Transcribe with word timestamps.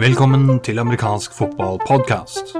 Velkommen 0.00 0.56
til 0.66 0.78
amerikansk 0.82 1.30
fotballpodkast. 1.36 2.56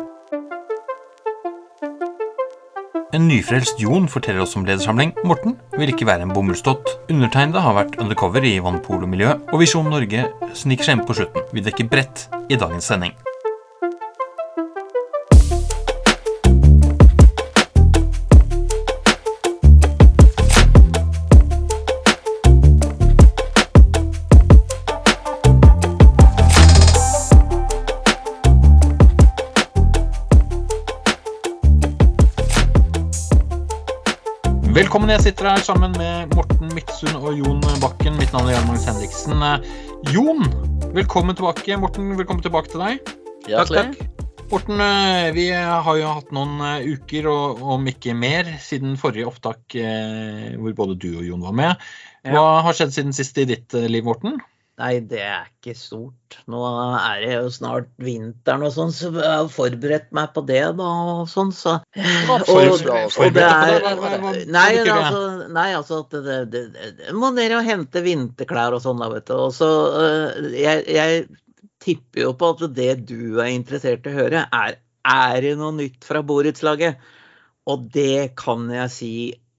En 3.10 3.26
nyfrelst 3.26 3.82
Jon 3.82 4.06
forteller 4.06 4.44
oss 4.44 4.54
om 4.54 4.62
ledersamling. 4.68 5.10
Morten 5.26 5.56
vil 5.74 5.90
ikke 5.90 6.06
være 6.06 6.22
en 6.22 6.34
bomullstott. 6.34 6.86
Undertegnede 7.10 7.58
har 7.64 7.74
vært 7.74 7.98
undercover 7.98 8.46
i 8.46 8.60
vannpolomiljøet, 8.62 9.50
og 9.50 9.58
Visjon 9.64 9.90
Norge 9.90 10.30
sniker 10.54 10.86
seg 10.86 11.00
inn 11.00 11.06
på 11.10 11.18
slutten. 11.18 11.42
Vi 11.50 11.66
dekker 11.66 11.90
bredt 11.90 12.30
i 12.46 12.54
dagens 12.54 12.86
sending. 12.86 13.18
Jeg 35.10 35.24
sitter 35.24 35.48
her 35.50 35.62
sammen 35.66 35.90
med 35.98 36.30
Morten 36.38 36.68
Midtsund 36.70 37.16
og 37.18 37.32
Jon 37.34 37.58
Bakken. 37.82 38.14
Mitt 38.20 38.30
navn 38.30 38.46
er 38.46 38.54
Jan 38.54 38.68
Magnus 38.68 38.84
Henriksen. 38.86 39.40
Eh, 39.42 39.64
Jon, 40.14 40.44
velkommen 40.94 41.34
tilbake. 41.34 41.74
Morten, 41.82 42.12
velkommen 42.14 42.44
tilbake 42.44 42.70
til 42.70 42.84
deg. 42.84 43.10
Hjertelig. 43.50 44.06
Morten, 44.52 44.78
eh, 44.84 45.32
vi 45.34 45.48
har 45.50 45.98
jo 45.98 46.12
hatt 46.14 46.30
noen 46.36 46.62
eh, 46.62 46.86
uker, 46.94 47.26
og 47.26 47.58
om 47.74 47.90
ikke 47.90 48.14
mer, 48.14 48.52
siden 48.62 48.94
forrige 49.02 49.26
opptak 49.26 49.74
hvor 49.74 50.78
både 50.78 50.94
du 51.02 51.08
og 51.16 51.26
Jon 51.26 51.42
var 51.42 51.58
med. 51.58 51.90
Hva 52.30 52.46
har 52.68 52.78
skjedd 52.78 52.94
siden 52.94 53.16
sist 53.16 53.42
i 53.42 53.48
ditt 53.50 53.74
liv, 53.90 54.06
Morten? 54.06 54.38
Nei, 54.80 54.94
det 55.04 55.20
er 55.20 55.46
ikke 55.50 55.74
stort. 55.76 56.38
Nå 56.48 56.60
er 56.96 57.20
det 57.20 57.30
jo 57.34 57.52
snart 57.52 57.90
vinteren 58.00 58.64
og 58.64 58.72
sånn, 58.74 58.92
så 58.96 59.10
jeg 59.12 59.28
har 59.28 59.50
forberedt 59.52 60.10
meg 60.16 60.32
på 60.34 60.44
det 60.48 60.62
da 60.78 60.90
og 61.14 61.24
sånn, 61.30 61.52
så 61.52 61.76
og, 61.76 62.50
og 62.54 63.36
det 63.36 63.44
er 63.44 64.46
Nei, 64.48 64.68
altså, 64.80 65.22
nei, 65.52 65.68
altså 65.76 66.02
at 66.04 66.16
det, 66.16 66.38
det, 66.54 66.64
det, 66.74 66.92
det 67.00 67.16
må 67.16 67.32
ned 67.36 67.56
og 67.58 67.66
hente 67.66 68.04
vinterklær 68.04 68.78
og 68.78 68.84
sånn, 68.86 69.02
da, 69.02 69.10
vet 69.12 69.28
du. 69.28 69.36
Og 69.36 69.52
så 69.56 69.70
øh, 70.00 70.52
jeg, 70.56 70.86
jeg 70.96 71.26
tipper 71.84 72.28
jo 72.28 72.36
på 72.40 72.54
at 72.54 72.70
det 72.76 72.92
du 73.10 73.40
er 73.40 73.52
interessert 73.52 74.08
i 74.08 74.14
å 74.14 74.22
høre, 74.22 74.46
er 74.48 74.80
er 75.06 75.40
det 75.44 75.54
noe 75.58 75.72
nytt 75.76 76.04
fra 76.04 76.22
borettslaget? 76.26 77.00
Og 77.70 77.88
det 77.92 78.34
kan 78.40 78.68
jeg 78.72 78.92
si, 78.92 79.12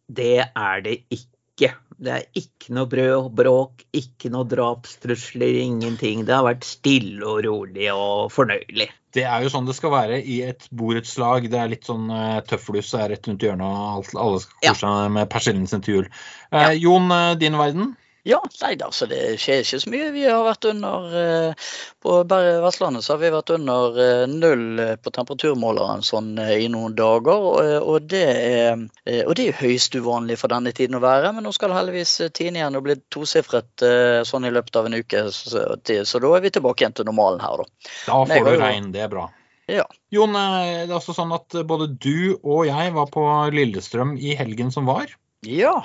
det 0.08 0.46
er 0.46 0.84
det 0.86 1.02
ikke. 1.14 1.74
Det 2.02 2.10
er 2.16 2.24
ikke 2.34 2.74
noe 2.74 2.90
brød 2.90 3.28
bråk, 3.38 3.84
ikke 3.94 4.32
noe 4.34 4.48
drapstrusler, 4.50 5.60
ingenting. 5.62 6.24
Det 6.26 6.34
har 6.34 6.48
vært 6.48 6.66
stille 6.66 7.22
og 7.30 7.44
rolig 7.46 7.92
og 7.94 8.32
fornøyelig. 8.34 8.88
Det 9.14 9.26
er 9.28 9.44
jo 9.44 9.52
sånn 9.52 9.68
det 9.68 9.76
skal 9.78 9.92
være 9.94 10.18
i 10.24 10.40
et 10.48 10.66
borettslag. 10.72 11.46
Det 11.52 11.60
er 11.60 11.70
litt 11.74 11.86
sånn 11.86 12.08
uh, 12.10 12.40
tøffelhus 12.48 12.94
er 12.98 13.12
rett 13.14 13.28
rundt 13.28 13.44
hjørnet, 13.46 13.68
og 13.68 13.98
alt, 14.00 14.14
alle 14.18 14.40
skal 14.42 14.66
Ja. 14.66 14.74
kose 14.74 14.88
seg 14.88 15.12
med 15.20 15.30
persillen 15.30 15.68
sin 15.70 15.82
til 15.86 15.94
jul. 16.00 16.08
Uh, 16.50 16.62
Ja. 16.64 16.72
Jon, 16.88 17.12
eh, 17.12 17.36
din 17.36 17.58
verden? 17.60 17.92
Ja, 18.24 18.38
nei 18.62 18.76
da, 18.78 18.92
så 18.94 19.08
det 19.10 19.18
skjer 19.42 19.64
ikke 19.64 19.80
så 19.82 19.90
mye. 19.90 20.10
Vi 20.14 20.26
har 20.28 20.44
vært 20.46 20.68
under 20.70 21.14
eh, 21.18 21.70
På 22.06 22.20
Vestlandet 22.30 23.06
så 23.06 23.16
har 23.16 23.22
vi 23.24 23.32
vært 23.34 23.50
under 23.56 23.98
eh, 23.98 24.26
null 24.30 24.82
eh, 24.84 24.94
på 25.02 25.14
temperaturmåleren 25.16 26.06
sånn 26.06 26.36
i 26.38 26.68
noen 26.70 26.94
dager. 26.98 27.48
Og, 27.82 28.06
det 28.12 28.22
er, 28.30 28.86
og 29.26 29.34
det 29.40 29.48
er 29.50 29.60
høyst 29.64 29.98
uvanlig 29.98 30.38
for 30.38 30.54
denne 30.54 30.74
tiden 30.78 31.00
å 31.00 31.04
være. 31.04 31.34
Men 31.34 31.48
nå 31.48 31.54
skal 31.58 31.74
heldigvis 31.74 32.14
tiden 32.30 32.60
igjen 32.60 32.78
og 32.78 32.86
bli 32.86 33.00
tosifret 33.14 33.86
sånn 34.28 34.46
i 34.46 34.54
løpet 34.54 34.78
av 34.78 34.90
en 34.90 35.00
uke. 35.02 35.26
Så, 35.34 35.66
så 35.82 36.22
da 36.22 36.34
er 36.38 36.46
vi 36.46 36.54
tilbake 36.54 36.86
igjen 36.86 36.98
til 37.02 37.10
normalen 37.10 37.42
her, 37.42 37.66
da. 37.66 37.92
Da 38.06 38.22
får 38.30 38.52
du 38.52 38.62
regn, 38.62 38.94
det 38.94 39.06
er 39.08 39.12
bra. 39.14 39.26
Ja. 39.72 39.88
Jon, 40.14 40.38
det 40.38 40.46
er 40.86 40.94
altså 40.94 41.16
sånn 41.18 41.34
at 41.34 41.58
både 41.66 41.90
du 41.96 42.38
og 42.42 42.68
jeg 42.70 42.94
var 42.94 43.10
på 43.14 43.26
Lillestrøm 43.56 44.14
i 44.20 44.36
helgen 44.38 44.70
som 44.74 44.90
var. 44.90 45.10
Ja. 45.48 45.80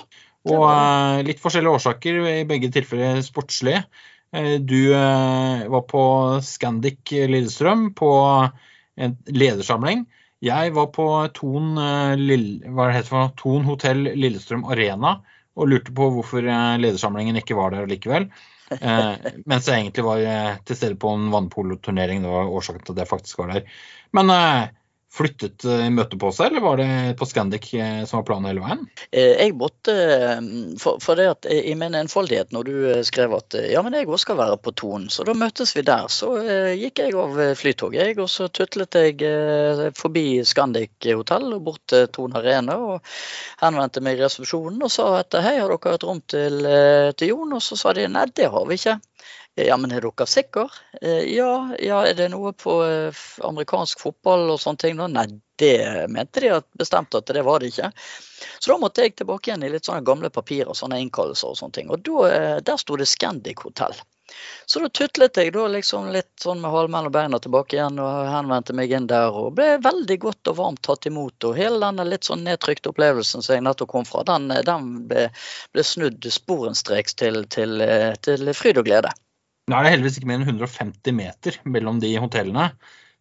Og 0.46 0.64
eh, 0.70 1.22
litt 1.26 1.40
forskjellige 1.42 1.78
årsaker, 1.78 2.20
i 2.30 2.44
begge 2.48 2.70
tilfeller 2.74 3.22
sportslige. 3.26 3.84
Eh, 4.36 4.56
Du 4.62 4.92
eh, 4.94 5.64
var 5.72 5.86
på 5.90 6.02
Scandic 6.44 7.10
Lillestrøm 7.10 7.88
på 7.98 8.10
en 8.96 9.16
ledersamling. 9.26 10.06
Jeg 10.44 10.74
var 10.76 10.90
på 10.92 11.06
Thon, 11.34 11.74
Lill- 12.20 12.60
hva 12.68 12.86
det 12.90 12.98
heter 12.98 13.08
for 13.08 13.32
noe? 13.32 13.64
Hotell 13.66 14.04
Lillestrøm 14.14 14.66
Arena 14.68 15.16
og 15.56 15.70
lurte 15.72 15.94
på 15.96 16.10
hvorfor 16.12 16.44
ledersamlingen 16.76 17.38
ikke 17.40 17.56
var 17.56 17.72
der 17.72 17.88
likevel. 17.88 18.28
Eh, 18.76 19.30
mens 19.50 19.68
jeg 19.70 19.80
egentlig 19.80 20.04
var 20.04 20.60
til 20.68 20.76
stede 20.78 20.98
på 21.00 21.14
en 21.16 21.30
vannpoloturnering. 21.32 22.20
Det 22.22 22.32
var 22.34 22.52
årsaken 22.52 22.84
til 22.84 22.94
at 22.96 23.02
jeg 23.04 23.10
faktisk 23.14 23.40
var 23.40 23.54
der. 23.56 23.78
Men 24.16 24.32
eh, 24.36 24.68
flyttet 25.16 25.64
eh, 25.64 25.86
møtet 25.92 26.18
på 26.20 26.30
seg, 26.34 26.50
eller 26.50 26.64
var 26.64 26.80
det 26.80 27.16
på 27.18 27.26
Scandic 27.28 27.68
eh, 27.74 28.02
som 28.08 28.20
var 28.20 28.26
planen 28.28 28.48
hele 28.50 28.64
veien? 28.64 28.84
Eh, 29.10 29.32
Jeg 29.46 29.54
måtte 29.56 29.94
For, 30.80 31.00
for 31.02 31.18
det 31.18 31.26
at 31.30 31.48
i 31.48 31.74
min 31.78 31.96
enfoldighet, 31.96 32.52
når 32.54 32.68
du 32.68 32.74
skrev 33.06 33.34
at 33.36 33.56
ja, 33.70 33.82
men 33.84 33.96
jeg 33.96 34.08
også 34.08 34.26
skal 34.26 34.38
være 34.40 34.58
på 34.62 34.74
Ton, 34.76 35.08
så 35.12 35.24
da 35.26 35.34
møtes 35.36 35.72
vi 35.76 35.84
der. 35.86 36.08
Så 36.12 36.32
gikk 36.76 37.00
jeg 37.02 37.16
av 37.16 37.38
flytoget, 37.58 38.00
jeg, 38.02 38.18
og 38.22 38.30
så 38.30 38.48
tutlet 38.52 38.98
jeg 38.98 39.92
forbi 39.96 40.42
Scandic 40.46 41.08
hotell 41.08 41.48
og 41.56 41.64
bort 41.70 41.82
til 41.90 42.06
Ton 42.12 42.36
Arena 42.36 42.76
og 42.76 43.16
henvendte 43.62 44.02
meg 44.04 44.18
i 44.18 44.24
resepsjonen 44.26 44.82
og 44.84 44.92
sa 44.92 45.08
at 45.20 45.36
hei, 45.40 45.56
har 45.60 45.72
dere 45.72 45.96
et 45.96 46.06
rom 46.06 46.22
til, 46.28 46.62
til 47.16 47.32
Jon? 47.32 47.56
Og 47.56 47.64
så 47.64 47.78
sa 47.80 47.94
de 47.96 48.08
nei, 48.10 48.26
det 48.36 48.50
har 48.52 48.68
vi 48.68 48.78
ikke. 48.80 48.98
Ja, 49.56 49.76
men 49.80 49.92
er 49.92 50.04
dere 50.04 50.26
sikre? 50.28 50.66
Eh, 51.00 51.22
Ja, 51.32 51.74
ja, 51.80 52.02
er 52.04 52.14
det 52.14 52.28
noe 52.28 52.52
på 52.52 52.74
eh, 52.84 53.20
amerikansk 53.48 54.02
fotball 54.04 54.50
og 54.52 54.60
sånne 54.60 54.82
ting? 54.82 54.98
Nei, 55.00 55.24
det 55.56 56.10
mente 56.12 56.42
de 56.44 56.50
at 56.58 56.66
bestemte 56.76 57.22
at 57.22 57.32
det 57.32 57.44
var 57.46 57.64
det 57.64 57.70
ikke. 57.72 57.88
Så 58.60 58.74
da 58.74 58.76
måtte 58.82 59.06
jeg 59.06 59.14
tilbake 59.16 59.48
igjen 59.48 59.64
i 59.64 59.70
litt 59.72 59.88
sånne 59.88 60.04
gamle 60.04 60.28
papirer, 60.28 60.76
sånne 60.76 61.00
innkallelser 61.00 61.54
og 61.54 61.56
sånne 61.56 61.78
ting. 61.78 61.88
Og 61.88 62.04
da, 62.04 62.28
eh, 62.28 62.58
der 62.68 62.76
sto 62.76 63.00
det 63.00 63.08
Scandic 63.08 63.64
hotell. 63.64 63.96
Så 64.66 64.82
da 64.82 64.92
tutlet 64.92 65.40
jeg 65.40 65.54
da 65.54 65.66
liksom 65.72 66.12
litt 66.12 66.32
sånn 66.42 66.60
med 66.60 66.74
halen 66.76 66.92
mellom 66.92 67.14
beina 67.14 67.40
tilbake 67.40 67.78
igjen 67.78 68.00
og 68.02 68.28
henvendte 68.28 68.76
meg 68.76 68.92
inn 68.92 69.06
der 69.08 69.32
og 69.32 69.54
ble 69.56 69.78
veldig 69.80 70.18
godt 70.20 70.50
og 70.52 70.58
varmt 70.60 70.82
tatt 70.84 71.08
imot. 71.08 71.48
Og 71.48 71.56
hele 71.56 71.80
denne 71.80 72.04
litt 72.04 72.28
sånn 72.28 72.44
nedtrykte 72.44 72.92
opplevelsen 72.92 73.40
som 73.40 73.56
jeg 73.56 73.64
nettopp 73.64 73.94
kom 73.94 74.04
fra, 74.04 74.26
den, 74.28 74.50
den 74.68 74.90
ble, 75.08 75.30
ble 75.72 75.86
snudd 75.86 76.28
sporenstreks 76.28 77.16
til, 77.16 77.46
til, 77.48 77.80
til 78.20 78.52
fryd 78.52 78.82
og 78.82 78.90
glede. 78.90 79.16
Nå 79.66 79.74
er 79.74 79.82
det 79.82 79.90
heldigvis 79.96 80.20
ikke 80.20 80.28
mer 80.30 80.38
enn 80.38 80.46
150 80.46 81.14
meter 81.16 81.56
mellom 81.66 81.96
de 81.98 82.12
hotellene, 82.22 82.68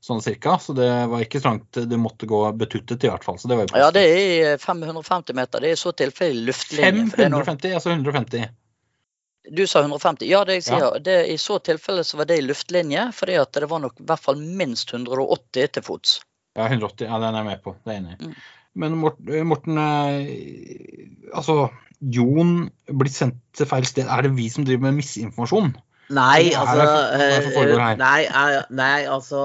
sånn 0.06 0.20
cirka. 0.22 0.60
Så 0.62 0.76
det 0.78 0.90
var 1.10 1.24
ikke 1.26 1.40
så 1.42 1.50
langt 1.56 1.80
du 1.90 1.96
måtte 1.98 2.28
gå 2.30 2.42
betuttet 2.60 3.02
i 3.02 3.10
hvert 3.10 3.26
fall. 3.26 3.40
Så 3.42 3.50
det 3.50 3.58
Ja, 3.74 3.88
det 3.94 4.04
er 4.06 4.60
550 4.62 5.34
meter. 5.34 5.64
Det 5.64 5.72
er 5.72 5.74
i 5.74 5.82
så 5.82 5.94
tilfelle 5.98 6.46
luftlinje. 6.46 7.10
for 7.10 7.18
det 7.18 7.26
er 7.26 7.34
noe- 7.34 7.48
550, 7.48 7.74
altså 7.80 7.96
150. 7.96 8.46
Du 9.56 9.66
sa 9.70 9.82
150. 9.82 10.28
Ja, 10.30 10.44
det 10.46 10.60
jeg 10.60 10.64
sier, 10.70 11.00
det, 11.06 11.18
i 11.30 11.38
så 11.38 11.58
tilfelle 11.62 12.04
så 12.06 12.18
var 12.18 12.26
det 12.30 12.38
i 12.40 12.46
luftlinje, 12.46 13.08
fordi 13.14 13.36
at 13.42 13.52
det 13.54 13.70
var 13.70 13.80
nok 13.82 14.00
i 14.02 14.06
hvert 14.06 14.22
fall 14.22 14.38
minst 14.38 14.94
180 14.94 15.68
til 15.74 15.84
fots. 15.86 16.20
Ja, 16.58 16.68
180. 16.70 17.08
Ja, 17.10 17.18
den 17.20 17.34
er 17.34 17.42
jeg 17.42 17.46
med 17.46 17.64
på. 17.66 17.76
Det 17.86 17.90
er 17.90 17.98
jeg 17.98 18.04
enig 18.04 18.16
i. 18.20 18.26
Mm. 18.26 18.36
Men 18.76 18.98
Mort- 19.02 19.20
Morten, 19.46 19.78
eh, 19.78 21.10
altså 21.34 21.70
Jon 22.02 22.70
blir 22.86 23.10
sendt 23.10 23.38
til 23.56 23.66
feil 23.66 23.86
sted. 23.86 24.06
Er 24.06 24.22
det 24.22 24.34
vi 24.36 24.50
som 24.50 24.66
driver 24.66 24.82
med 24.90 24.98
misinformasjon? 25.02 25.76
Nei, 26.14 26.54
altså, 26.54 26.86
her? 27.18 27.40
eh, 27.66 27.96
nei, 27.98 28.26
eh, 28.30 28.60
nei, 28.78 29.06
altså 29.10 29.40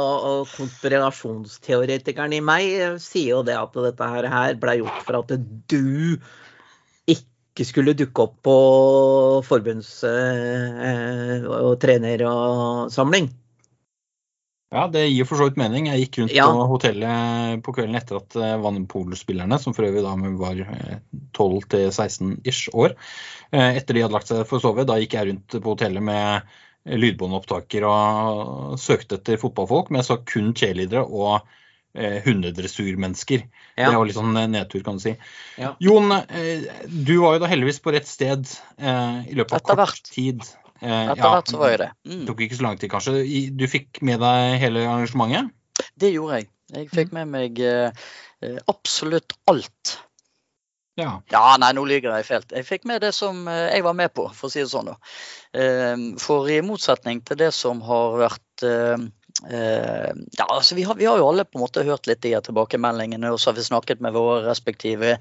konspirasjonsteoretikeren 0.52 2.34
i 2.36 2.40
meg 2.44 2.66
eh, 2.76 2.98
sier 3.00 3.38
jo 3.38 3.40
det 3.46 3.56
at 3.56 3.78
dette 3.86 4.08
her, 4.12 4.28
her 4.28 4.58
ble 4.60 4.74
gjort 4.82 5.06
for 5.06 5.22
at 5.22 5.32
du 5.72 6.20
ikke 7.08 7.64
skulle 7.64 7.96
dukke 7.96 8.26
opp 8.26 8.36
på 8.44 8.56
forbunds- 9.48 10.04
eh, 10.04 11.48
og 11.48 11.80
trenersamling. 11.80 12.28
og 12.28 12.92
samling. 12.92 13.32
Ja, 14.70 14.84
det 14.86 15.08
gir 15.10 15.26
for 15.26 15.40
så 15.40 15.48
vidt 15.48 15.58
mening. 15.58 15.88
Jeg 15.90 16.04
gikk 16.04 16.18
rundt 16.20 16.34
Ja. 16.36 16.46
på 16.46 16.66
hotellet 16.70 17.62
på 17.66 17.72
kvelden 17.74 17.98
etter 17.98 18.20
at 18.20 18.36
eh, 18.38 18.56
Vannpolo-spillerne, 18.62 19.58
som 19.58 19.74
for 19.74 19.88
øvrig 19.88 20.04
da 20.04 20.14
var 20.38 20.60
eh, 20.62 20.98
12 21.34 21.64
til 21.74 21.86
16 21.90 22.36
ish 22.46 22.68
år, 22.70 22.94
eh, 23.50 23.76
etter 23.80 23.98
de 23.98 24.04
hadde 24.04 24.14
lagt 24.14 24.30
seg 24.30 24.44
for 24.46 24.60
å 24.60 24.62
sove, 24.68 24.86
da 24.86 25.00
gikk 25.02 25.16
jeg 25.18 25.26
rundt 25.32 25.56
på 25.58 25.74
hotellet 25.74 26.06
med 26.06 26.46
eh, 26.86 26.94
lydbåndopptaker 27.02 27.88
og 27.90 28.78
søkte 28.78 29.18
etter 29.18 29.42
fotballfolk, 29.42 29.90
men 29.90 30.04
jeg 30.04 30.10
så 30.12 30.20
kun 30.22 30.54
cheerleadere 30.54 31.02
og 31.02 31.40
eh, 31.98 32.20
hundedressurmennesker. 32.22 33.42
Ja. 33.74 33.90
Det 33.90 33.96
var 33.98 34.06
litt 34.06 34.18
sånn 34.20 34.38
eh, 34.38 34.48
nedtur, 34.54 34.84
kan 34.86 35.02
du 35.02 35.02
si. 35.02 35.16
Ja. 35.58 35.74
Jon, 35.82 36.14
eh, 36.14 36.70
du 36.86 37.16
var 37.24 37.34
jo 37.34 37.42
da 37.42 37.50
heldigvis 37.50 37.82
på 37.82 37.90
rett 37.98 38.06
sted 38.06 38.46
eh, 38.78 39.18
i 39.26 39.34
løpet 39.34 39.58
av 39.66 39.82
kort 39.82 40.14
tid. 40.14 40.46
Eh, 40.80 41.06
ja, 41.10 41.14
hvert 41.16 41.50
så 41.50 41.60
var 41.60 41.74
jeg 41.74 41.80
det. 41.82 41.90
Mm. 42.08 42.22
tok 42.28 42.44
ikke 42.46 42.58
så 42.58 42.66
lang 42.66 42.78
tid, 42.80 42.90
kanskje. 42.92 43.24
Du 43.56 43.66
fikk 43.68 44.00
med 44.06 44.22
deg 44.22 44.60
hele 44.62 44.84
arrangementet? 44.88 45.52
Det 46.00 46.12
gjorde 46.14 46.40
jeg. 46.40 46.50
Jeg 46.70 46.88
fikk 46.92 47.12
med 47.16 47.32
meg 47.32 47.60
eh, 47.66 48.06
eh, 48.44 48.60
absolutt 48.70 49.36
alt. 49.50 49.96
Ja. 51.00 51.14
Ja, 51.32 51.44
nei, 51.60 51.70
nå 51.76 51.84
lyver 51.88 52.18
jeg 52.18 52.28
fælt. 52.28 52.52
Jeg 52.56 52.66
fikk 52.68 52.84
med 52.88 53.00
det 53.04 53.12
som 53.16 53.46
jeg 53.48 53.84
var 53.86 53.94
med 53.96 54.12
på, 54.12 54.26
for 54.36 54.48
å 54.48 54.52
si 54.52 54.60
det 54.60 54.68
sånn. 54.72 54.90
da. 54.90 54.98
For 56.20 56.50
i 56.52 56.58
motsetning 56.66 57.22
til 57.24 57.38
det 57.40 57.54
som 57.56 57.80
har 57.86 58.18
vært 58.20 58.66
ja, 59.50 60.44
altså 60.46 60.74
vi 60.74 60.82
har, 60.84 60.96
vi 60.98 61.06
har 61.08 61.18
jo 61.20 61.28
alle 61.30 61.44
på 61.46 61.58
en 61.58 61.64
måte 61.64 61.84
hørt 61.86 62.08
litt 62.10 62.22
de 62.24 62.34
tilbakemeldingene, 62.44 63.30
og 63.32 63.40
så 63.40 63.50
har 63.50 63.58
vi 63.58 63.64
snakket 63.66 64.02
med 64.04 64.14
våre 64.16 64.42
respektive 64.48 65.16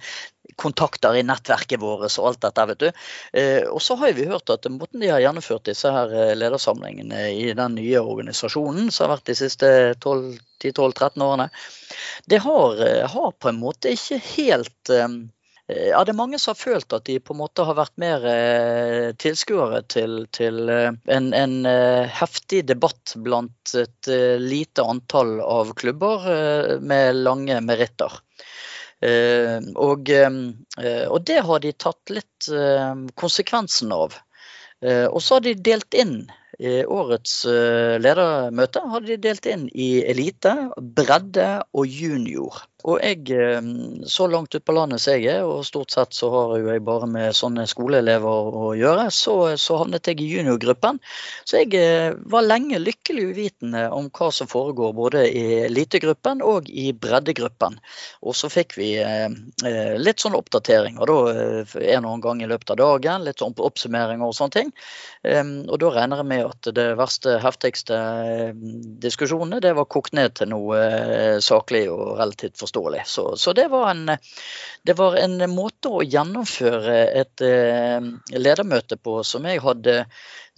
kontakter 0.59 1.15
i 1.15 1.23
nettverket 1.23 1.79
vårt 1.81 2.09
og 2.19 2.27
alt 2.31 2.41
dette, 2.43 2.65
vet 2.71 2.83
du. 2.83 2.87
Eh, 3.33 3.63
Og 3.69 3.81
så 3.83 3.95
har 3.99 4.13
vi 4.17 4.27
hørt 4.29 4.49
at 4.49 4.67
måten 4.73 5.03
de 5.03 5.11
har 5.11 5.21
gjennomført 5.23 5.69
disse 5.69 5.91
her 5.93 6.11
eh, 6.11 6.35
ledersamlingene 6.37 7.29
i 7.31 7.53
den 7.55 7.77
nye 7.77 8.01
organisasjonen, 8.01 8.89
som 8.91 9.07
har 9.07 9.17
vært 9.17 9.29
de 9.31 9.37
siste 9.39 9.71
12 9.99 10.39
10-12-13 10.59 11.23
årene, 11.23 11.49
det 12.27 12.41
har, 12.43 12.81
eh, 12.85 13.07
har 13.07 13.31
på 13.31 13.49
en 13.49 13.61
måte 13.61 13.93
ikke 13.95 14.19
helt 14.35 14.91
eh, 14.93 15.07
det 15.69 16.13
er 16.13 16.17
mange 16.17 16.39
som 16.41 16.55
har 16.55 16.57
følt 16.57 16.93
at 16.97 17.05
de 17.05 17.19
på 17.21 17.35
en 17.35 17.41
måte 17.43 17.65
har 17.67 17.77
vært 17.77 17.93
mer 18.01 18.23
eh, 18.25 19.09
tilskuere 19.21 19.83
til, 19.91 20.23
til 20.33 20.69
eh, 20.73 20.95
en, 21.13 21.27
en 21.37 21.53
eh, 21.69 22.09
heftig 22.09 22.63
debatt 22.71 23.13
blant 23.21 23.75
et 23.77 24.09
eh, 24.09 24.41
lite 24.41 24.81
antall 24.81 25.37
av 25.45 25.75
klubber 25.77 26.25
eh, 26.33 26.71
med 26.81 27.21
lange 27.21 27.59
meritter. 27.61 28.17
Eh, 29.05 29.61
og, 29.77 30.09
eh, 30.09 31.05
og 31.05 31.21
det 31.29 31.37
har 31.45 31.61
de 31.61 31.75
tatt 31.77 32.15
litt 32.17 32.49
eh, 32.49 33.05
konsekvensen 33.13 33.93
av. 33.93 34.17
Eh, 34.81 35.05
og 35.05 35.21
så 35.21 35.37
har 35.37 35.45
de 35.45 35.53
delt 35.69 35.93
inn 35.93 36.23
i 36.59 36.81
årets 36.83 37.45
eh, 37.47 37.95
ledermøte 38.01 38.81
har 38.91 39.05
de 39.05 39.21
delt 39.21 39.45
inn 39.47 39.69
i 39.69 40.01
elite, 40.01 40.55
bredde 40.97 41.51
og 41.71 41.87
junior. 41.87 42.65
Og 42.87 43.01
jeg, 43.03 43.25
eh, 43.35 43.59
så 44.07 44.27
langt 44.31 44.55
ut 44.55 44.63
på 44.63 44.73
landet 44.75 45.01
som 45.03 45.17
jeg 45.17 45.27
er, 45.33 45.43
og 45.43 45.65
stort 45.67 45.91
sett 45.91 46.15
så 46.15 46.29
har 46.31 46.53
jo 46.61 46.69
jeg 46.71 46.83
bare 46.87 47.09
med 47.11 47.35
sånne 47.35 47.65
skoleelever 47.67 48.55
å 48.55 48.69
gjøre, 48.77 49.09
så, 49.11 49.35
så 49.59 49.81
havnet 49.81 50.07
jeg 50.07 50.21
i 50.23 50.29
juniorgruppen. 50.31 51.01
Så 51.43 51.59
jeg 51.59 51.75
eh, 51.75 52.15
var 52.31 52.47
lenge 52.47 52.79
lykkelig 52.79 53.25
uvitende 53.33 53.83
om 53.91 54.07
hva 54.15 54.29
som 54.31 54.47
foregår 54.47 54.93
både 54.95 55.25
i 55.27 55.43
elitegruppen 55.65 56.43
og 56.45 56.69
i 56.71 56.93
breddegruppen. 56.95 57.75
Og 58.23 58.37
så 58.39 58.47
fikk 58.53 58.77
vi 58.79 58.93
eh, 59.03 59.27
litt 59.99 60.23
sånn 60.23 60.39
oppdateringer 60.39 61.11
da, 61.11 61.19
eh, 61.33 61.75
en 61.97 62.07
og 62.07 62.13
annen 62.13 62.23
gang 62.23 62.45
i 62.45 62.49
løpet 62.49 62.73
av 62.77 62.79
dagen, 62.79 63.27
litt 63.27 63.43
sånn 63.43 63.57
oppsummering 63.59 64.23
og 64.23 64.31
sånne 64.37 64.55
ting. 64.55 64.73
Og 65.19 65.75
da 65.81 65.89
regner 65.91 66.21
jeg 66.21 66.27
med 66.29 66.45
at 66.47 66.67
det 66.77 66.85
verste, 66.95 67.35
heftigste 67.43 67.97
diskusjonene 69.03 69.59
det 69.63 69.73
var 69.75 69.87
kokt 69.91 70.15
ned 70.15 70.37
til 70.39 70.51
noe 70.53 70.79
saklig 71.43 71.83
og 71.91 72.15
relativt 72.21 72.55
forståelig. 72.55 72.68
Så, 73.05 73.35
så 73.37 73.53
det, 73.57 73.67
var 73.71 73.89
en, 73.91 74.17
det 74.85 74.95
var 74.99 75.17
en 75.19 75.37
måte 75.51 75.91
å 75.91 76.03
gjennomføre 76.05 76.97
et 77.21 77.43
eh, 77.45 78.09
ledermøte 78.35 78.99
på 79.01 79.19
som 79.27 79.47
jeg 79.49 79.63
hadde 79.63 80.03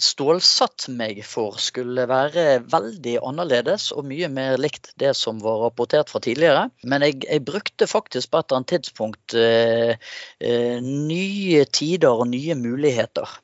stålsatt 0.02 0.88
meg 0.98 1.22
for 1.28 1.60
skulle 1.62 2.08
være 2.10 2.62
veldig 2.72 3.18
annerledes 3.28 3.92
og 3.96 4.08
mye 4.10 4.30
mer 4.34 4.58
likt 4.62 4.92
det 5.02 5.14
som 5.18 5.42
var 5.44 5.62
rapportert 5.66 6.10
fra 6.10 6.22
tidligere. 6.24 6.68
Men 6.84 7.06
jeg, 7.06 7.22
jeg 7.28 7.46
brukte 7.46 7.90
faktisk 7.90 8.32
på 8.32 8.42
et 8.42 8.50
eller 8.50 8.62
annet 8.62 8.74
tidspunkt 8.76 9.38
eh, 9.38 9.94
eh, 10.42 10.78
nye 10.82 11.66
tider 11.70 12.24
og 12.24 12.30
nye 12.34 12.58
muligheter. 12.58 13.38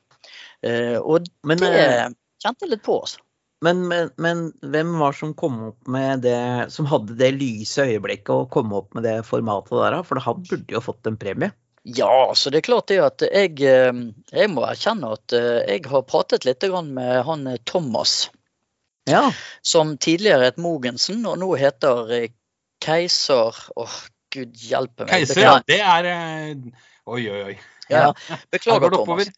Eh, 0.66 0.98
og 0.98 1.28
Men, 1.46 1.62
det 1.62 1.72
eh, 1.78 2.04
kjente 2.42 2.66
jeg 2.66 2.74
litt 2.74 2.86
på. 2.86 2.98
Altså. 3.04 3.22
Men, 3.64 3.80
men, 3.90 4.10
men 4.22 4.42
hvem 4.62 4.92
var 5.00 5.16
som 5.18 5.32
kom 5.34 5.56
opp 5.72 5.88
med 5.90 6.22
det, 6.22 6.70
som 6.70 6.86
hadde 6.86 7.16
det 7.18 7.32
lyse 7.34 7.82
øyeblikket 7.82 8.30
og 8.30 8.50
kom 8.54 8.70
opp 8.76 8.94
med 8.94 9.02
det 9.08 9.16
formatet 9.26 9.74
der, 9.74 9.96
da? 9.96 10.02
For 10.06 10.22
han 10.22 10.44
burde 10.46 10.76
jo 10.76 10.82
fått 10.84 11.10
en 11.10 11.18
premie. 11.18 11.50
Ja, 11.88 12.30
så 12.36 12.52
det 12.52 12.60
er 12.60 12.66
klart 12.68 12.90
det 12.90 12.98
at 13.02 13.24
jeg, 13.24 13.56
eh, 13.64 14.02
jeg 14.34 14.50
må 14.52 14.66
erkjenne 14.68 15.14
at 15.16 15.34
eh, 15.34 15.62
jeg 15.72 15.86
har 15.90 16.04
pratet 16.06 16.46
litt 16.46 16.66
med 16.86 17.22
han 17.26 17.46
eh, 17.46 17.58
Thomas, 17.64 18.30
Ja. 19.08 19.30
som 19.62 19.96
tidligere 19.96 20.50
het 20.50 20.58
Mogensen, 20.60 21.24
og 21.26 21.38
nå 21.40 21.54
heter 21.56 22.28
Keiser 22.84 23.56
Åh, 23.74 23.98
gud 24.30 24.54
hjelpe 24.54 25.06
meg. 25.06 25.14
Keiser, 25.14 25.42
ja. 25.42 25.58
Det 25.66 25.80
er 25.80 26.54
Oi, 27.08 27.22
oi, 27.24 27.42
oi. 27.42 27.58
Ja, 27.88 28.12
beklager, 28.52 28.92
Thomas. 28.92 29.30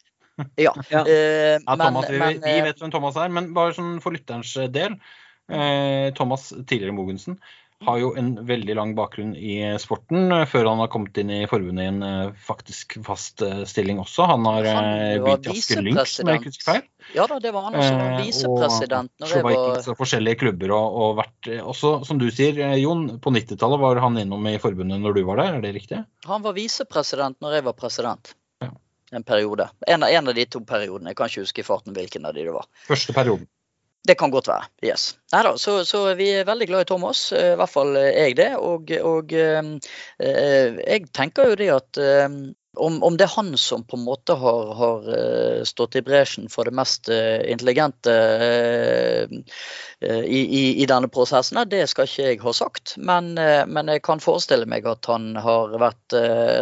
Ja, 0.60 0.74
Ja. 0.92 1.04
eh, 1.06 1.56
Ja, 1.58 1.76
Thomas, 1.76 2.08
men, 2.10 2.40
vi 2.40 2.44
vi, 2.44 2.60
vet 2.68 2.82
hvem 2.82 2.92
Thomas 2.94 3.18
er, 3.20 3.32
men 3.32 3.52
bare 3.56 3.76
sånn 3.76 3.98
for 4.04 4.16
lytterens 4.16 4.54
del. 4.74 4.98
Eh, 5.50 6.12
Thomas, 6.14 6.50
tidligere 6.66 6.94
Mogensen, 6.94 7.40
har 7.80 7.96
jo 7.96 8.10
en 8.18 8.34
veldig 8.44 8.74
lang 8.76 8.90
bakgrunn 8.96 9.32
i 9.36 9.54
sporten 9.80 10.28
eh, 10.34 10.44
før 10.48 10.68
han 10.68 10.82
har 10.82 10.90
kommet 10.92 11.16
inn 11.20 11.30
i 11.32 11.38
forbundet 11.48 11.86
i 11.86 11.88
en 11.88 12.02
eh, 12.04 12.32
faktisk 12.44 12.98
fast 13.06 13.40
eh, 13.46 13.62
stilling 13.68 14.02
også. 14.02 14.26
Han 14.28 14.44
har 14.44 14.68
eh, 14.68 15.14
begynt 15.16 15.48
i 15.48 15.54
Asker 15.54 15.80
Lynx, 15.86 16.18
om 16.20 16.28
jeg 16.28 16.42
ikke 16.42 16.52
husker 16.52 16.68
feil. 16.68 16.82
Ja 17.16 17.24
da, 17.30 17.38
det 17.42 17.54
var 17.56 17.64
han 17.68 17.78
også. 17.80 17.94
Eh, 17.94 18.18
Visepresident 18.26 19.24
og 19.24 19.32
når 19.32 19.46
var 19.48 19.96
forskjellige 20.02 20.42
klubber. 20.42 20.74
Og, 20.76 20.98
og 21.04 21.16
vært, 21.22 21.38
eh, 21.48 21.62
også, 21.72 21.94
som 22.08 22.20
du 22.20 22.28
sier, 22.28 22.60
eh, 22.66 22.76
Jon, 22.82 23.06
på 23.22 23.32
90-tallet 23.32 23.82
var 23.82 24.02
han 24.04 24.20
innom 24.20 24.50
i 24.52 24.58
forbundet 24.60 25.00
når 25.00 25.16
du 25.16 25.24
var 25.30 25.40
der, 25.40 25.56
er 25.56 25.64
det 25.64 25.72
riktig? 25.78 26.04
Han 26.28 26.44
var 26.44 26.58
visepresident 26.58 27.40
når 27.40 27.58
jeg 27.58 27.68
var 27.70 27.78
president. 27.80 28.34
En 29.10 29.24
periode. 29.26 29.68
En, 29.86 30.02
en 30.06 30.28
av 30.30 30.36
de 30.36 30.44
to 30.46 30.60
periodene. 30.66 31.10
Jeg 31.10 31.18
kan 31.18 31.30
ikke 31.32 31.46
huske 31.46 31.64
i 31.64 31.66
farten 31.66 31.96
hvilken 31.96 32.28
av 32.28 32.36
de 32.36 32.46
det 32.46 32.54
var. 32.54 32.68
Første 32.86 33.16
perioden. 33.16 33.48
Det 34.08 34.16
kan 34.16 34.30
godt 34.32 34.48
være. 34.48 34.68
Yes. 34.84 35.10
Neida, 35.32 35.56
så, 35.60 35.82
så 35.84 36.14
vi 36.16 36.30
er 36.32 36.46
veldig 36.48 36.70
glad 36.70 36.86
i 36.86 36.88
Thomas, 36.88 37.26
eh, 37.36 37.52
i 37.52 37.58
hvert 37.60 37.72
fall 37.72 37.98
eh, 38.00 38.14
jeg 38.16 38.38
det. 38.38 38.54
Og, 38.56 38.88
og 39.04 39.34
eh, 39.36 39.60
eh, 40.24 40.80
jeg 40.86 41.10
tenker 41.12 41.50
jo 41.50 41.58
det 41.60 41.68
at 41.74 42.00
eh, 42.00 42.38
om, 42.80 42.96
om 43.04 43.18
det 43.18 43.26
er 43.26 43.34
han 43.34 43.50
som 43.60 43.82
på 43.84 43.98
en 43.98 44.06
måte 44.06 44.32
har, 44.40 44.72
har 44.78 45.06
stått 45.66 45.98
i 45.98 46.04
bresjen 46.06 46.46
for 46.48 46.70
det 46.70 46.76
mest 46.78 47.10
intelligente 47.10 48.14
eh, 48.14 49.32
i, 50.06 50.38
i, 50.38 50.62
i 50.78 50.86
denne 50.88 51.10
prosessen, 51.10 51.58
det 51.68 51.82
skal 51.90 52.06
ikke 52.06 52.28
jeg 52.28 52.40
ha 52.44 52.54
sagt. 52.54 52.94
Men, 52.96 53.32
men 53.34 53.90
jeg 53.90 54.04
kan 54.06 54.22
forestille 54.22 54.70
meg 54.70 54.86
at 54.86 55.10
han 55.10 55.32
har 55.42 55.74
vært 55.82 56.14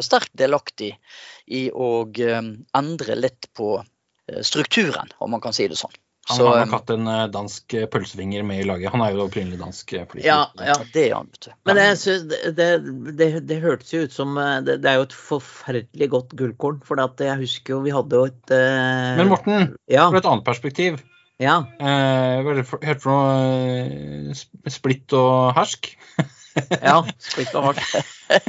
sterkt 0.03 0.33
delaktig 0.41 0.95
i 1.49 1.69
å 1.73 1.89
eh, 2.09 2.43
endre 2.79 3.17
litt 3.19 3.49
på 3.57 3.79
eh, 3.81 4.43
strukturen, 4.47 5.11
om 5.19 5.35
man 5.35 5.43
kan 5.45 5.57
si 5.57 5.69
det 5.71 5.79
sånn. 5.81 5.95
Han 6.29 6.43
har 6.45 6.59
eh, 6.59 6.65
nok 6.67 6.75
hatt 6.77 6.91
en 6.93 7.11
dansk 7.33 7.65
pølsevinger 7.73 7.93
pølsefinger 7.93 8.45
med 8.45 8.63
i 8.63 8.69
laget. 8.69 8.93
Han 8.93 9.05
er 9.05 9.15
jo 9.17 9.25
opprinnelig 9.25 9.61
dansk. 9.63 9.95
politiker. 10.11 10.29
Ja, 10.29 10.41
ja. 10.61 10.77
det 10.93 11.05
er 11.07 11.15
han. 11.17 11.31
Men 11.69 11.81
jeg 11.81 12.01
synes 12.03 12.27
det, 12.29 12.41
det, 12.59 12.71
det, 13.17 13.29
det 13.49 13.61
hørtes 13.65 13.95
jo 13.95 14.03
ut 14.05 14.13
som 14.13 14.37
det, 14.37 14.81
det 14.85 14.91
er 14.91 15.01
jo 15.01 15.07
et 15.09 15.17
forferdelig 15.17 16.11
godt 16.13 16.37
gullkorn. 16.37 16.83
For 16.85 17.01
at 17.01 17.23
jeg 17.25 17.41
husker 17.47 17.79
jo 17.79 17.85
vi 17.87 17.97
hadde 17.97 18.21
jo 18.21 18.29
et 18.29 18.53
uh... 18.53 19.15
Men 19.23 19.33
Morten, 19.33 19.71
Ja. 19.89 20.11
fra 20.13 20.21
et 20.21 20.29
annet 20.29 20.45
perspektiv. 20.45 21.01
ja. 21.41 21.63
Eh, 21.81 22.43
hva 22.45 22.53
er 22.53 22.61
det 22.61 22.67
for, 22.69 22.85
for 23.01 23.15
noe 23.15 24.73
splitt 24.75 25.17
og 25.17 25.55
hersk? 25.57 25.95
ja 26.91 26.97
Splitt 27.23 27.55
og 27.59 27.71
hardt. 27.71 27.83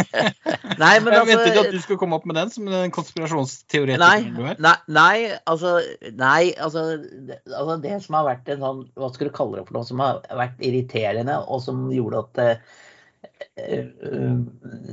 Nei, 0.81 0.95
men 1.03 1.13
jeg 1.13 1.27
ventet 1.27 1.51
ikke 1.51 1.63
at 1.63 1.71
du 1.73 1.79
skulle 1.83 1.99
komme 2.01 2.17
opp 2.17 2.27
med 2.29 2.37
den 2.39 2.51
som 2.53 2.67
en 2.67 2.93
konspirasjonsteoretiker 2.95 4.35
du 4.35 4.43
er. 4.47 4.59
nei, 4.59 4.75
nei, 4.91 5.15
altså, 5.49 5.77
nei 6.17 6.51
altså, 6.57 6.83
det, 6.99 7.39
altså 7.47 7.77
det 7.83 7.95
som 8.03 8.19
har 8.19 8.27
vært 8.27 8.51
en 8.53 8.65
sånn 8.65 8.83
Hva 8.99 9.09
skal 9.13 9.29
du 9.29 9.35
kalle 9.35 9.59
det 9.59 9.65
for 9.67 9.79
noe 9.79 9.87
som 9.87 10.03
har 10.03 10.21
vært 10.39 10.61
irriterende, 10.65 11.39
og 11.47 11.63
som 11.63 11.87
gjorde 11.93 12.23
at 12.25 12.43
eh, 12.43 12.77
eh, 13.63 13.89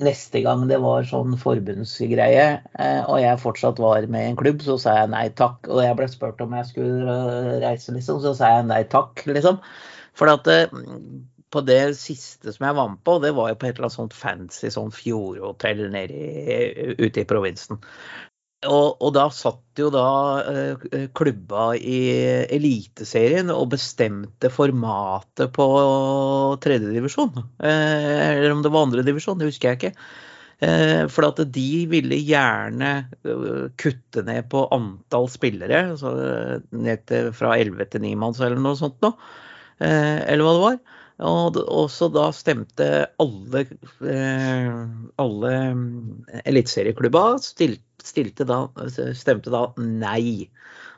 neste 0.02 0.42
gang 0.44 0.66
det 0.70 0.80
var 0.82 1.06
sånn 1.08 1.36
forbundsgreie, 1.40 2.48
eh, 2.78 3.02
og 3.04 3.20
jeg 3.22 3.42
fortsatt 3.42 3.82
var 3.82 4.08
med 4.10 4.26
i 4.26 4.32
en 4.32 4.40
klubb, 4.40 4.64
så 4.64 4.78
sa 4.80 4.98
jeg 5.00 5.12
nei 5.14 5.28
takk. 5.38 5.62
Og 5.70 5.82
jeg 5.84 5.98
ble 5.98 6.10
spurt 6.12 6.42
om 6.44 6.56
jeg 6.58 6.70
skulle 6.72 7.20
eh, 7.30 7.54
reise, 7.64 7.94
liksom, 7.96 8.20
så 8.24 8.34
sa 8.38 8.56
jeg 8.58 8.68
nei 8.70 8.82
takk, 8.92 9.24
liksom. 9.30 9.62
For 10.16 10.32
at 10.32 10.48
eh, 10.52 10.70
på 11.54 11.62
det 11.66 11.96
siste 11.98 12.52
som 12.52 12.66
jeg 12.66 12.76
var 12.76 12.88
med 12.90 13.02
på, 13.06 13.18
det 13.22 13.32
var 13.36 13.50
jo 13.52 13.58
på 13.60 13.68
et 13.68 13.76
eller 13.76 13.88
annet 13.88 13.96
sånt 13.98 14.16
fancy 14.16 14.70
sånn 14.72 14.94
fjordhotell 14.94 15.86
nede 15.94 16.96
ute 16.98 17.22
i 17.22 17.28
provinsen. 17.28 17.80
Og, 18.66 18.96
og 19.04 19.12
da 19.14 19.26
satt 19.34 19.78
jo 19.78 19.90
da 19.92 20.06
eh, 20.48 21.08
klubba 21.14 21.68
i 21.76 21.98
Eliteserien 22.56 23.52
og 23.52 23.74
bestemte 23.74 24.50
formatet 24.50 25.52
på 25.54 25.66
tredjedivisjon. 26.64 27.36
Eh, 27.60 28.30
eller 28.32 28.54
om 28.54 28.64
det 28.64 28.72
var 28.72 28.88
andredivisjon, 28.88 29.38
det 29.38 29.50
husker 29.50 29.70
jeg 29.70 29.80
ikke. 29.80 30.08
Eh, 30.64 31.04
for 31.12 31.28
at 31.28 31.44
de 31.52 31.68
ville 31.92 32.18
gjerne 32.24 32.92
kutte 33.78 34.24
ned 34.26 34.48
på 34.50 34.64
antall 34.74 35.28
spillere, 35.30 35.84
altså 35.92 36.16
ned 36.72 37.06
til 37.12 37.30
fra 37.36 37.54
11 37.60 37.92
til 37.92 38.06
9 38.08 38.14
manns 38.24 38.40
eller 38.40 38.58
noe 38.58 38.80
sånt 38.80 38.98
noe. 39.04 39.14
Eller 39.76 40.40
hva 40.40 40.56
det 40.56 40.64
var. 40.64 40.95
Og 41.24 41.86
så 41.90 42.10
da 42.12 42.26
stemte 42.36 42.86
alle, 43.22 43.62
eh, 44.04 44.72
alle 45.22 45.52
mm, 45.72 46.26
eliteserieklubba 46.44 47.38
stilte, 47.40 48.44
da, 48.44 48.66
stemte 49.16 49.52
da 49.54 49.62
nei. 49.80 50.50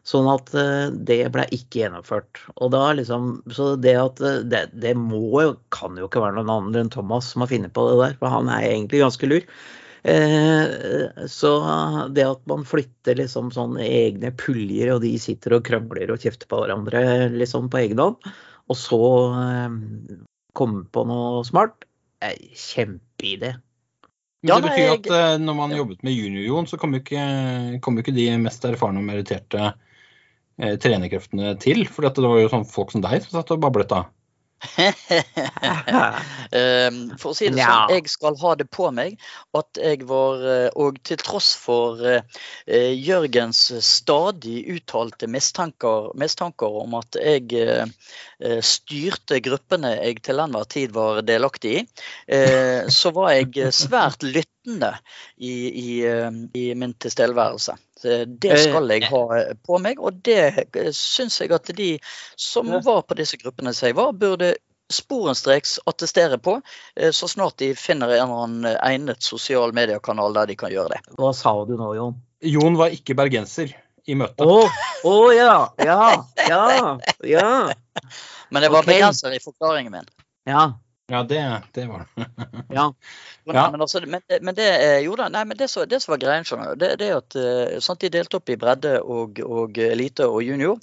Sånn 0.08 0.26
at 0.30 0.50
eh, 0.56 0.88
det 0.90 1.20
ble 1.34 1.44
ikke 1.54 1.84
gjennomført. 1.84 2.40
Og 2.56 2.72
da 2.74 2.88
liksom, 2.98 3.42
så 3.54 3.74
det 3.78 3.94
at 4.00 4.22
eh, 4.24 4.40
det, 4.48 4.64
det 4.74 4.94
må 4.98 5.42
jo, 5.44 5.52
kan 5.74 5.98
jo 6.00 6.08
ikke 6.08 6.22
være 6.24 6.40
noen 6.40 6.54
andre 6.54 6.82
enn 6.82 6.94
Thomas 6.94 7.30
som 7.30 7.44
har 7.44 7.52
funnet 7.52 7.74
på 7.76 7.86
det 7.90 7.98
der, 8.02 8.16
for 8.18 8.32
han 8.32 8.50
er 8.50 8.66
egentlig 8.72 9.04
ganske 9.04 9.30
lur. 9.30 9.46
Eh, 10.08 11.26
så 11.30 11.52
det 12.14 12.26
at 12.26 12.42
man 12.50 12.66
flytter 12.66 13.18
liksom 13.18 13.52
sånne 13.54 13.86
egne 13.86 14.32
puljer, 14.38 14.94
og 14.94 15.02
de 15.04 15.14
sitter 15.20 15.58
og 15.58 15.66
krømler 15.68 16.14
og 16.14 16.22
kjefter 16.24 16.50
på 16.50 16.62
hverandre 16.62 17.02
liksom 17.34 17.70
på 17.70 17.84
egen 17.84 18.02
hånd, 18.02 18.30
og 18.68 18.76
så 18.78 19.00
eh, 19.40 19.78
komme 20.58 20.84
på 20.92 21.04
noe 21.08 21.42
smart, 21.46 21.86
er 22.24 22.36
kjempeidé. 22.58 23.56
Men 24.38 24.52
Ja, 24.52 24.60
det 24.60 24.70
betyr 24.70 24.92
at 24.92 25.08
eh, 25.10 25.40
når 25.42 25.56
man 25.58 25.74
jobbet 25.74 26.04
med 26.06 26.14
junior-Jon, 26.14 26.68
så 26.70 26.78
kom 26.78 26.94
jo 26.94 27.02
ikke, 27.02 27.22
kom 27.82 27.98
jo 27.98 28.04
ikke 28.04 28.14
de 28.14 28.28
mest 28.42 28.66
erfarne 28.68 29.02
og 29.02 29.08
meritterte 29.08 29.72
eh, 29.72 30.76
trenerkreftene 30.78 31.56
til. 31.62 31.82
For 31.90 32.06
det 32.06 32.22
var 32.22 32.38
jo 32.44 32.52
sånn 32.52 32.68
folk 32.68 32.94
som 32.94 33.02
deg 33.02 33.24
som 33.24 33.38
satt 33.38 33.50
og 33.54 33.64
bablet 33.64 33.90
da. 33.90 34.04
Ehm, 36.58 36.96
For 37.20 37.30
å 37.30 37.36
si 37.36 37.46
det 37.52 37.62
sånn, 37.62 37.92
jeg 37.94 38.10
skal 38.10 38.34
ha 38.40 38.54
det 38.58 38.66
på 38.74 38.88
meg 38.94 39.18
at 39.56 39.78
jeg 39.78 40.06
var 40.08 40.42
eh, 40.42 40.68
Og 40.80 40.98
til 41.06 41.20
tross 41.20 41.52
for 41.58 42.02
eh, 42.02 42.22
eh, 42.66 42.92
Jørgens 42.96 43.60
stadig 43.84 44.64
uttalte 44.74 45.28
mistanker, 45.30 46.10
mistanker 46.18 46.80
om 46.82 46.96
at 46.98 47.18
jeg 47.18 47.88
styrte 48.64 49.40
gruppene 49.44 49.92
jeg 49.96 50.22
til 50.26 50.40
enhver 50.42 50.66
tid 50.70 50.92
var 50.94 51.20
delaktig 51.26 51.74
i, 51.80 51.82
så 52.94 53.10
var 53.14 53.32
jeg 53.34 53.72
svært 53.74 54.22
lyttende 54.22 54.92
i, 55.36 55.52
i, 55.68 55.90
i 56.54 56.64
min 56.78 56.94
tilstedeværelse. 57.02 57.74
Så 57.98 58.24
Det 58.24 58.54
skal 58.62 58.90
jeg 58.92 59.08
ha 59.10 59.22
eh, 59.38 59.54
på 59.66 59.78
meg, 59.82 59.98
og 59.98 60.20
det 60.26 60.40
eh, 60.62 60.90
syns 60.94 61.40
jeg 61.42 61.50
at 61.54 61.70
de 61.74 61.96
som 62.38 62.70
var 62.84 63.02
på 63.08 63.16
disse 63.18 63.38
gruppene 63.40 63.74
som 63.74 63.90
jeg 63.90 63.98
var, 63.98 64.12
burde 64.14 64.54
sporenstreks 64.92 65.78
attestere 65.90 66.38
på, 66.38 66.60
eh, 66.96 67.10
så 67.10 67.28
snart 67.28 67.58
de 67.58 67.72
finner 67.76 68.14
en 68.14 68.22
eller 68.22 68.44
annen 68.44 68.70
egnet 68.76 69.22
sosial 69.22 69.74
mediekanal 69.76 70.36
der 70.36 70.52
de 70.52 70.56
kan 70.60 70.72
gjøre 70.72 70.94
det. 70.94 71.02
Hva 71.18 71.34
sa 71.36 71.56
du 71.68 71.74
nå, 71.80 71.90
Jon? 71.98 72.16
Jon 72.46 72.78
var 72.78 72.94
ikke 72.94 73.18
bergenser 73.18 73.74
i 74.08 74.16
møtet. 74.16 74.46
Å, 74.46 74.62
å 75.10 75.16
ja, 75.34 75.58
ja, 75.82 76.02
ja, 76.48 76.64
ja. 77.26 77.48
Men 78.54 78.64
det 78.64 78.70
var 78.72 78.86
okay. 78.86 78.94
bergenser 78.94 79.34
i 79.34 79.42
forklaringen 79.42 79.92
min. 79.98 80.06
Ja, 80.48 80.70
Ja, 81.10 81.22
det, 81.22 81.62
det 81.72 81.86
var 81.86 82.04
det. 82.14 82.26
ja. 82.68 82.94
Men, 83.44 83.56
Ja. 83.56 83.70
men, 83.70 83.80
altså, 83.80 84.00
men, 84.06 84.20
men 84.40 84.54
det 84.54 84.68
eh, 84.84 84.98
jo 85.06 85.14
da, 85.16 85.28
nei, 85.32 85.44
men 85.48 85.56
det 85.56 85.70
som, 85.72 85.86
det 85.88 86.02
som 86.04 86.12
var 86.12 86.20
greien, 86.20 86.44
skjønner 86.44 86.74
du, 86.74 86.82
det, 86.84 86.90
det 87.00 87.08
er 87.08 87.16
at 87.16 87.36
eh, 87.40 87.78
sant, 87.80 88.02
de 88.04 88.10
delte 88.12 88.36
opp 88.36 88.52
i 88.52 88.58
bredde 88.60 88.98
og, 89.00 89.40
og 89.40 89.80
elite 89.80 90.28
og 90.28 90.42
junior. 90.44 90.76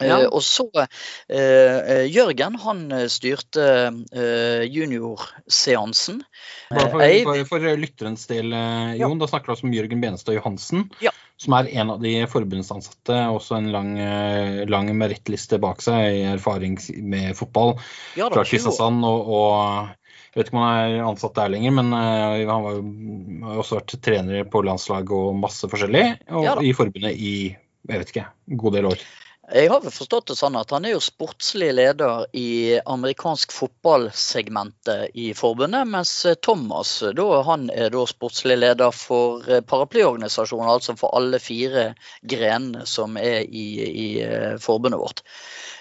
Ja. 0.00 0.18
Eh, 0.20 0.28
og 0.28 0.42
så 0.44 0.66
eh, 0.76 1.36
eh, 1.36 2.04
Jørgen, 2.12 2.58
han 2.60 2.82
eh, 2.92 3.06
styrte 3.12 3.66
eh, 4.12 4.64
juniorseansen. 4.68 6.22
Bare 6.70 6.90
for, 6.92 7.04
bare 7.30 7.46
for 7.48 7.68
lytterens 7.80 8.26
del, 8.30 8.52
eh, 8.52 8.96
Ja. 8.96 9.06
Jon, 9.06 9.20
da 9.20 9.28
snakker 9.30 9.50
vi 9.50 9.56
også 9.56 9.68
om 9.68 9.76
Jørgen 9.76 10.02
Benestad 10.04 10.36
Johansen. 10.36 10.88
Ja. 11.04 11.14
Som 11.40 11.56
er 11.58 11.68
en 11.80 11.92
av 11.92 12.00
de 12.00 12.14
forbundsansatte, 12.32 13.16
også 13.28 13.58
en 13.58 13.66
lang, 13.68 13.90
lang 14.72 14.88
merittliste 14.96 15.58
bak 15.60 15.82
seg 15.84 16.22
i 16.22 16.22
erfaring 16.30 16.78
med 17.04 17.36
fotball 17.36 17.74
ja, 18.16 18.30
da, 18.30 18.38
fra 18.38 18.44
Kristiansand. 18.48 19.04
Og, 19.04 19.28
og 19.36 19.90
jeg 20.32 20.40
vet 20.40 20.48
ikke 20.48 20.56
om 20.56 20.64
han 20.64 20.80
er 20.80 21.04
ansatt 21.10 21.36
der 21.36 21.52
lenger, 21.52 21.76
men 21.76 21.92
eh, 21.96 22.46
han 22.48 22.64
var 22.64 22.78
jo, 22.78 22.80
har 23.44 23.60
også 23.62 23.78
vært 23.78 23.94
trener 24.04 24.48
på 24.52 24.64
landslag 24.64 25.12
og 25.16 25.36
masse 25.40 25.68
forskjellig. 25.72 26.06
Og 26.28 26.48
Ja 26.48 26.56
i 26.60 26.72
forbundet 26.76 27.16
i 27.16 27.36
jeg 27.86 28.00
vet 28.02 28.10
ikke, 28.10 28.26
en 28.50 28.58
god 28.58 28.74
del 28.74 28.88
år. 28.90 29.04
Jeg 29.46 29.68
har 29.70 29.78
vel 29.84 29.92
forstått 29.94 30.32
det 30.32 30.34
sånn 30.40 30.56
at 30.58 30.72
han 30.74 30.86
er 30.88 30.96
jo 30.96 31.02
sportslig 31.04 31.68
leder 31.76 32.24
i 32.34 32.80
amerikansk 32.82 33.52
fotballsegmentet 33.54 35.14
i 35.14 35.28
forbundet, 35.38 35.86
mens 35.86 36.14
Thomas 36.42 36.96
da, 37.14 37.26
han 37.46 37.68
er 37.70 37.92
da 37.94 38.02
sportslig 38.10 38.56
leder 38.58 38.90
for 38.90 39.46
eh, 39.46 39.62
paraplyorganisasjonen, 39.62 40.72
altså 40.72 40.96
for 40.98 41.14
alle 41.14 41.38
fire 41.38 41.92
grenene 42.26 42.82
som 42.90 43.14
er 43.22 43.46
i, 43.46 43.68
i 43.86 44.08
eh, 44.24 44.56
forbundet 44.58 44.98
vårt. 45.04 45.22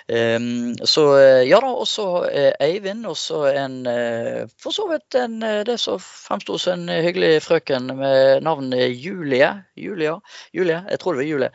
Um, 0.05 0.77
så 0.85 1.17
eh, 1.17 1.47
ja 1.50 1.57
da, 1.63 1.71
også 1.81 2.03
eh, 2.29 2.51
Eivind, 2.62 3.07
og 3.09 3.15
så 3.17 3.47
en 3.50 3.88
eh, 3.89 4.45
for 4.62 4.69
så 4.75 4.85
vidt 4.91 5.15
en, 5.17 5.39
det 5.65 5.79
som 5.81 5.97
fremsto 5.97 6.59
som 6.62 6.77
en 6.77 6.85
hyggelig 7.01 7.41
frøken 7.41 7.89
med 7.97 8.43
navnet 8.45 8.93
Julie. 9.01 9.65
Julia, 9.75 10.21
Julie, 10.53 10.85
jeg 10.91 11.00
tror 11.01 11.13
det 11.13 11.19
var 11.24 11.31
Julie. 11.31 11.50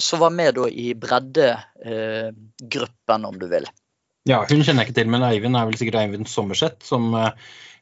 Som 0.00 0.20
var 0.22 0.30
med 0.30 0.54
da 0.54 0.68
i 0.70 0.94
breddegruppen, 0.94 3.24
om 3.26 3.38
du 3.40 3.46
vil. 3.50 3.66
Ja, 4.28 4.44
hun 4.46 4.62
kjenner 4.62 4.82
jeg 4.84 4.88
ikke 4.90 5.00
til, 5.00 5.08
men 5.10 5.22
Eivind 5.26 5.56
er 5.58 5.66
vel 5.66 5.78
sikkert 5.80 6.00
Eivind 6.04 6.28
Sommerseth, 6.30 6.80
som 6.86 7.16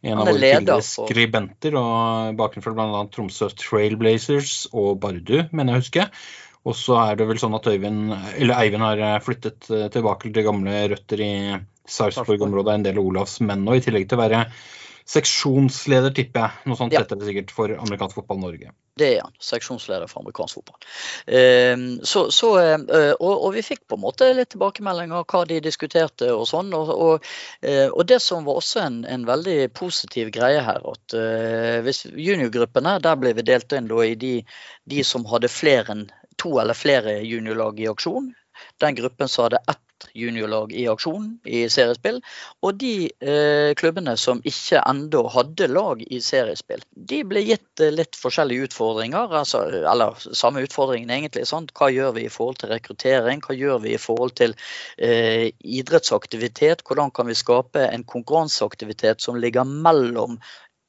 en 0.07 0.19
av 0.19 0.27
våre 0.29 0.41
tidligere 0.41 0.83
skribenter, 0.85 1.73
og 1.77 2.37
bakgrunn 2.39 2.65
fra 2.65 2.73
bl.a. 2.77 3.09
Tromsø 3.13 3.47
Trailblazers 3.61 4.53
og 4.73 5.01
Bardu, 5.05 5.39
mener 5.53 5.73
jeg 5.73 5.77
å 5.77 5.83
huske. 5.85 6.05
Og 6.67 6.75
så 6.75 6.99
er 7.05 7.19
det 7.19 7.29
vel 7.29 7.39
sånn 7.39 7.55
at 7.59 7.69
Øyvind, 7.71 8.11
eller 8.35 8.59
Eivind 8.59 8.83
har 8.83 9.03
eh, 9.03 9.21
flyttet 9.23 9.69
eh, 9.71 9.87
tilbake 9.95 10.33
til 10.35 10.47
gamle 10.47 10.87
røtter 10.91 11.23
i 11.23 11.35
Sarpsborg-området, 11.87 12.73
en 12.75 12.89
del 12.89 12.99
av 12.99 13.07
Olavs 13.07 13.39
menn 13.47 13.63
nå, 13.67 13.77
i 13.79 13.85
tillegg 13.85 14.09
til 14.11 14.19
å 14.19 14.25
være 14.25 14.49
seksjonsleder, 15.07 16.11
tipper 16.11 16.43
jeg. 16.43 16.67
Noe 16.67 16.79
sånt 16.81 16.91
Ja. 16.97 17.05
heter 17.05 17.15
det 17.21 17.29
sikkert 17.29 17.53
for 17.55 17.71
amerikansk 17.71 18.17
fotball 18.19 18.41
Norge. 18.43 18.73
Det 18.99 19.11
er 19.13 19.21
han. 19.23 19.37
Seksjonsleder 19.39 20.11
for 20.11 20.25
amerikansk 20.25 20.59
fotball. 20.59 20.81
Eh, 21.31 21.77
så, 22.03 22.25
så, 22.35 22.51
eh, 22.59 23.13
og, 23.15 23.31
og 23.37 23.55
vi 23.55 23.63
fikk 23.63 23.85
på 23.87 24.01
en 24.01 24.03
måte 24.03 24.33
litt 24.35 24.51
tilbakemeldinger 24.57 25.21
av 25.21 25.29
hva 25.31 25.45
de 25.47 25.61
diskuterte 25.63 26.33
og 26.35 26.49
sånn. 26.51 26.75
Og, 26.75 26.91
og, 26.91 27.31
og 27.93 28.03
det 28.11 28.19
som 28.27 28.51
var 28.51 28.59
også 28.59 28.83
en, 28.83 29.01
en 29.07 29.31
veldig 29.31 29.71
positiv 29.79 30.35
greie 30.35 30.67
her, 30.67 30.83
at 30.83 31.19
hvis 31.87 32.09
juniorgruppene, 32.11 32.99
der 33.07 33.23
ble 33.23 33.37
vi 33.39 33.47
delt 33.47 33.79
inn 33.79 33.87
i 33.87 34.15
de, 34.19 34.37
de 34.91 35.07
som 35.07 35.31
hadde 35.31 35.55
flere 35.55 35.95
enn 35.95 36.09
to 36.43 36.59
eller 36.63 36.77
flere 36.77 37.21
juniorlag 37.25 37.81
i 37.81 37.89
aksjon. 37.91 38.33
Den 38.81 38.97
gruppen 38.97 39.29
som 39.29 39.47
hadde 39.47 39.65
ett 39.69 39.83
juniorlag 40.13 40.73
i 40.73 40.87
aksjon 40.89 41.39
i 41.45 41.63
seriespill. 41.73 42.19
Og 42.65 42.77
de 42.81 43.09
eh, 43.21 43.73
klubbene 43.79 44.17
som 44.21 44.41
ikke 44.45 44.83
ennå 44.83 45.23
hadde 45.33 45.69
lag 45.73 46.03
i 46.03 46.21
seriespill, 46.25 46.83
de 46.91 47.23
ble 47.29 47.43
gitt 47.47 47.83
eh, 47.85 47.93
litt 47.95 48.19
forskjellige 48.21 48.71
utfordringer. 48.71 49.33
Altså, 49.41 49.65
eller 49.93 50.17
samme 50.37 50.65
utfordringen 50.67 51.13
egentlig. 51.13 51.47
Sant? 51.49 51.73
Hva 51.77 51.91
gjør 51.93 52.17
vi 52.19 52.27
i 52.27 52.33
forhold 52.33 52.61
til 52.63 52.73
rekruttering? 52.75 53.43
Hva 53.45 53.57
gjør 53.57 53.83
vi 53.87 53.97
i 53.97 54.03
forhold 54.03 54.37
til 54.41 54.57
eh, 54.99 55.49
idrettsaktivitet? 55.81 56.85
Hvordan 56.87 57.13
kan 57.17 57.31
vi 57.31 57.39
skape 57.39 57.89
en 57.89 58.07
konkurranseaktivitet 58.09 59.25
som 59.25 59.41
ligger 59.41 59.69
mellom 59.69 60.41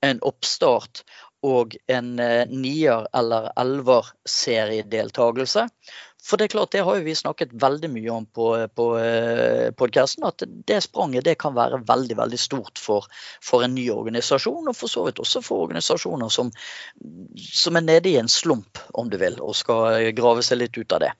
en 0.06 0.20
oppstart 0.22 1.02
og 1.48 1.76
en 1.88 2.20
eh, 2.24 2.46
nier- 2.52 3.08
eller 3.16 3.52
elver-seriedeltakelse? 3.64 5.68
For 6.28 6.40
det 6.40 6.48
er 6.48 6.54
klart, 6.58 6.74
det 6.76 6.84
har 6.84 7.00
vi 7.06 7.16
snakket 7.16 7.56
veldig 7.56 7.90
mye 7.94 8.12
om 8.12 8.26
på, 8.36 8.50
på 8.76 8.88
podkasten, 9.80 10.26
at 10.28 10.44
det 10.68 10.82
spranget 10.84 11.26
det 11.28 11.38
kan 11.40 11.56
være 11.56 11.80
veldig 11.88 12.18
veldig 12.20 12.40
stort 12.42 12.82
for, 12.82 13.08
for, 13.44 13.64
en 13.64 13.76
ny 13.78 13.88
organisasjon, 13.94 14.68
og 14.68 14.76
for 14.76 14.92
så 14.92 15.06
vidt 15.08 15.22
også 15.24 15.42
for 15.46 15.68
organisasjoner 15.68 16.32
som, 16.34 16.52
som 17.38 17.80
er 17.80 17.86
nede 17.86 18.12
i 18.12 18.18
en 18.20 18.32
slump, 18.32 18.82
om 19.00 19.12
du 19.12 19.18
vil, 19.22 19.40
og 19.40 19.56
skal 19.56 20.12
grave 20.18 20.44
seg 20.44 20.62
litt 20.62 20.78
ut 20.78 20.98
av 20.98 21.06
det. 21.06 21.14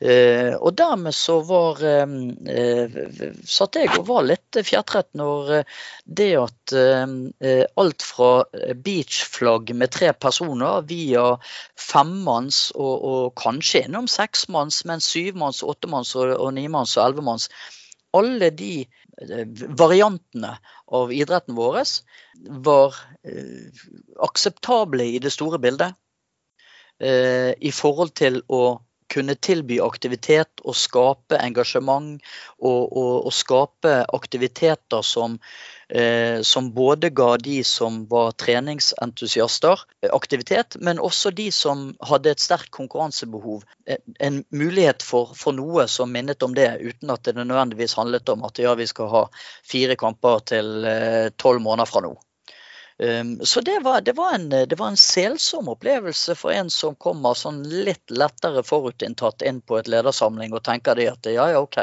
Eh, 0.00 0.54
og 0.56 0.74
dermed 0.78 1.14
så 1.14 1.38
var 1.46 1.82
eh, 1.86 2.98
satt 3.46 3.78
jeg 3.78 3.92
og 3.94 4.08
var 4.10 4.26
litt 4.26 4.58
fjertrett 4.58 5.10
når 5.18 5.62
det 6.18 6.30
at 6.40 6.74
eh, 6.74 7.64
alt 7.78 8.04
fra 8.04 8.32
beachflagg 8.74 9.72
med 9.78 9.94
tre 9.94 10.12
personer 10.18 10.82
via 10.88 11.30
femmanns 11.78 12.68
og, 12.74 12.94
og 13.12 13.24
kanskje 13.38 13.86
innom 13.86 14.08
seks 14.10 14.47
seksmanns, 14.48 14.84
men 14.84 15.00
syvmanns, 15.00 15.62
åttemanns 15.62 16.16
og, 16.16 16.32
og 16.40 16.54
nimanns 16.54 16.96
og 16.96 17.04
elvemanns. 17.04 17.48
Alle 18.16 18.50
de 18.50 18.86
eh, 19.20 19.46
variantene 19.76 20.58
av 20.88 21.12
idretten 21.12 21.54
vår 21.54 21.84
var 22.64 22.94
eh, 23.24 23.68
akseptable 24.24 25.04
i 25.04 25.18
det 25.20 25.30
store 25.30 25.58
bildet. 25.58 25.94
Eh, 27.00 27.54
I 27.60 27.70
forhold 27.72 28.14
til 28.14 28.42
å 28.48 28.80
kunne 29.12 29.34
tilby 29.34 29.78
aktivitet 29.82 30.62
og 30.64 30.76
skape 30.76 31.38
engasjement 31.40 32.20
og, 32.58 32.82
og, 32.92 33.26
og 33.28 33.34
skape 33.34 33.94
aktiviteter 34.14 35.02
som, 35.06 35.38
eh, 35.88 36.40
som 36.44 36.70
både 36.76 37.10
ga 37.16 37.30
de 37.40 37.62
som 37.64 38.02
var 38.10 38.34
treningsentusiaster 38.40 39.84
aktivitet, 40.12 40.76
men 40.80 41.00
også 41.00 41.32
de 41.32 41.48
som 41.54 41.90
hadde 42.04 42.34
et 42.34 42.44
sterkt 42.44 42.70
konkurransebehov. 42.76 43.64
En 44.20 44.42
mulighet 44.52 45.02
for, 45.02 45.34
for 45.38 45.56
noe 45.56 45.88
som 45.88 46.12
minnet 46.12 46.44
om 46.44 46.54
det, 46.56 46.70
uten 46.84 47.12
at 47.14 47.24
det 47.24 47.38
nødvendigvis 47.40 47.96
handlet 47.98 48.28
om 48.28 48.44
at 48.48 48.60
ja, 48.60 48.76
vi 48.78 48.86
skal 48.90 49.12
ha 49.14 49.26
fire 49.66 49.96
kamper 49.98 50.44
til 50.52 50.88
tolv 51.40 51.64
måneder 51.64 51.88
fra 51.88 52.04
nå. 52.04 52.16
Um, 52.98 53.38
så 53.46 53.60
det 53.60 53.76
var, 53.84 54.00
det, 54.00 54.12
var 54.18 54.34
en, 54.34 54.48
det 54.48 54.74
var, 54.78 54.88
en, 54.88 54.96
selsom 54.98 55.68
opplevelse 55.70 56.34
for 56.34 56.50
en 56.50 56.70
som 56.70 56.96
kommer 56.98 57.36
sånn 57.38 57.60
litt 57.70 58.10
lettere 58.10 58.64
forutinntatt 58.66 59.44
inn 59.46 59.60
på 59.62 59.78
et 59.78 59.90
ledersamling 59.90 60.56
og 60.56 60.64
tenker 60.66 60.98
det 60.98 61.06
at 61.12 61.28
ja, 61.30 61.46
ja, 61.54 61.60
OK, 61.62 61.78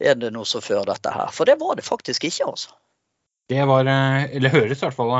er 0.00 0.16
det 0.16 0.32
noe 0.32 0.48
som 0.48 0.64
fører 0.64 0.88
dette 0.88 1.12
her? 1.12 1.28
For 1.36 1.48
det 1.48 1.58
var 1.60 1.76
det 1.76 1.84
faktisk 1.84 2.24
ikke, 2.30 2.48
altså. 2.48 2.72
Det 3.48 3.60
var, 3.68 3.88
eller 3.88 4.52
høres 4.52 4.80
i 4.80 4.86
hvert 4.86 4.96
fall 4.96 5.14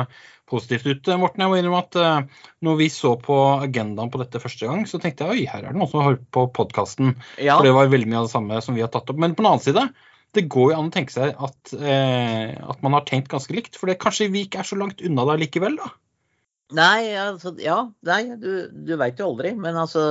positivt 0.49 0.85
ut. 0.85 1.07
Morten, 1.21 1.45
jeg 1.45 1.49
må 1.49 1.57
innrømme 1.57 1.81
at 1.81 2.27
når 2.65 2.75
vi 2.77 2.89
så 2.93 3.15
på 3.21 3.37
agendaen 3.55 4.11
på 4.13 4.21
dette 4.21 4.41
første 4.41 4.69
gang, 4.69 4.83
så 4.89 5.01
tenkte 5.01 5.25
jeg 5.25 5.33
oi, 5.33 5.47
her 5.49 5.63
er 5.63 5.73
det 5.73 5.81
noen 5.81 5.89
som 5.89 6.03
har 6.03 6.11
hørt 6.11 6.27
på 6.33 6.45
podkasten. 6.53 7.15
Ja. 7.41 7.57
For 7.57 7.65
det 7.65 7.73
var 7.77 7.89
veldig 7.89 8.09
mye 8.09 8.21
av 8.21 8.29
det 8.29 8.33
samme 8.33 8.61
som 8.65 8.77
vi 8.77 8.85
har 8.85 8.93
tatt 8.93 9.09
opp. 9.09 9.17
Men 9.17 9.33
på 9.33 9.41
den 9.41 9.49
annen 9.49 9.65
side, 9.65 9.85
det 10.37 10.45
går 10.51 10.71
jo 10.73 10.77
an 10.77 10.91
å 10.91 10.93
tenke 10.93 11.13
seg 11.15 11.33
at, 11.41 11.73
eh, 11.79 12.53
at 12.59 12.83
man 12.85 12.93
har 12.97 13.07
tenkt 13.09 13.31
ganske 13.31 13.55
likt. 13.55 13.79
For 13.79 13.89
det, 13.89 13.97
kanskje 14.03 14.29
vi 14.33 14.45
ikke 14.45 14.61
er 14.61 14.67
så 14.69 14.77
langt 14.79 15.01
unna 15.05 15.25
der 15.31 15.41
likevel, 15.41 15.79
da. 15.79 15.89
Nei, 16.77 17.15
altså 17.17 17.55
Ja, 17.57 17.79
nei, 18.05 18.35
du, 18.37 18.67
du 18.69 18.91
veit 19.01 19.17
jo 19.17 19.31
aldri. 19.31 19.55
Men 19.57 19.73
altså 19.81 20.03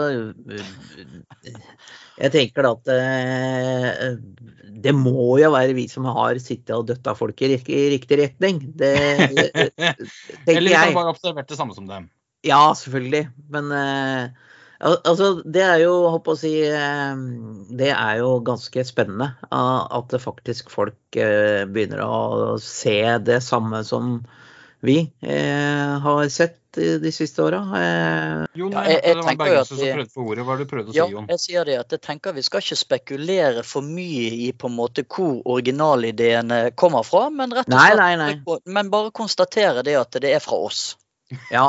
Jeg 2.19 2.33
tenker 2.35 2.67
da 2.67 2.73
at 2.75 2.91
eh, 2.91 4.17
det 4.79 4.95
må 4.95 5.37
jo 5.39 5.53
være 5.55 5.77
vi 5.79 5.87
som 5.91 6.07
har 6.11 6.39
sittet 6.43 6.75
og 6.75 6.89
døtta 6.91 7.15
folk 7.19 7.39
i, 7.47 7.53
i 7.55 7.81
riktig 7.95 8.19
retning. 8.25 8.59
Det, 8.81 8.93
det 9.39 9.71
tenker 9.79 10.57
Eller 10.57 10.67
vi 10.71 10.75
jeg. 10.75 10.91
kan 10.91 10.99
bare 10.99 11.15
observert 11.15 11.51
det 11.51 11.59
samme 11.61 11.79
som 11.79 11.87
dem. 11.91 12.11
Ja, 12.47 12.61
selvfølgelig. 12.79 13.25
Men 13.55 13.71
eh, 13.75 14.48
altså, 14.81 15.43
det 15.45 15.63
er 15.65 15.79
jo, 15.83 15.95
håper 16.15 16.35
å 16.35 16.39
si 16.39 16.53
eh, 16.63 17.23
Det 17.81 17.91
er 17.95 18.19
jo 18.23 18.35
ganske 18.47 18.85
spennende 18.87 19.33
at 19.51 20.15
faktisk 20.23 20.71
folk 20.71 21.19
eh, 21.19 21.65
begynner 21.67 22.05
å 22.07 22.59
se 22.63 23.01
det 23.19 23.41
samme 23.43 23.83
som 23.85 24.21
vi 24.81 25.01
eh, 25.27 25.99
har 26.05 26.29
sett 26.31 26.55
de 26.79 27.11
siste 27.11 27.43
åra. 27.43 27.59
Eh, 27.75 28.45
Jon, 28.61 28.71
Ja, 28.71 28.85
jeg, 28.87 28.93
jeg- 28.93 29.03
jeg 29.03 29.03
det 29.03 29.17
var 29.17 29.25
tenker 29.27 29.45
Bergensen 29.45 29.59
at 29.59 29.67
som 29.67 29.79
vi- 29.81 29.93
prøvde 29.97 30.13
for 30.15 30.23
ordet. 30.31 30.45
Hva 30.47 30.53
er 30.55 30.59
det 30.61 30.67
du 30.69 30.71
prøvde 30.77 30.93
å 30.93 30.95
Ja, 30.95 31.07
Jon? 31.11 31.27
jeg 31.33 31.41
sier 31.43 31.65
det 31.67 31.79
at 31.81 31.91
jeg 31.97 32.01
tenker 32.05 32.33
vi 32.37 32.43
skal 32.47 32.61
ikke 32.63 32.79
spekulere 32.79 33.65
for 33.67 33.83
mye 33.83 34.29
i 34.47 34.53
på 34.53 34.69
en 34.71 34.77
måte 34.77 35.03
hvor 35.03 35.43
originalideene 35.57 36.61
kommer 36.79 37.03
fra, 37.03 37.25
men 37.35 37.51
rett 37.51 37.67
og 37.67 37.75
Nei, 37.75 37.91
nei, 37.97 38.15
nei. 38.17 38.59
Men 38.67 38.91
bare 38.95 39.11
konstatere 39.11 39.83
det 39.83 39.97
at 39.99 40.13
det 40.23 40.31
er 40.37 40.39
fra 40.45 40.61
oss. 40.69 40.97
Ja. 41.51 41.67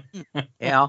ja. 0.72 0.82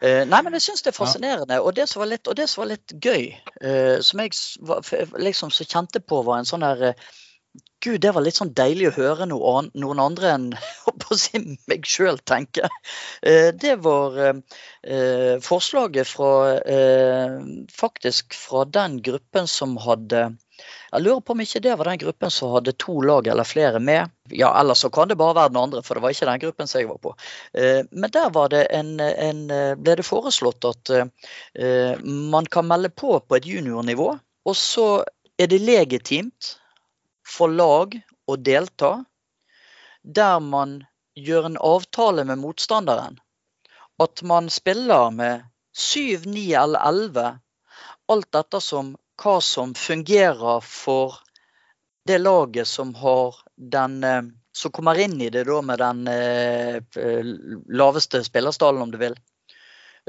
Uh, 0.00 0.22
nei, 0.26 0.42
men 0.42 0.56
jeg 0.56 0.66
syns 0.66 0.84
det 0.84 0.92
er 0.92 0.98
fascinerende. 0.98 1.60
Og 1.62 1.74
det 1.76 1.88
som 1.90 2.02
var 2.02 2.10
litt, 2.12 2.30
som 2.50 2.64
var 2.64 2.72
litt 2.72 2.94
gøy, 2.96 3.30
uh, 3.64 3.98
som 4.04 4.22
jeg 4.24 4.36
liksom 5.20 5.54
så 5.54 5.66
kjente 5.68 6.02
på, 6.02 6.22
var 6.26 6.40
en 6.40 6.48
sånn 6.48 6.66
her 6.66 6.90
uh, 6.92 7.10
Gud, 7.80 8.02
det 8.04 8.10
var 8.12 8.20
litt 8.22 8.36
sånn 8.36 8.52
deilig 8.56 8.90
å 8.90 8.96
høre 8.98 9.26
noe 9.30 9.52
an, 9.58 9.70
noen 9.82 10.02
andre 10.04 10.34
enn 10.34 10.48
på 11.02 11.14
å 11.14 11.18
si, 11.18 11.40
meg 11.70 11.86
sjøl 11.88 12.20
tenke. 12.28 12.68
Eh, 13.24 13.50
det 13.56 13.78
var 13.86 14.18
eh, 14.20 14.42
eh, 14.84 15.36
forslaget 15.44 16.10
fra 16.10 16.32
eh, 16.60 17.38
faktisk 17.72 18.36
fra 18.36 18.66
den 18.68 18.98
gruppen 19.06 19.48
som 19.48 19.78
hadde 19.80 20.26
jeg 20.90 21.04
lurer 21.04 21.20
på 21.22 21.34
om 21.36 21.42
ikke 21.44 21.62
det 21.62 21.74
var 21.78 21.86
den 21.86 22.00
gruppen 22.02 22.32
som 22.34 22.54
hadde 22.56 22.74
to 22.82 22.96
lag 23.06 23.28
eller 23.30 23.46
flere 23.46 23.78
med. 23.78 24.10
Ja, 24.34 24.50
eller 24.60 24.74
så 24.74 24.90
kan 24.90 25.08
det 25.08 25.18
bare 25.20 25.36
være 25.38 25.52
den 25.52 25.60
andre, 25.62 25.82
for 25.86 25.94
det 25.94 26.02
var 26.02 26.14
ikke 26.14 26.26
den 26.26 26.42
gruppen 26.42 26.70
som 26.70 26.80
jeg 26.80 26.88
var 26.90 26.98
på. 26.98 27.14
Eh, 27.54 27.82
Men 27.90 28.10
der 28.10 28.48
det 28.50 28.66
en, 28.74 29.00
en, 29.00 29.50
eh, 29.50 29.74
ble 29.78 29.96
det 30.00 30.06
foreslått 30.06 30.66
at 30.66 30.90
eh, 30.90 32.02
man 32.02 32.46
kan 32.46 32.66
melde 32.66 32.90
på 32.90 33.20
på 33.20 33.36
et 33.36 33.46
juniornivå, 33.46 34.18
og 34.44 34.56
så 34.56 35.04
er 35.38 35.46
det 35.46 35.60
legitimt 35.62 36.56
for 37.26 37.48
lag 37.48 37.94
å 38.26 38.36
delta 38.36 39.04
der 40.02 40.40
man 40.40 40.80
gjør 41.14 41.46
en 41.46 41.60
avtale 41.60 42.24
med 42.24 42.40
motstanderen. 42.40 43.18
At 44.00 44.22
man 44.22 44.50
spiller 44.50 45.10
med 45.10 45.44
syv, 45.76 46.26
ni 46.26 46.50
eller 46.52 46.82
elleve, 46.88 47.38
alt 48.10 48.34
ettersom 48.34 48.96
hva 49.20 49.40
som 49.44 49.74
fungerer 49.76 50.60
for 50.64 51.20
det 52.08 52.18
laget 52.18 52.68
som 52.68 52.94
har 52.94 53.36
den 53.56 54.04
eh, 54.04 54.22
Som 54.52 54.72
kommer 54.74 54.98
inn 54.98 55.20
i 55.22 55.28
det 55.30 55.44
da 55.46 55.60
med 55.62 55.78
den 55.78 56.08
eh, 56.10 56.80
laveste 57.70 58.18
spillerstallen, 58.26 58.82
om 58.82 58.90
du 58.90 58.98
vil. 58.98 59.14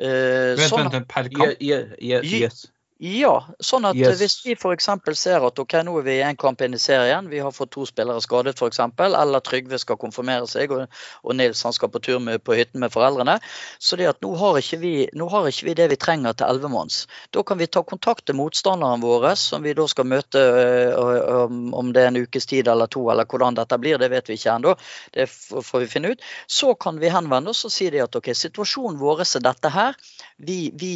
Eh, 0.02 0.58
Vent, 0.58 0.64
sånn 0.66 0.88
vent, 0.88 0.96
vent, 0.96 1.08
per 1.12 1.30
kamp? 1.30 1.62
Jøss. 1.62 2.64
Ja, 3.02 3.32
sånn 3.66 3.88
at 3.90 3.96
Yes. 3.98 4.20
hvis 4.22 4.36
vi 4.46 4.54
f.eks. 4.54 4.86
ser 5.18 5.42
at 5.48 5.58
ok, 5.60 5.74
nå 5.88 5.96
er 5.98 6.04
vi 6.06 6.14
i 6.20 6.22
én 6.22 6.38
kamp 6.38 6.62
inn 6.62 6.76
i 6.78 6.80
serien, 6.80 7.26
vi 7.32 7.40
har 7.42 7.50
fått 7.52 7.72
to 7.74 7.86
spillere 7.90 8.22
skadet 8.22 8.54
f.eks., 8.62 8.78
eller 9.02 9.40
Trygve 9.42 9.80
skal 9.82 9.98
konfirmere 9.98 10.46
seg 10.48 10.70
og, 10.76 10.84
og 11.26 11.34
Nils 11.36 11.64
han 11.66 11.74
skal 11.74 11.90
på 11.90 11.98
tur 12.06 12.20
med, 12.22 12.44
på 12.46 12.54
hytten 12.54 12.80
med 12.84 12.94
foreldrene. 12.94 13.40
Så 13.82 13.98
det 13.98 14.06
at 14.12 14.22
nå 14.22 14.36
har 14.38 14.60
vi, 14.78 15.08
nå 15.18 15.28
har 15.34 15.50
ikke 15.50 15.66
vi 15.72 15.74
det 15.80 15.88
vi 15.90 15.98
trenger 15.98 16.34
til 16.38 16.46
ellevemanns. 16.52 17.08
Da 17.34 17.42
kan 17.44 17.58
vi 17.58 17.66
ta 17.74 17.82
kontakt 17.82 18.28
til 18.30 18.38
motstanderen 18.38 19.02
vår, 19.02 19.32
som 19.36 19.66
vi 19.66 19.74
da 19.74 19.88
skal 19.90 20.06
møte 20.06 20.38
øh, 20.38 21.42
om- 21.48 21.74
om 21.74 21.90
det 21.94 22.04
er 22.04 22.12
en 22.14 22.22
ukes 22.22 22.46
tid 22.46 22.68
eller 22.70 22.86
to, 22.86 23.08
eller 23.10 23.26
hvordan 23.26 23.58
dette 23.58 23.78
blir, 23.82 23.98
det 23.98 24.12
vet 24.14 24.30
vi 24.30 24.38
ikke 24.38 24.54
ennå. 24.60 24.76
Det 25.18 25.26
får 25.30 25.80
vi 25.80 25.88
finne 25.90 26.14
ut. 26.14 26.22
Så 26.48 26.76
kan 26.78 27.00
vi 27.02 27.10
henvende 27.10 27.50
oss 27.50 27.66
og 27.66 27.72
si 27.74 27.90
det 27.90 28.04
at 28.06 28.16
ok, 28.16 28.30
situasjonen 28.38 29.00
vår 29.02 29.26
er 29.26 29.42
dette 29.50 29.70
her. 29.74 29.98
Vi, 30.38 30.70
vi, 30.76 30.94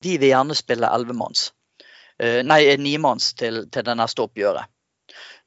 vi 0.00 0.16
vil 0.16 0.28
gjerne 0.32 0.56
spille 0.56 0.85
ellevemanns. 0.94 1.50
Eh, 2.18 2.42
Nei, 2.46 2.62
nimanns 2.80 3.34
til, 3.36 3.64
til 3.72 3.84
det 3.86 3.96
neste 3.98 4.24
oppgjøret. 4.24 4.70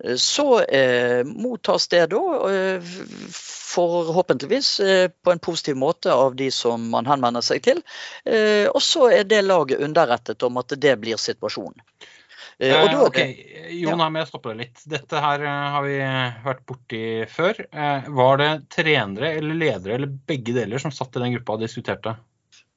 Eh, 0.04 0.15
Så 0.15 0.62
eh, 0.63 1.23
mottas 1.25 1.88
det 1.91 2.06
da 2.13 2.21
eh, 2.52 2.93
forhåpentligvis 3.69 4.69
eh, 4.80 5.08
på 5.23 5.32
en 5.32 5.39
positiv 5.39 5.75
måte 5.75 6.13
av 6.13 6.36
de 6.36 6.52
som 6.52 6.89
man 6.93 7.10
henvender 7.10 7.41
seg 7.45 7.63
til. 7.65 7.82
Eh, 8.25 8.67
og 8.69 8.82
så 8.86 9.10
er 9.13 9.28
det 9.30 9.43
laget 9.45 9.82
underrettet 9.84 10.43
om 10.47 10.58
at 10.62 10.73
det 10.78 10.95
blir 11.02 11.19
situasjonen. 11.21 11.82
Eh, 11.84 12.15
Eh, 12.60 12.73
da 12.91 13.06
okay. 13.06 13.32
ok, 13.32 13.69
Jon, 13.80 14.02
her 14.04 14.10
må 14.12 14.19
jeg 14.19 14.28
stoppe 14.28 14.52
deg 14.52 14.58
litt. 14.65 14.82
Dette 14.91 15.19
her 15.23 15.43
eh, 15.47 15.67
har 15.75 15.86
vi 15.86 15.93
vært 16.43 16.65
borti 16.67 17.04
før. 17.32 17.62
Eh, 17.71 18.10
Var 18.17 18.41
det 18.41 18.49
trenere 18.75 19.30
eller 19.38 19.56
ledere 19.62 19.95
eller 19.95 20.12
begge 20.28 20.52
deler 20.58 20.82
som 20.84 20.91
satt 20.91 21.15
i 21.15 21.21
den 21.23 21.38
gruppa 21.38 21.56
og 21.56 21.63
diskuterte? 21.63 22.17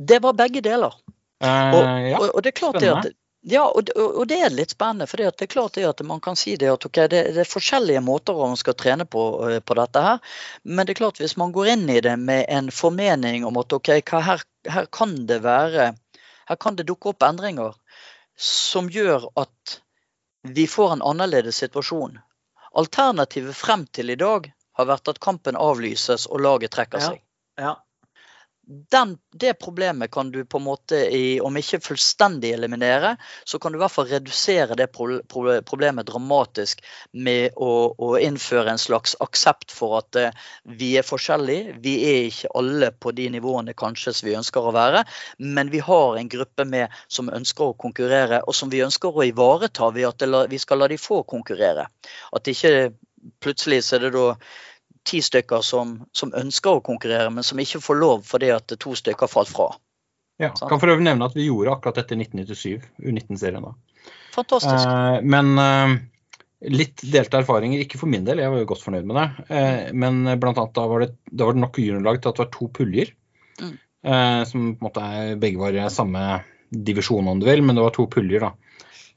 det 0.03 0.19
var 0.23 0.35
begge 0.35 0.63
deler. 0.63 0.95
Eh, 1.43 1.75
Og, 1.75 1.83
ja, 2.09 2.19
og, 2.19 2.29
og 2.37 2.43
det 2.43 2.53
er 2.53 2.59
klart 2.61 2.81
det 2.81 2.91
at 2.93 3.13
ja, 3.43 3.65
og, 3.67 3.89
og 3.99 4.27
det 4.31 4.37
er 4.39 4.53
litt 4.55 4.71
spennende. 4.71 5.09
For 5.11 5.19
det 5.19 5.43
er 5.43 5.51
klart 5.51 5.75
det 5.75 5.83
at 5.89 6.01
man 6.07 6.21
kan 6.23 6.37
si 6.39 6.55
det 6.57 6.69
at 6.71 6.85
okay, 6.87 7.09
det, 7.11 7.25
det 7.35 7.43
er 7.43 7.49
forskjellige 7.51 8.03
måter 8.07 8.39
man 8.39 8.55
skal 8.61 8.77
trene 8.79 9.03
på, 9.03 9.25
eh, 9.49 9.59
på 9.59 9.75
dette 9.75 10.03
her. 10.05 10.21
Men 10.63 10.87
det 10.87 10.95
er 10.95 11.01
klart 11.03 11.19
hvis 11.19 11.35
man 11.41 11.51
går 11.55 11.73
inn 11.75 11.89
i 11.91 11.99
det 12.05 12.15
med 12.23 12.47
en 12.49 12.71
formening 12.71 13.43
om 13.49 13.59
at 13.59 13.75
ok, 13.75 13.91
her, 14.07 14.45
her 14.71 14.87
kan 14.95 15.17
det 15.27 15.43
være 15.43 15.93
Her 16.47 16.57
kan 16.59 16.77
det 16.77 16.87
dukke 16.87 17.13
opp 17.13 17.23
endringer 17.23 17.75
som 18.39 18.89
gjør 18.91 19.29
at 19.39 19.77
vi 20.43 20.67
får 20.67 20.97
en 20.97 21.05
annerledes 21.07 21.61
situasjon. 21.63 22.17
Alternativet 22.75 23.55
frem 23.57 23.87
til 23.95 24.11
i 24.11 24.19
dag 24.19 24.49
har 24.79 24.89
vært 24.89 25.09
at 25.13 25.21
kampen 25.23 25.57
avlyses 25.57 26.27
og 26.27 26.43
laget 26.43 26.75
trekker 26.75 26.99
Ja. 26.99 27.11
seg 27.13 27.21
Ja. 27.63 27.75
Den, 28.67 29.19
det 29.33 29.55
problemet 29.55 30.11
kan 30.11 30.31
du 30.31 30.45
på 30.45 30.59
en 30.59 30.65
måte, 30.65 30.97
i, 31.17 31.41
om 31.41 31.57
ikke 31.59 31.81
fullstendig 31.83 32.53
eliminere, 32.55 33.17
så 33.45 33.59
kan 33.59 33.73
du 33.73 33.79
i 33.79 33.83
hvert 33.83 33.95
fall 33.95 34.07
redusere 34.11 34.77
det 34.79 34.87
pro, 34.95 35.19
pro, 35.29 35.57
problemet 35.67 36.07
dramatisk 36.07 36.83
med 37.13 37.59
å, 37.59 37.73
å 37.99 38.13
innføre 38.23 38.71
en 38.71 38.81
slags 38.81 39.17
aksept 39.25 39.75
for 39.75 39.99
at 39.99 40.21
eh, 40.21 40.49
vi 40.79 40.93
er 40.99 41.07
forskjellige. 41.07 41.77
Vi 41.83 41.97
er 42.07 42.31
ikke 42.31 42.55
alle 42.63 42.93
på 42.95 43.15
de 43.19 43.29
nivåene 43.35 43.75
kanskje 43.75 44.15
vi 44.23 44.37
ønsker 44.39 44.71
å 44.71 44.75
være, 44.77 45.05
men 45.43 45.73
vi 45.73 45.83
har 45.83 46.19
en 46.19 46.31
gruppe 46.31 46.67
med 46.69 46.93
som 47.09 47.33
ønsker 47.33 47.73
å 47.73 47.79
konkurrere, 47.79 48.45
og 48.47 48.55
som 48.55 48.71
vi 48.71 48.85
ønsker 48.87 49.11
å 49.11 49.27
ivareta 49.27 49.91
ved 49.91 50.13
at 50.13 50.51
vi 50.53 50.61
skal 50.63 50.85
la 50.85 50.93
de 50.93 51.01
få 51.03 51.25
konkurrere. 51.27 51.89
At 52.33 52.49
ikke 52.49 52.93
plutselig 53.43 53.83
så 53.87 53.99
er 53.99 54.07
det 54.07 54.15
da 54.15 54.29
ti 55.09 55.23
stykker 55.25 55.65
som, 55.67 55.97
som 56.15 56.33
ønsker 56.39 56.79
å 56.79 56.85
konkurrere, 56.85 57.31
men 57.35 57.47
som 57.47 57.61
ikke 57.63 57.83
får 57.83 57.99
lov 57.99 58.23
fordi 58.29 58.53
at 58.55 58.75
to 58.81 58.95
stykker 58.99 59.31
falt 59.31 59.51
fra. 59.53 59.73
Ja, 60.41 60.53
sant. 60.55 60.69
kan 60.71 60.81
for 60.83 60.93
øvrig 60.93 61.07
nevne 61.07 61.29
at 61.29 61.37
vi 61.37 61.47
gjorde 61.47 61.75
akkurat 61.77 62.01
dette 62.01 62.17
i 62.17 62.23
1997, 62.23 62.89
U19-serien 63.03 63.67
da. 63.67 63.75
Fantastisk. 64.35 64.89
Eh, 64.89 65.19
men 65.35 65.53
eh, 65.61 65.97
litt 66.73 67.03
delte 67.05 67.43
erfaringer, 67.43 67.83
ikke 67.85 68.01
for 68.01 68.11
min 68.11 68.25
del, 68.27 68.43
jeg 68.43 68.53
var 68.53 68.63
jo 68.63 68.71
godt 68.73 68.85
fornøyd 68.85 69.09
med 69.09 69.19
det. 69.19 69.27
Eh, 69.53 69.83
men 69.95 70.23
blant 70.41 70.59
annet 70.59 70.77
da 70.79 70.87
var 70.91 71.05
det, 71.05 71.13
da 71.31 71.49
var 71.49 71.59
det 71.59 71.65
nok 71.65 71.83
juniorlag 71.83 72.21
til 72.21 72.33
at 72.33 72.39
det 72.39 72.45
var 72.47 72.53
to 72.57 72.71
puljer. 72.81 73.13
Mm. 73.61 73.75
Eh, 74.03 74.43
som 74.49 74.73
på 74.75 74.81
en 74.81 74.89
måte 74.89 75.07
er, 75.07 75.35
begge 75.43 75.61
var 75.61 75.77
i 75.77 75.89
samme 75.93 76.27
divisjon 76.73 77.29
om 77.29 77.41
du 77.43 77.47
vil, 77.47 77.63
men 77.63 77.77
det 77.79 77.85
var 77.85 77.95
to 77.95 78.09
puljer 78.11 78.47
da. 78.47 78.55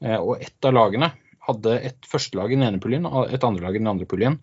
Eh, 0.02 0.18
og 0.18 0.42
ett 0.42 0.68
av 0.68 0.76
lagene 0.76 1.10
hadde 1.46 1.78
et 1.88 2.10
førstelag 2.10 2.52
i 2.52 2.58
den 2.58 2.66
ene 2.66 2.82
puljen 2.82 3.06
og 3.08 3.32
et 3.32 3.44
andre 3.46 3.66
lag 3.66 3.76
i 3.76 3.82
den 3.82 3.90
andre 3.90 4.08
puljen. 4.10 4.38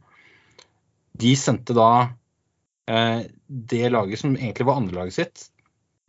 De 1.20 1.34
sendte 1.38 1.76
da 1.78 1.90
eh, 2.90 3.26
det 3.48 3.90
laget 3.94 4.22
som 4.22 4.36
egentlig 4.36 4.66
var 4.68 4.80
andrelaget 4.82 5.18
sitt, 5.18 5.48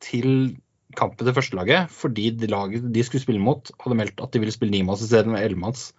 til 0.05 0.57
kampen 0.97 1.27
til 1.27 1.35
førstelaget, 1.35 1.91
fordi 1.91 2.31
det 2.39 2.51
laget 2.53 2.87
de 2.95 3.05
skulle 3.05 3.23
spille 3.23 3.43
mot, 3.43 3.71
hadde 3.83 3.99
meldt 3.99 4.21
at 4.23 4.33
de 4.33 4.43
ville 4.43 4.55
spille 4.55 4.75
nimanns 4.75 5.03
istedenfor 5.05 5.41
ellemanns. 5.41 5.93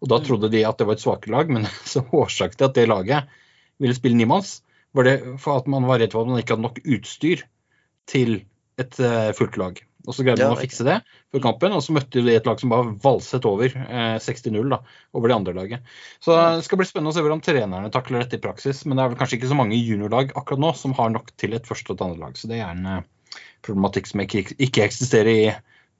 Og 0.00 0.08
da 0.08 0.18
Mm. 0.18 0.24
trodde 0.24 0.50
de 0.52 0.64
at 0.66 0.78
det 0.78 0.86
var 0.86 0.94
et 0.94 1.02
svakere 1.02 1.34
lag, 1.34 1.50
men 1.50 1.66
så 1.92 2.04
årsak 2.12 2.56
til 2.56 2.64
at 2.68 2.74
det 2.74 2.88
laget 2.88 3.28
ville 3.78 3.94
spille 3.94 4.16
nimanns, 4.16 4.62
var 4.94 5.04
det 5.04 5.18
for 5.38 5.58
at 5.58 5.66
man 5.68 5.86
var 5.86 5.98
redd 6.00 6.12
for 6.12 6.22
at 6.22 6.28
man 6.28 6.38
ikke 6.40 6.54
hadde 6.56 6.66
nok 6.66 6.78
utstyr 6.86 7.42
til 8.08 8.44
et 8.78 9.00
eh, 9.00 9.32
fullt 9.36 9.58
lag. 9.60 9.82
Og 10.06 10.14
så 10.14 10.24
greide 10.24 10.44
Ja, 10.44 10.50
man 10.52 10.60
å 10.60 10.62
fikse 10.62 10.86
det 10.86 11.00
før 11.34 11.42
kampen, 11.48 11.74
og 11.74 11.82
så 11.84 11.92
møtte 11.96 12.22
de 12.24 12.36
et 12.36 12.46
lag 12.46 12.60
som 12.60 12.70
bare 12.72 12.92
valset 13.02 13.44
over 13.48 13.72
eh, 13.74 14.16
60-0 14.22 14.70
da, 14.70 14.78
over 15.18 15.30
det 15.30 15.36
andre 15.36 15.54
laget. 15.56 15.94
Så 16.24 16.36
det 16.38 16.64
skal 16.68 16.80
bli 16.80 16.86
spennende 16.88 17.12
å 17.12 17.16
se 17.16 17.24
hvordan 17.24 17.42
trenerne 17.44 17.92
takler 17.92 18.22
dette 18.22 18.38
i 18.38 18.44
praksis. 18.44 18.84
Men 18.86 18.96
det 18.96 19.04
er 19.04 19.12
vel 19.12 19.20
kanskje 19.20 19.40
ikke 19.40 19.50
så 19.50 19.58
mange 19.58 19.80
juniorlag 19.80 20.32
akkurat 20.38 20.62
nå 20.62 20.72
som 20.78 20.94
har 20.98 21.12
nok 21.14 21.34
til 21.40 21.56
et 21.58 21.66
første 21.68 21.92
og 21.92 21.98
et 21.98 22.06
andre 22.06 22.28
lag. 22.28 22.38
Så 22.38 22.50
det 22.50 22.62
er 22.62 22.70
en 22.70 22.90
eh, 22.94 23.40
problematikk 23.66 24.10
som 24.10 24.22
ikke, 24.24 24.46
ikke 24.56 24.86
eksisterer 24.86 25.32
i 25.34 25.48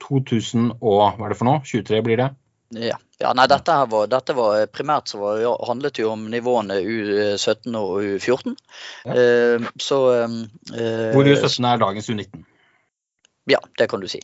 2000 0.05 0.77
og 0.79 1.01
hva 1.19 1.27
er 1.27 1.35
det 1.35 1.41
for 1.41 1.51
noe? 1.51 1.65
23 1.67 2.05
blir 2.07 2.23
det? 2.23 2.29
Ja. 2.77 2.99
ja 3.19 3.33
nei, 3.37 3.47
dette, 3.49 3.75
var, 3.89 4.11
dette 4.13 4.35
var 4.37 4.67
primært 4.73 5.09
så 5.09 5.21
var, 5.23 5.41
ja, 5.41 5.55
handlet 5.69 6.01
jo 6.01 6.13
om 6.13 6.27
nivåene 6.33 6.79
U17 6.85 7.79
og 7.81 8.05
U14. 8.05 8.55
Ja. 9.09 9.17
Eh, 9.17 9.69
så 9.81 10.01
eh, 10.21 11.11
Hvor 11.17 11.29
U17 11.29 11.67
er 11.67 11.83
dagens 11.83 12.11
U19. 12.13 12.47
Ja, 13.49 13.61
det 13.79 13.89
kan 13.89 14.01
du 14.01 14.09
si. 14.11 14.21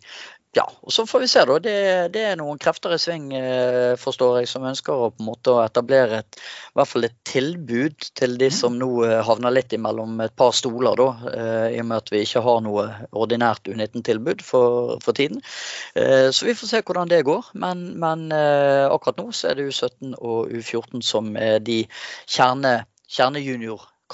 Ja, 0.54 0.64
og 0.82 0.92
Så 0.92 1.02
får 1.06 1.20
vi 1.24 1.28
se, 1.28 1.42
da. 1.48 1.56
Det, 1.58 1.74
det 2.14 2.22
er 2.28 2.36
noen 2.38 2.60
krefter 2.62 2.92
i 2.94 2.98
sving, 3.02 3.32
eh, 3.34 3.94
forstår 3.98 4.36
jeg, 4.38 4.50
som 4.50 4.66
ønsker 4.68 4.92
å 4.94 5.08
på 5.10 5.24
en 5.24 5.28
måte 5.32 5.54
etablere 5.64 6.20
et, 6.22 6.38
i 6.38 6.78
hvert 6.78 6.90
fall 6.90 7.08
et 7.08 7.16
tilbud 7.26 8.06
til 8.14 8.36
de 8.38 8.50
som 8.54 8.76
nå 8.78 8.88
eh, 9.06 9.18
havner 9.26 9.54
litt 9.56 9.74
imellom 9.74 10.20
et 10.22 10.34
par 10.38 10.54
stoler, 10.54 10.94
da. 11.00 11.08
eh, 11.32 11.66
I 11.74 11.80
og 11.82 11.88
med 11.90 12.04
at 12.04 12.12
vi 12.14 12.22
ikke 12.22 12.44
har 12.46 12.62
noe 12.62 12.86
ordinært 13.10 13.66
U19-tilbud 13.66 14.44
for, 14.46 14.94
for 15.02 15.16
tiden. 15.16 15.42
Så 15.94 16.46
vi 16.46 16.54
får 16.54 16.70
se 16.70 16.82
hvordan 16.84 17.10
det 17.10 17.24
går. 17.26 17.50
Men, 17.58 17.84
men 17.98 18.28
akkurat 18.34 19.18
nå 19.18 19.32
så 19.34 19.50
er 19.50 19.58
det 19.58 19.66
U17 19.70 20.14
og 20.18 20.52
U14 20.54 21.02
som 21.02 21.34
er 21.40 21.58
de 21.64 21.82
kjerne, 22.30 22.76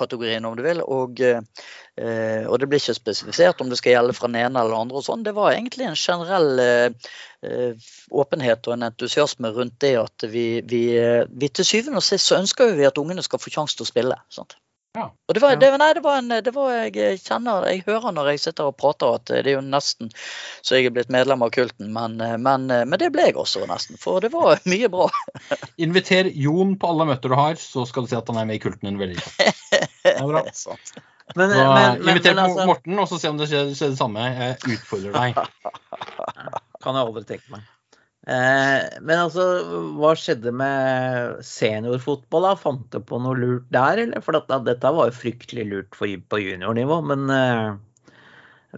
kjernejuniorkategoriene, 0.00 0.48
om 0.48 0.56
du 0.56 0.62
vil. 0.62 0.80
og 0.82 1.20
eh, 1.20 2.46
og 2.48 2.58
det 2.58 2.68
blir 2.70 2.80
ikke 2.80 2.94
spesifisert 2.96 3.60
om 3.60 3.68
det 3.68 3.76
skal 3.76 3.92
gjelde 3.92 4.14
fra 4.16 4.28
den 4.28 4.40
ene 4.40 4.60
eller 4.60 4.72
den 4.72 4.86
andre. 4.86 4.96
og 4.96 5.04
sånn. 5.04 5.24
Det 5.24 5.34
var 5.36 5.52
egentlig 5.52 5.86
en 5.86 5.98
generell 5.98 6.58
eh, 6.64 7.90
åpenhet 8.10 8.66
og 8.68 8.74
en 8.76 8.88
entusiasme 8.88 9.50
rundt 9.52 9.80
det 9.80 9.96
at 10.00 10.24
vi, 10.28 10.62
vi, 10.64 10.84
vi 11.28 11.48
til 11.48 11.64
syvende 11.64 12.00
og 12.00 12.04
sist 12.04 12.26
så 12.26 12.40
ønsker 12.40 12.74
vi 12.76 12.88
at 12.88 12.98
ungene 12.98 13.22
skal 13.22 13.40
få 13.40 13.52
sjanse 13.52 13.76
til 13.76 13.84
å 13.84 13.92
spille. 13.92 14.16
sant? 14.32 14.56
Ja. 14.98 15.04
Og 15.28 15.34
det 15.36 15.40
var, 15.42 15.54
det, 15.54 15.68
nei, 15.78 15.92
det 15.94 16.00
var 16.02 16.16
en, 16.18 16.32
det 16.42 16.50
var 16.50 16.72
jeg 16.74 17.20
kjenner, 17.22 17.62
jeg 17.70 17.84
hører 17.86 18.10
når 18.10 18.32
jeg 18.32 18.40
sitter 18.42 18.72
og 18.72 18.78
prater 18.80 19.20
at 19.20 19.28
det 19.30 19.44
er 19.44 19.60
jo 19.60 19.60
nesten 19.62 20.10
så 20.66 20.80
jeg 20.80 20.88
er 20.88 20.94
blitt 20.96 21.12
medlem 21.14 21.44
av 21.46 21.52
kulten, 21.54 21.92
men, 21.94 22.16
men, 22.18 22.66
men 22.66 22.98
det 22.98 23.12
ble 23.14 23.28
jeg 23.28 23.36
også 23.38 23.62
nesten. 23.70 24.00
For 24.02 24.18
det 24.24 24.32
var 24.34 24.58
mye 24.72 24.90
bra. 24.90 25.06
Inviter 25.78 26.32
Jon 26.34 26.74
på 26.80 26.90
alle 26.90 27.06
møter 27.12 27.30
du 27.30 27.38
har, 27.38 27.54
så 27.60 27.86
skal 27.86 28.06
du 28.06 28.10
si 28.10 28.18
at 28.18 28.34
han 28.34 28.42
er 28.42 28.50
med 28.50 28.58
i 28.58 28.64
kulten 28.64 28.90
din 28.90 28.98
veldig 28.98 29.22
kjapt. 29.22 29.86
Er 30.08 30.20
bra. 30.26 30.44
Men, 31.38 31.50
Så, 31.50 31.62
men, 31.62 32.00
men, 32.02 32.08
inviter 32.08 32.34
men 32.34 32.40
altså, 32.42 32.64
Morten, 32.66 32.96
og 32.98 33.06
så 33.06 33.16
se 33.22 33.30
om 33.30 33.36
det 33.38 33.46
skjer, 33.46 33.68
skjer 33.78 33.92
det 33.92 33.98
samme. 34.00 34.24
Jeg 34.34 34.56
utfordrer 34.74 35.12
deg. 35.14 35.36
kan 36.82 36.96
jeg 36.98 37.04
aldri 37.04 37.22
tenke 37.28 37.52
meg. 37.54 37.68
Eh, 38.26 38.98
men 39.00 39.14
altså, 39.14 39.44
hva 39.96 40.10
skjedde 40.18 40.50
med 40.58 41.44
seniorfotball? 41.46 42.48
da? 42.48 42.56
Fant 42.58 42.82
du 42.90 42.98
på 43.06 43.20
noe 43.22 43.38
lurt 43.38 43.68
der, 43.70 44.02
eller? 44.02 44.24
For 44.26 44.34
dette, 44.36 44.58
dette 44.66 44.92
var 44.96 45.12
jo 45.12 45.20
fryktelig 45.20 45.68
lurt 45.70 45.94
for, 45.98 46.10
på 46.34 46.42
juniornivå. 46.42 46.98
Men 47.12 47.30
eh, 47.36 47.78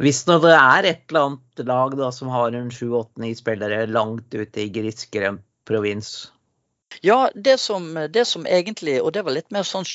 hvis 0.04 0.22
nå 0.28 0.38
det 0.44 0.52
er 0.56 0.88
et 0.88 1.02
eller 1.10 1.26
annet 1.26 1.64
lag 1.68 1.96
da, 1.98 2.12
som 2.14 2.30
har 2.32 2.54
en 2.56 2.70
sju-åtte-ni 2.72 3.34
spillere 3.36 3.84
langt 3.90 4.32
ute 4.32 4.64
i 4.64 4.70
grisgrendt 4.72 5.44
provins 5.68 6.32
Ja, 7.04 7.30
det 7.34 7.58
som, 7.60 7.92
det 8.10 8.24
som 8.28 8.46
egentlig, 8.46 9.00
og 9.02 9.12
det 9.16 9.22
var 9.26 9.36
litt 9.36 9.52
mer 9.54 9.66
sånn 9.68 9.86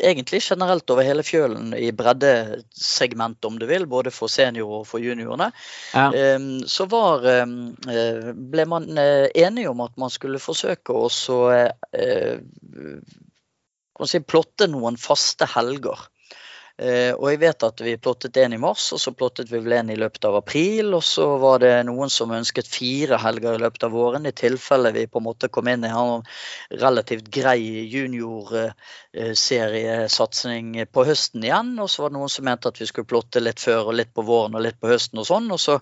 egentlig 0.00 0.40
generelt 0.44 0.90
over 0.90 1.06
hele 1.06 1.24
fjølen 1.26 1.72
i 1.76 1.90
breddesegmentet, 1.96 3.44
om 3.48 3.58
du 3.60 3.66
vil, 3.70 3.86
både 3.90 4.12
for 4.14 4.30
seniorer 4.32 4.82
og 4.82 4.88
for 4.88 5.02
juniorene, 5.02 5.50
ja. 5.94 6.08
Ehm, 6.16 6.50
så 6.68 6.88
var, 6.90 7.24
ehm, 7.28 7.56
eh, 7.90 8.30
ble 8.34 8.66
man 8.70 8.90
eh, 8.98 9.28
enige 9.34 9.72
om 9.72 9.80
at 9.84 9.96
man 10.00 10.12
skulle 10.12 10.42
forsøke 10.42 10.94
å 10.94 11.08
så, 11.12 11.40
eh, 11.92 12.38
si, 14.06 14.20
plotte 14.20 14.68
noen 14.70 14.98
faste 15.00 15.48
helger. 15.56 16.08
Eh, 16.78 17.10
og 17.10 17.32
jeg 17.32 17.40
vet 17.42 17.64
at 17.66 17.80
vi 17.82 17.96
plottet 17.98 18.36
en 18.38 18.52
i 18.54 18.58
mars, 18.62 18.84
og 18.94 19.00
så 19.02 19.10
plottet 19.10 19.50
vi 19.50 19.58
vel 19.58 19.72
en 19.80 19.88
i 19.90 19.98
løpet 19.98 20.22
av 20.28 20.36
april. 20.38 20.94
Og 20.94 21.02
så 21.02 21.24
var 21.42 21.58
det 21.64 21.72
noen 21.88 22.06
som 22.12 22.30
ønsket 22.36 22.68
fire 22.70 23.18
helger 23.18 23.54
i 23.56 23.62
løpet 23.64 23.82
av 23.88 23.92
våren, 23.96 24.28
i 24.30 24.32
tilfelle 24.36 24.92
vi 24.94 25.10
på 25.10 25.18
en 25.18 25.26
måte 25.26 25.50
kom 25.50 25.68
inn 25.72 25.84
i 25.84 25.90
en 25.90 26.22
relativt 26.78 27.26
grei 27.34 27.90
juniorseriesatsing 27.90 30.86
på 30.94 31.04
høsten 31.10 31.44
igjen. 31.48 31.74
Og 31.82 31.90
så 31.90 32.02
var 32.04 32.14
det 32.14 32.18
noen 32.20 32.34
som 32.36 32.46
mente 32.46 32.70
at 32.70 32.78
vi 32.78 32.86
skulle 32.86 33.10
plotte 33.10 33.42
litt 33.42 33.60
før 33.62 33.90
og 33.90 33.98
litt 33.98 34.12
på 34.14 34.26
våren 34.30 34.54
og 34.54 34.62
litt 34.68 34.78
på 34.78 34.90
høsten 34.92 35.18
og 35.18 35.26
sånn. 35.32 35.50
Og 35.50 35.60
så, 35.62 35.74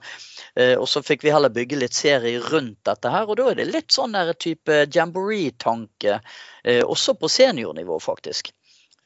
eh, 0.56 0.76
og 0.80 0.88
så 0.88 1.04
fikk 1.04 1.28
vi 1.28 1.34
heller 1.36 1.52
bygge 1.52 1.76
litt 1.84 1.96
serie 1.96 2.40
rundt 2.40 2.80
dette 2.88 3.08
her. 3.12 3.28
Og 3.28 3.36
da 3.36 3.52
er 3.52 3.56
det 3.60 3.68
litt 3.68 3.92
sånn 3.92 4.16
der 4.16 4.32
type 4.32 4.88
jamboree-tanke, 4.88 6.24
eh, 6.64 6.80
også 6.80 7.12
på 7.20 7.28
seniornivå, 7.28 8.00
faktisk. 8.00 8.56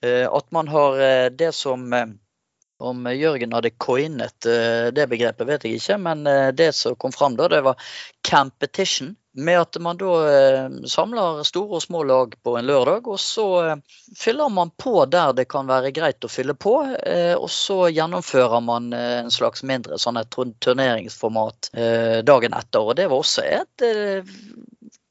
Eh, 0.03 0.33
At 0.33 0.51
man 0.51 0.69
har 0.69 1.01
eh, 1.01 1.31
det 1.31 1.53
som 1.53 1.93
eh, 1.93 2.07
Om 2.81 3.07
Jørgen 3.13 3.53
hadde 3.53 3.71
coinet 3.77 4.47
det 4.97 5.05
begrepet, 5.11 5.45
vet 5.45 5.65
jeg 5.67 5.77
ikke, 5.77 5.99
men 6.01 6.23
det 6.57 6.71
som 6.73 6.95
kom 6.97 7.13
fram 7.13 7.35
da, 7.37 7.45
det 7.53 7.59
var 7.67 7.77
campetition. 8.25 9.11
Med 9.37 9.61
at 9.61 9.77
man 9.85 10.01
da 10.01 10.15
samler 10.89 11.43
store 11.45 11.77
og 11.77 11.85
små 11.85 12.01
lag 12.09 12.39
på 12.41 12.55
en 12.57 12.65
lørdag, 12.65 13.05
og 13.05 13.21
så 13.21 13.45
fyller 14.17 14.49
man 14.49 14.73
på 14.81 15.05
der 15.13 15.37
det 15.37 15.45
kan 15.53 15.69
være 15.69 15.93
greit 15.93 16.25
å 16.25 16.33
fylle 16.33 16.57
på. 16.57 16.73
Og 17.37 17.47
så 17.53 17.79
gjennomfører 17.93 18.65
man 18.65 18.89
en 18.97 19.29
slags 19.29 19.61
mindre 19.61 20.01
sånn 20.01 20.17
et 20.25 20.33
turneringsformat 20.33 21.75
dagen 22.25 22.57
etter. 22.57 22.81
Og 22.81 22.97
det 22.97 23.11
var 23.13 23.21
også 23.21 23.45
et 23.45 23.89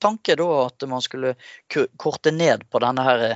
tanke 0.01 0.41
da 0.41 0.51
at 0.65 0.89
man 0.89 1.05
skulle 1.05 1.37
korte 2.01 2.33
ned 2.33 2.65
på 2.73 2.81
denne 2.81 3.05
her 3.05 3.27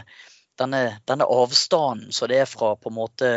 denne, 0.60 1.00
denne 1.10 1.26
avstanden 1.26 2.12
som 2.14 2.30
det 2.32 2.38
er 2.44 2.50
fra 2.50 2.74
på 2.78 2.92
en 2.92 2.96
måte 2.98 3.30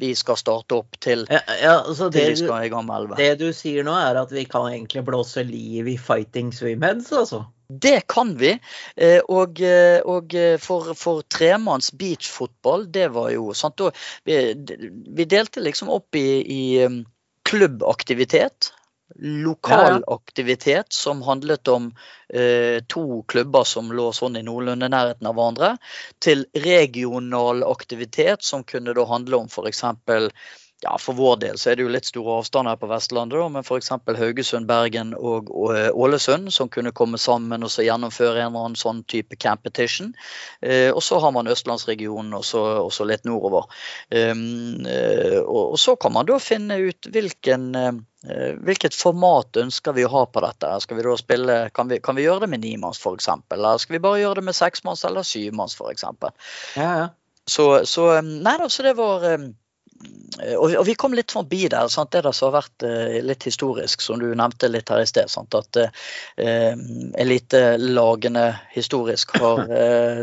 vi 0.00 0.12
skal 0.18 0.38
starte 0.38 0.76
opp 0.78 0.98
til, 1.02 1.26
Ja, 1.30 1.40
ja, 1.60 1.72
altså 1.82 2.10
til 2.10 2.20
det, 2.20 2.26
vi 2.34 2.42
skal 2.44 2.66
i 2.66 2.72
gang 2.72 2.86
med 2.86 3.08
11. 3.10 3.16
det 3.20 3.30
du 3.40 3.48
sier 3.56 3.86
nå, 3.86 3.94
er 3.98 4.20
at 4.22 4.32
vi 4.34 4.44
kan 4.48 4.68
egentlig 4.70 5.02
blåse 5.08 5.42
liv 5.46 5.88
i 5.90 5.96
fighting 5.98 6.52
swimheads, 6.54 7.10
altså? 7.12 7.44
Det 7.70 8.00
kan 8.10 8.32
vi. 8.38 8.56
eh, 8.96 9.20
Og, 9.30 9.60
eh, 9.62 10.00
og 10.02 10.34
eh, 10.34 10.56
for, 10.58 10.90
for 10.98 11.22
tremanns 11.30 11.92
beachfotball, 11.94 12.88
det 12.90 13.12
var 13.14 13.30
jo 13.30 13.52
sant, 13.54 13.78
vi, 14.26 14.40
vi 15.14 15.24
delte 15.30 15.62
liksom 15.62 15.92
opp 15.94 16.18
i, 16.18 16.42
i 16.42 16.62
um, 16.86 17.04
klubbaktivitet. 17.46 18.72
Lokal 19.20 20.04
aktivitet 20.06 20.92
som 20.96 21.22
handlet 21.22 21.68
om 21.68 21.90
eh, 22.32 22.80
to 22.88 23.22
klubber 23.28 23.64
som 23.68 23.90
lå 23.92 24.06
sånn 24.16 24.38
i 24.40 24.44
noenlunde 24.46 24.88
nærheten 24.88 25.28
av 25.28 25.36
hverandre, 25.36 25.74
til 26.24 26.46
regional 26.56 27.60
aktivitet 27.68 28.46
som 28.46 28.64
kunne 28.64 28.94
da 28.96 29.04
handle 29.10 29.42
om 29.42 29.50
f.eks. 29.52 29.84
Ja, 30.80 30.98
For 30.98 31.12
vår 31.12 31.36
del 31.42 31.58
så 31.60 31.70
er 31.70 31.76
det 31.76 31.84
jo 31.84 31.92
litt 31.92 32.08
store 32.08 32.38
avstander 32.40 32.72
her 32.72 32.80
på 32.80 32.88
Vestlandet, 32.88 33.36
da, 33.36 33.48
men 33.52 33.66
f.eks. 33.66 33.90
Haugesund, 34.16 34.68
Bergen 34.68 35.12
og 35.12 35.50
eh, 35.74 35.90
Ålesund, 35.92 36.48
som 36.56 36.70
kunne 36.72 36.94
komme 36.96 37.20
sammen 37.20 37.66
og 37.66 37.72
så 37.72 37.84
gjennomføre 37.84 38.38
en 38.38 38.46
eller 38.46 38.68
annen 38.70 38.80
sånn 38.80 39.02
type 39.10 39.36
campetition. 39.36 40.14
Eh, 40.64 40.88
og 40.88 41.02
så 41.04 41.20
har 41.20 41.34
man 41.36 41.50
østlandsregionen 41.52 42.32
og 42.38 42.46
så, 42.48 42.62
og 42.86 42.94
så 42.96 43.04
litt 43.04 43.28
nordover. 43.28 43.68
Um, 44.08 44.86
eh, 44.88 45.36
og, 45.42 45.74
og 45.74 45.78
så 45.82 45.98
kan 46.00 46.16
man 46.16 46.28
da 46.30 46.40
finne 46.40 46.80
ut 46.88 47.10
hvilken 47.12 47.74
eh, 47.76 47.92
Hvilket 48.20 48.92
format 48.92 49.56
ønsker 49.56 49.94
vi 49.96 50.02
å 50.04 50.10
ha 50.12 50.26
på 50.28 50.42
dette? 50.44 50.68
Skal 50.84 50.98
vi 50.98 51.04
da 51.06 51.14
spille, 51.16 51.54
kan, 51.72 51.88
vi, 51.88 52.02
kan 52.04 52.18
vi 52.18 52.26
gjøre 52.26 52.42
det 52.42 52.50
med 52.52 52.60
nimanns 52.60 53.00
f.eks., 53.00 53.30
eller 53.56 53.80
skal 53.80 53.96
vi 53.96 54.02
bare 54.04 54.18
gjøre 54.20 54.42
det 54.42 54.44
med 54.50 54.58
seksmanns 54.58 55.06
eller 55.08 55.24
syvmanns 55.24 55.78
f.eks.? 55.80 56.04
Ja, 56.76 56.90
ja. 56.98 57.06
Så, 57.48 57.86
så 57.88 58.18
um, 58.18 58.28
Nei 58.44 58.58
da, 58.60 58.68
så 58.68 58.84
det 58.84 58.92
var 58.98 59.24
um, 59.24 59.48
og, 60.56 60.72
og 60.78 60.84
vi 60.86 60.94
kom 60.98 61.14
litt 61.16 61.32
forbi 61.34 61.66
der. 61.68 61.88
Sant? 61.92 62.12
Det 62.14 62.22
der 62.24 62.34
som 62.36 62.48
har 62.48 62.62
vært 62.62 62.84
eh, 62.86 63.18
litt 63.24 63.44
historisk, 63.44 64.00
som 64.04 64.20
du 64.20 64.28
nevnte 64.28 64.70
litt 64.70 64.88
her 64.92 65.02
i 65.02 65.08
sted. 65.08 65.28
Sant? 65.32 65.54
At 65.56 65.76
eh, 65.80 66.72
elitelagene 67.20 68.46
historisk 68.72 69.36
har 69.40 69.64
eh, 69.80 70.22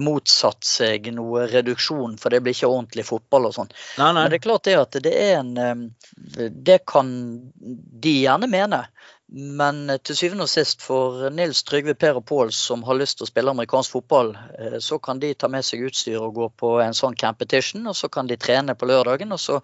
motsatt 0.00 0.64
seg 0.66 1.10
noe 1.16 1.46
reduksjon, 1.50 2.16
for 2.20 2.32
det 2.32 2.42
blir 2.44 2.56
ikke 2.56 2.70
ordentlig 2.70 3.06
fotball 3.08 3.50
og 3.50 3.56
sånn. 3.58 3.72
Men 4.00 4.22
det 4.30 4.40
er 4.40 4.46
klart 4.48 4.68
det 4.68 4.78
at 4.80 5.00
det 5.04 5.14
er 5.16 5.40
en 5.42 5.54
eh, 5.60 6.48
Det 6.50 6.82
kan 6.88 7.12
de 7.60 8.16
gjerne 8.22 8.48
mene. 8.50 8.84
Men 9.32 9.90
eh, 9.90 10.00
til 10.02 10.16
syvende 10.18 10.46
og 10.46 10.50
sist 10.50 10.82
for 10.82 11.28
Nils 11.34 11.62
Trygve, 11.66 11.94
Per 11.94 12.18
og 12.18 12.26
Pål 12.26 12.52
som 12.56 12.82
har 12.86 12.98
lyst 12.98 13.20
til 13.20 13.28
å 13.28 13.30
spille 13.30 13.54
amerikansk 13.54 13.94
fotball, 13.94 14.34
eh, 14.58 14.78
så 14.82 14.98
kan 15.02 15.22
de 15.22 15.32
ta 15.38 15.50
med 15.52 15.66
seg 15.66 15.86
utstyr 15.86 16.18
og 16.18 16.34
gå 16.38 16.50
på 16.62 16.74
en 16.82 16.96
sånn 16.96 17.18
campetition, 17.18 17.86
og 17.86 17.96
så 17.98 18.10
kan 18.12 18.30
de 18.30 18.38
trene 18.40 18.74
på 18.74 18.88
lørdagen. 18.90 19.30
Og 19.36 19.42
så 19.42 19.60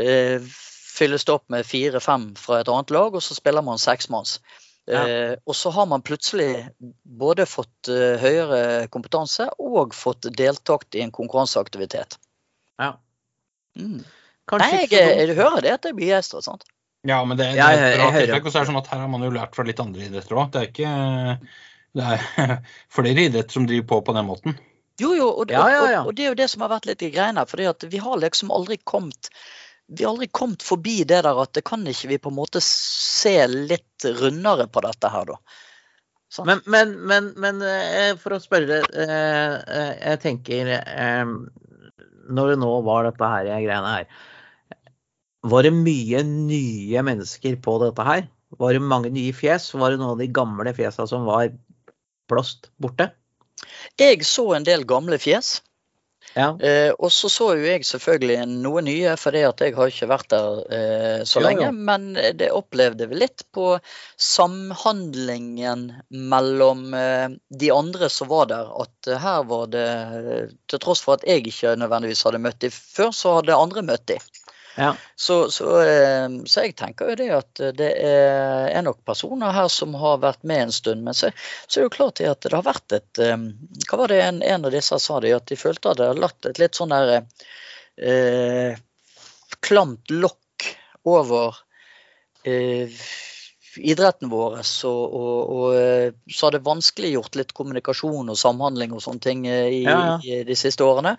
eh, 0.00 0.40
fylles 0.92 1.28
det 1.28 1.36
opp 1.36 1.48
med 1.52 1.68
fire-fem 1.68 2.32
fra 2.40 2.62
et 2.62 2.72
annet 2.72 2.92
lag, 2.94 3.14
og 3.14 3.24
så 3.24 3.36
spiller 3.36 3.64
man 3.66 3.80
seksmanns. 3.82 4.38
Ja. 4.90 5.04
Eh, 5.06 5.36
og 5.46 5.54
så 5.54 5.70
har 5.70 5.86
man 5.86 6.02
plutselig 6.02 6.68
både 7.04 7.46
fått 7.46 7.92
eh, 7.92 8.18
høyere 8.18 8.88
kompetanse 8.90 9.46
og 9.62 9.94
fått 9.94 10.26
deltatt 10.34 10.98
i 10.98 11.04
en 11.04 11.14
konkurranseaktivitet. 11.14 12.18
Ja. 12.82 12.96
Mm. 13.78 14.02
Nei, 14.58 14.70
jeg, 14.72 14.88
jeg, 14.90 15.12
jeg 15.20 15.36
hører 15.38 15.62
det 15.62 15.76
at 15.76 15.86
jeg 15.86 15.94
blir 15.96 16.10
begeistret. 16.10 16.48
Ja, 17.08 17.18
men 17.26 17.38
det, 17.38 17.48
det 17.56 17.62
er 17.64 17.80
et 17.82 17.96
bra 17.98 18.10
tiltak. 18.14 18.44
Og 18.46 18.52
så 18.52 18.60
er 18.60 18.64
det 18.64 18.70
sånn 18.70 18.82
at 18.82 18.90
her 18.92 19.00
har 19.02 19.10
man 19.10 19.24
jo 19.26 19.32
lært 19.34 19.56
fra 19.56 19.66
litt 19.66 19.80
andre 19.82 20.04
idretter 20.06 20.38
òg. 20.38 20.52
Det 20.54 20.60
er 20.60 20.68
ikke 20.70 20.92
det 21.98 22.10
er 22.14 22.52
flere 22.96 23.24
idretter 23.26 23.58
som 23.58 23.66
driver 23.68 23.88
på 23.90 23.98
på 24.06 24.14
den 24.16 24.28
måten. 24.28 24.60
Jo, 25.00 25.14
jo, 25.16 25.26
og, 25.32 25.50
Ja, 25.50 25.64
ja, 25.72 25.82
ja. 25.90 26.00
Og, 26.02 26.12
og 26.12 26.16
det 26.16 26.26
er 26.26 26.32
jo 26.32 26.38
det 26.38 26.48
som 26.52 26.62
har 26.64 26.70
vært 26.76 26.86
litt 26.90 27.02
i 27.02 27.10
greiene. 27.14 27.44
fordi 27.48 27.66
at 27.70 27.84
vi 27.90 28.00
har 28.02 28.22
liksom 28.22 28.54
aldri 28.54 28.78
kommet 28.84 29.32
vi 29.92 30.04
har 30.04 30.12
aldri 30.12 30.28
kommet 30.32 30.62
forbi 30.62 31.02
det 31.04 31.24
der 31.26 31.42
at 31.42 31.52
det 31.52 31.64
kan 31.68 31.82
ikke 31.88 32.08
vi 32.14 32.18
på 32.22 32.30
en 32.30 32.38
måte 32.38 32.62
se 32.64 33.34
litt 33.50 34.06
rundere 34.20 34.68
på 34.70 34.80
dette 34.80 35.10
her, 35.10 35.26
da. 35.34 35.36
Sånn. 36.32 36.48
Men, 36.48 36.62
men, 36.64 36.94
men, 37.10 37.32
men 37.36 37.58
eh, 37.66 38.14
for 38.16 38.32
å 38.32 38.40
spørre 38.40 38.78
eh, 38.88 39.56
eh, 39.60 39.90
Jeg 40.00 40.20
tenker 40.22 40.70
Når 42.32 42.54
det 42.54 42.54
nå 42.62 42.70
var 42.86 43.04
dette 43.04 43.28
her 43.34 43.50
greiene 43.50 43.90
her 43.98 44.06
Var 45.42 45.66
det 45.66 45.72
mye 45.74 46.22
nye 46.26 47.02
mennesker 47.02 47.58
på 47.64 47.78
dette 47.82 48.06
her? 48.06 48.28
Var 48.60 48.76
det 48.76 48.84
mange 48.84 49.10
nye 49.10 49.32
fjes? 49.34 49.72
Var 49.74 49.94
det 49.94 49.98
noen 49.98 50.14
av 50.14 50.22
de 50.22 50.30
gamle 50.30 50.74
fjesa 50.76 51.08
som 51.10 51.26
var 51.26 51.50
plast 52.30 52.70
borte? 52.82 53.10
Jeg 54.00 54.24
så 54.26 54.52
en 54.56 54.66
del 54.66 54.86
gamle 54.88 55.18
fjes. 55.22 55.60
Ja. 56.34 56.54
Eh, 56.64 56.92
og 56.96 57.10
så 57.12 57.28
så 57.28 57.50
jo 57.58 57.64
jeg 57.66 57.84
selvfølgelig 57.84 58.46
noe 58.48 58.80
nye, 58.84 59.16
for 59.20 59.36
jeg 59.36 59.50
har 59.76 59.90
ikke 59.90 60.08
vært 60.08 60.30
der 60.32 60.60
eh, 60.72 61.24
så 61.28 61.42
jo, 61.42 61.44
lenge. 61.44 61.66
Jo. 61.66 61.72
Men 61.90 62.06
det 62.38 62.48
opplevde 62.54 63.08
vi 63.10 63.18
litt 63.20 63.44
på 63.52 63.74
samhandlingen 64.16 65.88
mellom 66.32 66.86
eh, 66.96 67.26
de 67.50 67.72
andre 67.74 68.08
som 68.12 68.30
var 68.32 68.48
der. 68.52 68.70
At 68.84 69.12
her 69.26 69.42
var 69.50 69.68
det, 69.74 69.88
til 70.72 70.82
tross 70.84 71.04
for 71.04 71.18
at 71.18 71.26
jeg 71.28 71.44
ikke 71.50 71.74
nødvendigvis 71.82 72.24
hadde 72.28 72.42
møtt 72.46 72.62
dem 72.64 72.72
før, 72.72 73.12
så 73.16 73.36
hadde 73.40 73.58
andre 73.58 73.84
møtt 73.92 74.06
dem. 74.14 74.32
Ja. 74.76 74.92
Så, 75.16 75.50
så, 75.50 75.80
eh, 75.82 76.28
så 76.48 76.64
jeg 76.64 76.76
tenker 76.78 77.12
jo 77.12 77.16
det 77.20 77.28
at 77.36 77.62
det 77.76 77.90
er, 78.00 78.78
nok 78.82 79.02
personer 79.06 79.52
her 79.54 79.68
som 79.72 79.94
har 80.00 80.22
vært 80.22 80.42
med 80.48 80.66
en 80.66 80.74
stund. 80.74 81.04
Men 81.06 81.16
så, 81.16 81.30
så 81.66 81.78
er 81.78 81.82
det 81.82 81.88
jo 81.90 81.96
klart 81.96 82.22
at 82.24 82.44
det 82.44 82.54
har 82.56 82.66
vært 82.66 82.96
et 82.96 83.22
eh, 83.22 83.48
Hva 83.88 84.00
var 84.00 84.12
det 84.12 84.22
en, 84.24 84.40
en 84.42 84.68
av 84.68 84.74
disse 84.74 84.98
sa 85.02 85.20
det, 85.20 85.34
at 85.36 85.50
de 85.50 85.60
følte 85.60 85.92
at 85.92 86.00
det 86.00 86.08
hadde 86.12 86.24
lagt 86.24 86.48
et 86.48 86.62
litt 86.62 86.78
sånn 86.78 86.94
der 86.94 87.18
eh, 88.00 88.80
klamt 89.62 90.10
lokk 90.14 90.68
over 91.08 91.58
eh, 92.46 92.88
idretten 93.76 94.30
vår. 94.32 94.58
Og, 94.88 95.14
og, 95.16 95.52
og 95.56 95.76
eh, 95.78 96.12
så 96.30 96.46
har 96.46 96.56
det 96.56 96.64
vanskeliggjort 96.66 97.38
litt 97.40 97.54
kommunikasjon 97.56 98.32
og 98.32 98.38
samhandling 98.38 98.94
og 98.96 99.02
sånne 99.04 99.24
ting 99.24 99.46
eh, 99.50 99.68
i, 99.78 99.82
Ja, 99.86 99.98
ja. 100.12 100.18
i 100.24 100.42
de 100.48 100.56
siste 100.58 100.84
årene. 100.86 101.16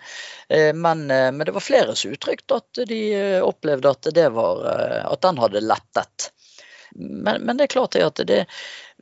Eh, 0.48 0.72
Men, 0.74 1.06
men 1.06 1.44
det 1.44 1.54
var 1.54 1.64
flere 1.64 1.96
som 1.96 2.14
uttrykte 2.14 2.60
at 2.60 2.84
de 2.88 3.02
opplevde 3.42 3.90
at, 3.90 4.08
det 4.14 4.28
var, 4.34 4.64
at 5.10 5.22
den 5.24 5.38
hadde 5.42 5.64
lettet. 5.64 6.30
Men, 6.94 7.42
men 7.42 7.56
det 7.58 7.66
er 7.66 7.74
klart 7.74 7.96
at 7.98 8.20
det 8.28 8.44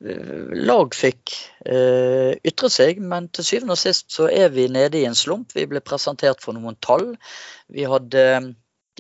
lag 0.03 0.95
fikk 0.97 1.35
eh, 1.69 2.33
ytre 2.49 2.71
seg, 2.73 2.99
men 3.05 3.29
til 3.31 3.45
syvende 3.47 3.77
og 3.77 3.83
sist 3.83 4.11
så 4.15 4.27
er 4.33 4.49
vi 4.55 4.65
nede 4.73 4.99
i 4.99 5.05
en 5.07 5.19
slump. 5.19 5.53
Vi 5.55 5.67
ble 5.71 5.83
presentert 5.85 6.43
for 6.43 6.57
noen 6.57 6.79
tall. 6.83 7.13
Vi 7.71 7.85
hadde 7.87 8.25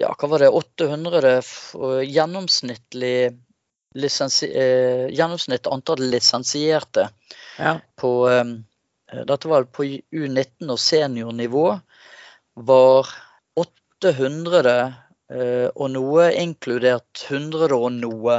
ja, 0.00 0.12
hva 0.12 0.28
var 0.28 0.44
det, 0.44 0.52
800 0.52 1.40
gjennomsnittlig 2.08 3.16
eh, 3.94 5.08
gjennomsnitt 5.12 5.66
antall 5.66 6.02
lisensierte 6.12 7.08
ja. 7.58 7.78
på 7.96 8.12
eh, 8.30 8.44
Dette 9.28 9.48
var 9.48 9.66
på 9.68 9.84
U19 9.84 10.70
og 10.72 10.78
seniornivå. 10.80 11.66
Var 12.64 13.10
800 13.60 14.72
eh, 14.72 15.68
og 15.68 15.90
noe, 15.92 16.30
inkludert 16.40 17.26
100 17.28 17.76
og 17.76 17.90
noe, 17.98 18.38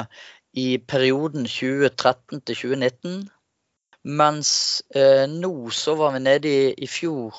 i 0.53 0.77
perioden 0.77 1.47
2013 1.49 2.41
til 2.45 2.57
2019. 2.57 3.21
Mens 4.03 4.51
eh, 4.95 5.25
nå 5.29 5.53
så 5.71 5.95
var 5.95 6.13
vi 6.13 6.23
nede 6.25 6.49
i, 6.49 6.73
i 6.73 6.89
fjor, 6.89 7.37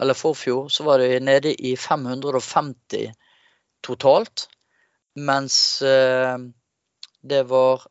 eller 0.00 0.18
forfjor, 0.18 0.68
så 0.72 0.84
var 0.88 0.98
det 1.00 1.20
nede 1.22 1.52
i 1.54 1.76
550 1.78 3.12
totalt. 3.86 4.48
Mens 5.16 5.82
eh, 5.82 6.36
det 7.20 7.42
var 7.50 7.86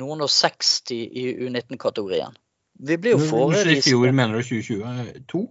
noen 0.00 0.24
og 0.24 0.30
60 0.30 0.92
i 0.92 1.26
U19-kategorien. 1.46 2.36
Vi 2.82 2.96
blir 2.98 3.14
jo 3.14 3.50
du 3.52 3.56
sier 3.58 3.82
fjor, 3.84 4.12
mener 4.16 4.40
du 4.40 4.46
2022? 4.46 5.42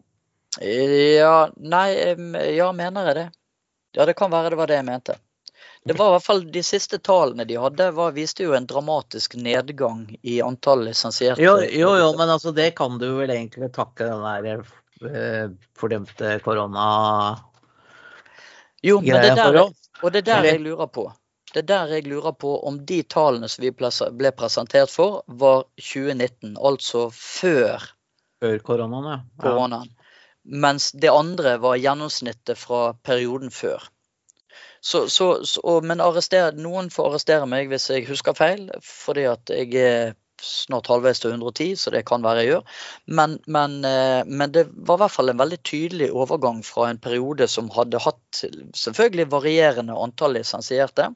Ja, 0.60 1.36
nei, 1.56 1.88
ja, 2.58 2.72
mener 2.76 3.12
jeg 3.12 3.20
det. 3.20 3.28
Ja, 3.96 4.08
det 4.08 4.16
kan 4.20 4.32
være 4.32 4.52
det 4.52 4.60
var 4.60 4.72
det 4.72 4.80
jeg 4.80 4.88
mente. 4.88 5.16
Det 5.84 5.96
var 5.98 6.12
i 6.12 6.14
hvert 6.14 6.26
fall 6.26 6.42
De 6.54 6.62
siste 6.64 7.00
tallene 7.02 7.46
de 7.50 7.58
hadde, 7.58 7.88
var, 7.98 8.12
viste 8.14 8.46
jo 8.46 8.54
en 8.58 8.68
dramatisk 8.70 9.36
nedgang 9.42 10.04
i 10.22 10.42
antall 10.46 10.86
lisensierte. 10.86 11.42
Jo, 11.42 11.56
jo, 11.66 11.94
jo, 11.98 12.12
men 12.20 12.30
altså 12.30 12.54
det 12.54 12.72
kan 12.78 13.00
du 13.02 13.08
vel 13.18 13.34
egentlig 13.34 13.72
takke 13.74 14.10
den 14.10 14.28
der 14.46 14.66
eh, 15.08 15.48
fordømte 15.78 16.38
korona... 16.46 16.90
Jo, 18.82 18.98
men 19.02 19.14
det 19.14 19.34
er 19.36 19.38
der, 19.38 19.58
og 20.02 20.14
det 20.14 20.24
er 20.24 20.26
der 20.26 20.46
jeg 20.50 20.62
lurer 20.64 20.88
på. 20.90 21.04
Det 21.52 21.64
er 21.64 21.68
der 21.68 21.96
jeg 21.96 22.08
lurer 22.08 22.32
på 22.32 22.54
om 22.68 22.80
de 22.88 23.02
tallene 23.04 23.50
som 23.52 23.64
vi 23.66 23.72
ble 23.76 24.32
presentert 24.38 24.92
for, 24.92 25.22
var 25.28 25.66
2019, 25.80 26.56
altså 26.58 27.10
før 27.16 27.90
Før 28.42 28.58
koronaen, 28.66 29.10
ja. 29.12 29.18
koronaen. 29.44 29.90
Mens 30.44 30.90
det 30.98 31.12
andre 31.14 31.58
var 31.62 31.78
gjennomsnittet 31.78 32.58
fra 32.58 32.94
perioden 33.06 33.52
før. 33.54 33.84
Så, 34.82 35.04
så, 35.14 35.44
så, 35.46 35.76
men 35.86 36.02
arrester, 36.02 36.56
noen 36.58 36.90
får 36.90 37.12
arrestere 37.12 37.46
meg 37.50 37.70
hvis 37.70 37.92
jeg 37.92 38.08
husker 38.08 38.34
feil, 38.34 38.64
fordi 38.82 39.28
at 39.30 39.54
jeg 39.54 39.76
er 39.78 40.16
snart 40.46 40.90
halvveis 40.92 41.22
til 41.22 41.34
110, 41.34 41.76
så 41.80 41.94
det 41.94 42.04
kan 42.10 42.24
være 42.26 42.44
jeg 42.44 42.52
gjør. 42.52 42.76
Men, 43.20 43.38
men, 43.48 43.80
eh, 43.88 44.22
men 44.28 44.54
det 44.56 44.68
var 44.74 45.00
i 45.00 45.04
hvert 45.04 45.16
fall 45.16 45.34
en 45.34 45.42
veldig 45.42 45.60
tydelig 45.68 46.12
overgang 46.12 46.62
fra 46.66 46.90
en 46.90 47.02
periode 47.02 47.48
som 47.52 47.72
hadde 47.76 48.02
hatt 48.04 48.44
selvfølgelig 48.78 49.30
varierende 49.32 49.98
antall 49.98 50.38
lisensierte, 50.38 51.12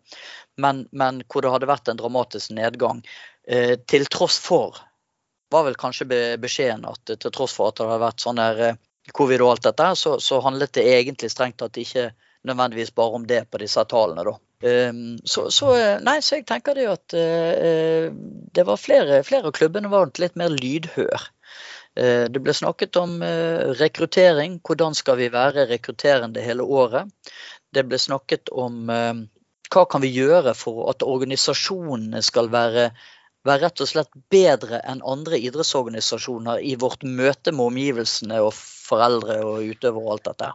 men, 0.62 0.86
men 0.92 1.24
hvor 1.28 1.46
det 1.46 1.54
hadde 1.54 1.70
vært 1.70 1.92
en 1.92 2.02
dramatisk 2.02 2.56
nedgang. 2.56 3.04
eh, 3.48 3.76
Til 3.88 4.08
tross 4.12 4.40
for 4.42 4.80
var 5.52 5.66
vel 5.68 5.78
kanskje 5.80 6.38
beskjeden 6.42 6.86
at 6.90 7.16
til 7.20 7.32
tross 7.32 7.54
for 7.56 7.70
at 7.70 7.78
det 7.80 7.88
hadde 7.88 8.04
vært 8.06 8.24
sånn 8.24 8.42
der 8.42 8.62
eh, 8.70 8.80
covid 9.14 9.44
og 9.46 9.52
alt 9.54 9.68
dette, 9.68 9.92
så, 10.00 10.18
så 10.20 10.42
handlet 10.42 10.74
det 10.74 10.88
egentlig 10.90 11.30
strengt 11.32 11.60
tatt 11.62 11.78
ikke 11.78 12.10
nødvendigvis 12.46 12.94
bare 12.96 13.20
om 13.20 13.28
det 13.28 13.46
på 13.52 13.62
disse 13.62 13.84
tallene, 13.90 14.26
da. 14.26 14.36
Um, 14.64 15.18
så, 15.28 15.50
så, 15.52 15.74
eh, 15.76 15.98
nei, 16.04 16.20
så 16.24 16.40
jeg 16.40 16.46
tenker 16.48 16.78
det 16.78 16.86
at 16.88 17.16
eh, 17.20 18.08
det 18.56 18.64
var 18.66 18.80
flere, 18.80 19.20
flere 19.28 19.52
av 19.52 19.56
klubbene 19.58 19.92
var 19.92 20.14
litt 20.22 20.38
mer 20.40 20.54
lydhør. 20.54 21.28
Eh, 22.00 22.26
det 22.32 22.42
ble 22.44 22.56
snakket 22.56 22.96
om 23.00 23.20
rekruttering. 23.80 24.60
Hvordan 24.64 24.96
skal 24.96 25.20
vi 25.20 25.32
være 25.34 25.68
rekrutterende 25.72 26.44
hele 26.44 26.64
året? 26.64 27.12
Det 27.76 27.84
ble 27.84 28.00
snakket 28.00 28.52
om 28.56 28.88
hva 29.76 29.84
kan 29.92 30.04
vi 30.04 30.14
gjøre 30.14 30.54
for 30.56 30.86
at 30.92 31.04
organisasjonene 31.04 32.22
skal 32.24 32.48
være 32.54 32.90
være 33.46 33.62
rett 33.66 33.84
og 33.84 33.90
slett 33.90 34.12
bedre 34.34 34.82
enn 34.90 35.04
andre 35.06 35.38
idrettsorganisasjoner 35.38 36.64
i 36.66 36.76
vårt 36.82 37.06
møte 37.06 37.54
med 37.54 37.70
omgivelsene 37.70 38.42
og 38.44 38.54
foreldre 38.58 39.40
og 39.46 39.70
utøvere 39.70 40.04
og 40.04 40.16
alt 40.16 40.30
dette. 40.32 40.52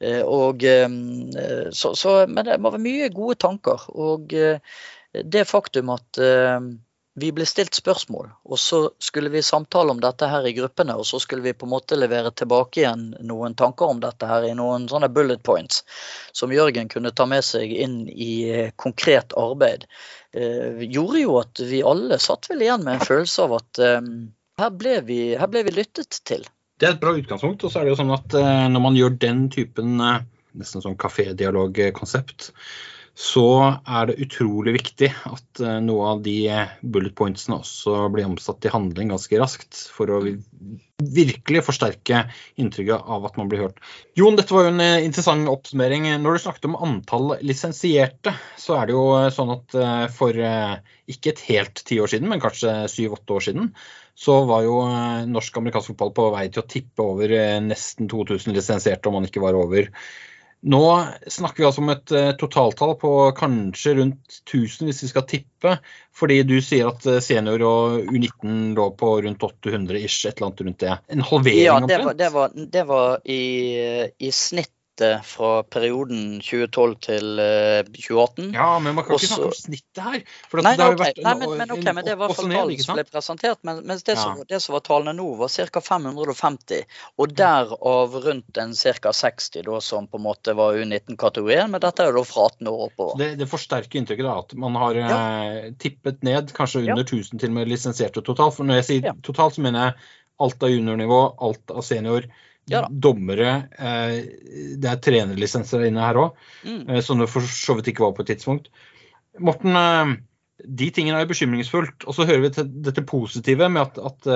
Eh, 0.00 0.22
Og, 0.22 0.64
eh, 0.64 1.68
så, 1.70 1.94
så, 1.98 2.16
men 2.28 2.46
det 2.46 2.60
må 2.60 2.72
være 2.74 2.86
mye 2.86 3.10
gode 3.14 3.38
tanker. 3.42 3.86
Og 3.94 4.34
eh, 4.34 4.58
det 5.12 5.44
faktum 5.50 5.92
at 5.94 6.18
eh, 6.22 6.58
vi 7.14 7.28
ble 7.32 7.44
stilt 7.46 7.76
spørsmål, 7.76 8.30
og 8.48 8.58
så 8.58 8.78
skulle 9.02 9.28
vi 9.32 9.42
samtale 9.44 9.92
om 9.92 10.00
dette 10.00 10.28
her 10.28 10.46
i 10.48 10.54
gruppene, 10.56 10.94
og 10.96 11.04
så 11.06 11.20
skulle 11.20 11.44
vi 11.44 11.52
på 11.52 11.66
en 11.66 11.72
måte 11.74 11.98
levere 11.98 12.32
tilbake 12.32 12.80
igjen 12.80 13.10
noen 13.28 13.56
tanker 13.58 13.92
om 13.92 14.00
dette 14.00 14.28
her 14.28 14.46
i 14.48 14.54
noen 14.56 14.86
sånne 14.88 15.10
bullet 15.12 15.42
points 15.44 15.82
som 16.32 16.54
Jørgen 16.54 16.88
kunne 16.92 17.12
ta 17.12 17.26
med 17.28 17.44
seg 17.44 17.72
inn 17.72 18.06
i 18.08 18.32
eh, 18.48 18.72
konkret 18.80 19.36
arbeid 19.36 19.84
eh, 20.32 20.80
gjorde 20.88 21.20
jo 21.20 21.36
at 21.42 21.60
vi 21.68 21.82
alle 21.84 22.18
satt 22.22 22.48
vel 22.48 22.64
igjen 22.64 22.86
med 22.86 22.96
en 22.96 23.06
følelse 23.10 23.44
av 23.44 23.58
at 23.60 23.82
eh, 23.84 24.00
her, 24.62 24.72
ble 24.72 24.98
vi, 25.08 25.20
her 25.36 25.52
ble 25.52 25.66
vi 25.68 25.76
lyttet 25.76 26.22
til. 26.28 26.48
Det 26.80 26.88
er 26.88 26.96
et 26.96 27.02
bra 27.02 27.12
utgangspunkt. 27.14 27.62
Og 27.62 27.72
så 27.72 27.80
er 27.80 27.86
det 27.86 27.92
jo 27.92 28.00
sånn 28.00 28.14
at 28.14 28.34
eh, 28.38 28.68
når 28.72 28.82
man 28.88 28.96
gjør 28.98 29.20
den 29.22 29.44
typen 29.52 30.00
eh, 30.02 30.24
nesten 30.58 30.84
sånn 30.84 30.98
kafédialogkonsept, 31.00 32.50
så 33.12 33.46
er 33.84 34.08
det 34.08 34.20
utrolig 34.24 34.72
viktig 34.78 35.10
at 35.28 35.60
eh, 35.60 35.80
noe 35.84 36.14
av 36.14 36.22
de 36.24 36.36
eh, 36.48 36.70
bullet 36.80 37.12
pointsene 37.16 37.58
også 37.60 38.06
blir 38.14 38.24
omsatt 38.30 38.64
i 38.64 38.72
handling 38.72 39.12
ganske 39.12 39.40
raskt. 39.40 39.76
For 39.92 40.08
å 40.08 40.22
virkelig 41.02 41.64
forsterke 41.66 42.22
inntrykket 42.62 43.10
av 43.10 43.26
at 43.28 43.36
man 43.36 43.50
blir 43.50 43.66
hørt. 43.66 43.82
Jon, 44.16 44.38
dette 44.38 44.54
var 44.54 44.64
jo 44.64 44.72
en 44.72 44.84
eh, 44.84 45.04
interessant 45.04 45.50
oppsummering. 45.52 46.08
Når 46.24 46.38
du 46.38 46.44
snakket 46.46 46.70
om 46.70 46.78
antall 46.88 47.36
lisensierte, 47.44 48.32
så 48.56 48.78
er 48.80 48.88
det 48.88 48.96
jo 48.96 49.04
sånn 49.34 49.56
at 49.58 49.78
for 50.16 50.38
ikke 51.12 51.34
et 51.34 51.44
helt 51.50 51.84
ti 51.84 52.00
år 52.00 52.14
siden, 52.14 52.30
men 52.32 52.40
kanskje 52.40 52.86
syv-åtte 52.88 53.36
år 53.36 53.44
siden, 53.50 53.72
så 54.14 54.42
var 54.48 54.64
jo 54.64 54.80
eh, 54.86 55.24
norsk 55.28 55.56
amerikansk 55.60 55.92
fotball 55.92 56.12
på 56.16 56.28
vei 56.34 56.46
til 56.52 56.64
å 56.64 56.68
tippe 56.68 57.04
over 57.04 57.32
nesten 57.64 58.08
2000 58.08 58.56
lisensierte, 58.56 59.08
om 59.08 59.20
man 59.20 59.28
ikke 59.28 59.42
var 59.44 59.58
over. 59.58 59.88
Nå 60.62 60.82
snakker 61.26 61.62
vi 61.62 61.66
altså 61.66 61.82
om 61.82 61.90
et 61.90 62.12
uh, 62.14 62.32
totaltall 62.38 62.92
på 63.00 63.12
kanskje 63.38 63.96
rundt 63.98 64.36
1000 64.44 64.86
hvis 64.86 65.02
vi 65.02 65.10
skal 65.10 65.26
tippe. 65.30 65.76
Fordi 66.14 66.42
du 66.46 66.54
sier 66.62 66.92
at 66.92 67.06
senior 67.24 67.64
og 67.66 68.12
U19 68.12 68.76
lå 68.76 68.90
på 68.98 69.14
rundt 69.24 69.42
800 69.42 69.98
ish, 69.98 70.26
et 70.28 70.36
eller 70.36 70.50
annet 70.50 70.62
rundt 70.68 70.84
det. 70.84 70.98
En 71.16 71.26
halvering 71.32 71.64
ja, 71.66 71.80
det 71.88 71.98
var, 72.04 72.14
det 72.14 72.30
var, 72.36 72.54
det 72.76 72.86
var 72.86 73.18
i, 73.24 73.42
i 74.22 74.30
snitt 74.36 74.74
snittet 75.02 75.26
fra 75.26 75.62
perioden 75.62 76.40
2012 76.40 76.94
til 77.00 77.40
2018. 77.88 78.44
Eh, 78.44 78.54
ja, 78.54 78.78
men 78.78 78.94
man 78.94 79.04
kan 79.04 79.14
Også, 79.14 79.26
ikke 79.26 79.34
snakke 79.34 79.48
om 79.48 79.56
snittet 79.56 80.02
her. 80.02 80.22
nei, 80.62 80.76
det 80.76 80.86
okay. 80.86 81.12
nei, 81.22 81.34
men, 81.34 81.56
men, 81.58 81.72
okay, 81.72 81.92
men 81.92 82.04
det 82.06 82.16
var 82.18 82.30
iallfall 82.30 82.52
tallene 82.52 82.84
som 82.84 82.98
ble 82.98 83.04
presentert. 83.08 83.58
Men, 83.62 83.82
mens 83.86 84.04
det, 84.06 84.16
ja. 84.16 84.22
som, 84.22 84.42
det, 84.48 84.60
som, 84.62 84.76
var 84.76 84.84
tallene 84.86 85.16
nå, 85.18 85.28
var 85.40 85.52
ca. 85.52 85.82
550. 85.88 86.86
Og 87.18 87.34
derav 87.36 88.16
rundt 88.26 88.62
en 88.62 88.74
ca. 88.74 89.12
60 89.22 89.66
da, 89.66 89.80
som 89.80 90.08
på 90.08 90.20
en 90.20 90.26
måte 90.26 90.56
var 90.58 90.78
U19-kategorien. 90.78 91.70
Men 91.72 91.82
dette 91.82 92.04
er 92.04 92.12
jo 92.12 92.20
da 92.20 92.26
fra 92.28 92.48
18 92.52 92.72
år 92.72 92.86
oppover. 92.88 93.18
Det, 93.22 93.30
det 93.42 93.50
forsterker 93.50 94.02
inntrykket 94.02 94.28
da, 94.28 94.38
at 94.44 94.56
man 94.58 94.78
har 94.80 94.98
ja. 94.98 95.10
eh, 95.10 95.68
tippet 95.82 96.22
ned 96.26 96.54
kanskje 96.56 96.84
under 96.86 97.02
ja. 97.02 97.08
1000 97.08 97.42
til 97.42 97.52
og 97.52 97.58
med 97.60 97.70
lisensierte 97.72 98.24
totalt. 98.24 98.56
For 98.58 98.68
når 98.68 98.82
jeg 98.82 98.90
sier 98.90 99.20
totalt, 99.26 99.58
så 99.58 99.64
mener 99.64 99.90
jeg 99.90 100.00
alt 100.42 100.64
av 100.64 100.72
juniornivå, 100.72 101.20
alt 101.44 101.70
av 101.70 101.84
senior 101.86 102.26
ja, 102.70 102.86
dommere. 102.90 103.54
Eh, 103.78 104.18
det 104.80 104.90
er 104.90 105.00
trenerlisenser 105.02 105.86
inne 105.88 106.04
her 106.04 106.20
òg, 106.20 106.42
mm. 106.66 106.82
Eh, 106.88 107.00
som 107.04 107.20
det 107.22 107.30
for 107.32 107.46
så 107.46 107.76
vidt 107.78 107.92
ikke 107.92 108.06
var 108.06 108.14
på 108.16 108.24
et 108.24 108.34
tidspunkt. 108.34 108.70
Morten, 109.42 109.76
eh, 109.76 110.14
de 110.62 110.88
tingene 110.94 111.20
er 111.22 111.30
bekymringsfullt. 111.30 112.06
Og 112.06 112.14
så 112.14 112.26
hører 112.28 112.44
vi 112.44 112.52
til 112.54 112.70
dette 112.86 113.02
positive 113.08 113.68
med 113.72 113.82
at, 113.82 113.98
at 113.98 114.28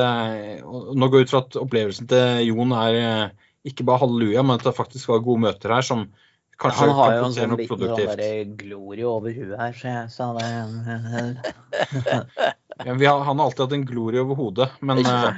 Nå 0.66 1.06
går 1.06 1.20
jeg 1.22 1.28
ut 1.28 1.34
fra 1.34 1.42
at 1.44 1.58
opplevelsen 1.60 2.08
til 2.10 2.48
Jon 2.48 2.72
er 2.74 3.30
ikke 3.66 3.86
bare 3.86 4.02
halleluja, 4.02 4.42
men 4.42 4.58
at 4.58 4.66
det 4.66 4.74
faktisk 4.74 5.12
var 5.12 5.22
gode 5.22 5.44
møter 5.44 5.74
her 5.76 5.86
som 5.86 6.08
kanskje 6.58 6.88
Han 6.88 6.94
har 6.98 7.14
jo 7.14 7.24
en 7.28 7.36
sånn 7.36 7.54
liten 7.60 7.78
sånn 7.78 8.56
glorie 8.58 9.06
over 9.06 9.34
huet 9.36 9.54
her, 9.60 9.76
så 9.76 9.92
jeg 9.92 10.10
sa 10.16 10.32
det 10.34 10.46
Ja, 12.84 12.92
har, 12.92 13.20
han 13.24 13.38
har 13.38 13.46
alltid 13.46 13.60
hatt 13.64 13.72
en 13.72 13.86
glorie 13.88 14.20
over 14.20 14.36
hodet, 14.36 14.66
men 14.84 14.98
uh, 15.00 15.30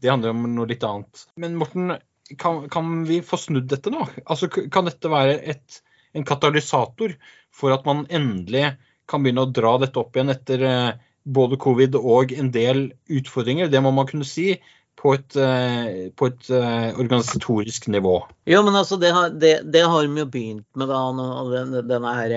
det 0.00 0.08
handler 0.08 0.32
om 0.32 0.46
noe 0.54 0.68
litt 0.70 0.84
annet. 0.86 1.26
Men 1.36 1.58
Morten, 1.60 1.92
kan, 2.40 2.62
kan, 2.72 3.02
vi 3.04 3.20
få 3.24 3.36
snudd 3.40 3.68
dette 3.68 3.92
nå? 3.92 4.06
Altså, 4.24 4.48
kan 4.48 4.88
dette 4.88 5.12
være 5.12 5.36
et, 5.52 5.80
en 6.16 6.24
katalysator 6.28 7.12
for 7.52 7.76
at 7.76 7.84
man 7.88 8.06
endelig 8.08 8.70
kan 9.08 9.24
begynne 9.24 9.44
å 9.44 9.52
dra 9.52 9.74
dette 9.82 10.00
opp 10.00 10.16
igjen 10.16 10.32
etter 10.32 10.64
uh, 10.64 10.96
både 11.28 11.60
covid 11.60 12.00
og 12.00 12.32
en 12.32 12.50
del 12.54 12.86
utfordringer? 13.12 13.68
Det 13.68 13.84
må 13.84 13.92
man 13.92 14.08
kunne 14.08 14.28
si 14.28 14.54
på 14.98 15.14
et, 15.14 15.36
uh, 15.38 16.08
på 16.18 16.30
et 16.30 16.50
organisatorisk 16.50 17.86
nivå. 17.94 18.16
Jo, 18.50 18.64
men 18.66 18.74
altså, 18.74 18.98
det 18.98 19.12
har, 19.14 19.30
det, 19.30 19.52
det 19.70 19.84
har 19.86 20.08
vi 20.08 20.24
jo 20.24 20.26
begynt 20.26 20.66
med, 20.74 20.90
da. 20.90 21.04
Denne, 21.52 21.84
denne 21.86 22.14
her, 22.18 22.34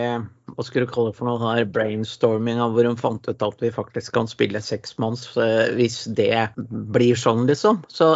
hva 0.56 0.66
skulle 0.66 0.88
du 0.88 0.94
kalle 0.94 1.12
det 1.12 1.20
for 1.20 1.30
noe, 1.30 1.54
her 1.56 1.68
brainstorminga 1.70 2.70
hvor 2.74 2.88
hun 2.88 3.00
fant 3.00 3.30
ut 3.30 3.46
at 3.46 3.64
vi 3.64 3.72
faktisk 3.74 4.14
kan 4.16 4.30
spille 4.30 4.62
seksmanns 4.64 5.30
eh, 5.40 5.72
hvis 5.78 6.04
det 6.18 6.52
blir 6.58 7.20
sånn, 7.20 7.46
liksom. 7.50 7.82
Så, 7.92 8.14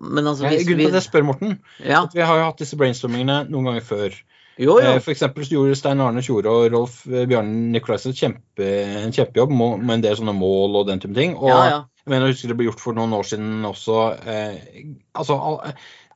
men 0.00 0.26
altså, 0.26 0.48
hvis 0.48 0.66
Grunnen 0.68 0.86
til 0.86 0.94
at 0.94 1.00
jeg 1.00 1.08
spør, 1.08 1.28
Morten, 1.32 1.58
ja. 1.82 2.04
at 2.04 2.16
vi 2.16 2.24
har 2.24 2.40
jo 2.40 2.48
hatt 2.50 2.62
disse 2.62 2.78
brainstormingene 2.80 3.44
noen 3.52 3.72
ganger 3.72 3.86
før. 3.86 4.18
Jo, 4.58 4.78
jo. 4.82 4.94
Eh, 4.96 4.98
for 5.04 5.14
så 5.14 5.30
gjorde 5.52 5.76
Stein 5.78 6.02
Arne 6.02 6.22
Tjore 6.24 6.50
og 6.50 6.72
Rolf 6.74 7.04
eh, 7.06 7.28
Bjarne 7.30 7.70
Nikolaisen 7.74 8.16
kjempe, 8.16 8.72
en 9.04 9.14
kjempejobb 9.14 9.54
med 9.54 9.98
en 9.98 10.06
del 10.08 10.18
sånne 10.18 10.34
mål 10.34 10.80
og 10.80 10.88
den 10.90 11.02
type 11.02 11.14
ting. 11.18 11.36
Og 11.38 11.52
ja, 11.52 11.60
ja. 11.70 11.78
Jeg 12.08 12.14
mener, 12.14 12.30
jeg 12.30 12.38
husker 12.38 12.52
det 12.52 12.56
ble 12.56 12.68
gjort 12.70 12.80
for 12.80 12.96
noen 12.96 13.12
år 13.18 13.26
siden 13.28 13.68
også. 13.68 13.96
Eh, 14.32 14.78
altså, 15.12 15.36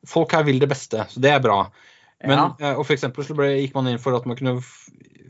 folk 0.08 0.32
her 0.32 0.46
vil 0.48 0.62
det 0.62 0.70
beste, 0.72 1.04
så 1.12 1.20
det 1.22 1.34
er 1.34 1.42
bra. 1.44 1.66
Men, 2.22 2.38
ja. 2.62 2.72
og 2.78 2.86
for 2.86 2.94
eksempel 2.94 3.26
så 3.26 3.36
ble, 3.36 3.50
gikk 3.60 3.76
man 3.76 3.90
inn 3.90 4.00
for 4.00 4.16
at 4.16 4.24
man 4.30 4.38
kunne 4.38 4.56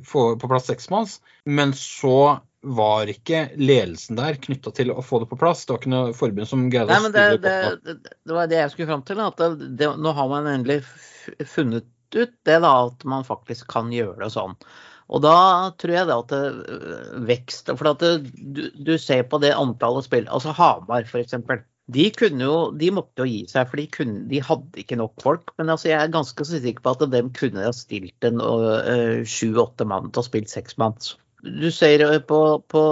få 0.06 0.24
på 0.38 0.50
plass 0.50 0.68
seksmanns. 0.70 1.18
Men 1.44 1.74
så 1.74 2.38
var 2.62 3.10
ikke 3.10 3.48
ledelsen 3.58 4.18
der 4.20 4.38
knytta 4.38 4.70
til 4.76 4.92
å 4.94 5.02
få 5.02 5.22
det 5.22 5.28
på 5.32 5.38
plass. 5.40 5.64
Det 5.66 5.74
var 5.74 5.82
ikke 5.82 5.94
noe 5.94 6.14
forbund 6.14 6.50
som 6.50 6.68
greide 6.70 6.94
å 6.94 7.08
styre 7.08 7.40
det, 7.40 7.40
det, 7.42 7.96
det, 7.98 8.12
det 8.22 8.36
var 8.36 8.50
det 8.50 8.60
jeg 8.60 8.74
skulle 8.74 8.92
fram 8.92 9.02
til. 9.08 9.24
at 9.24 9.42
det, 9.80 9.90
Nå 9.98 10.14
har 10.14 10.30
man 10.30 10.46
endelig 10.52 10.82
funnet 11.50 11.88
ut 12.14 12.34
det 12.46 12.58
da, 12.62 12.72
at 12.86 13.04
man 13.08 13.26
faktisk 13.26 13.70
kan 13.72 13.90
gjøre 13.94 14.20
det 14.22 14.30
sånn. 14.34 14.54
Og 15.10 15.22
da 15.24 15.34
tror 15.80 15.94
jeg 15.96 16.08
da 16.08 16.18
at 16.22 16.32
det 16.32 16.70
øh, 16.72 17.26
vekst 17.28 17.70
For 17.78 17.90
at 17.92 18.02
du, 18.02 18.68
du, 18.74 18.94
ser 19.00 19.26
på 19.28 19.40
det 19.42 19.54
antallet 19.56 20.06
spill 20.06 20.28
Altså 20.30 20.54
Hamar, 20.56 21.06
f.eks. 21.08 21.34
De, 21.92 22.04
kunne 22.14 22.46
jo, 22.46 22.58
de 22.78 22.92
måtte 22.94 23.24
jo 23.24 23.26
gi 23.26 23.42
seg, 23.50 23.66
for 23.68 23.80
de, 23.80 23.88
kunne, 23.92 24.22
de 24.30 24.38
hadde 24.44 24.80
ikke 24.80 24.96
nok 25.00 25.12
folk. 25.20 25.50
Men 25.58 25.72
altså, 25.74 25.90
jeg 25.90 25.98
er 25.98 26.14
ganske 26.14 26.46
sikker 26.46 26.84
på 26.84 26.94
at 26.94 27.02
de 27.10 27.22
kunne 27.36 27.64
ha 27.66 27.72
stilt 27.74 28.28
en 28.28 28.38
øh, 28.40 29.26
sju-åtte 29.26 29.84
uh, 29.84 29.90
mann 29.90 30.06
til 30.12 30.22
å 30.22 30.28
spille 30.28 30.48
seks 30.48 30.78
mann. 30.80 30.94
Du 31.42 31.66
ser 31.74 32.04
på, 32.30 32.38
på 32.70 32.82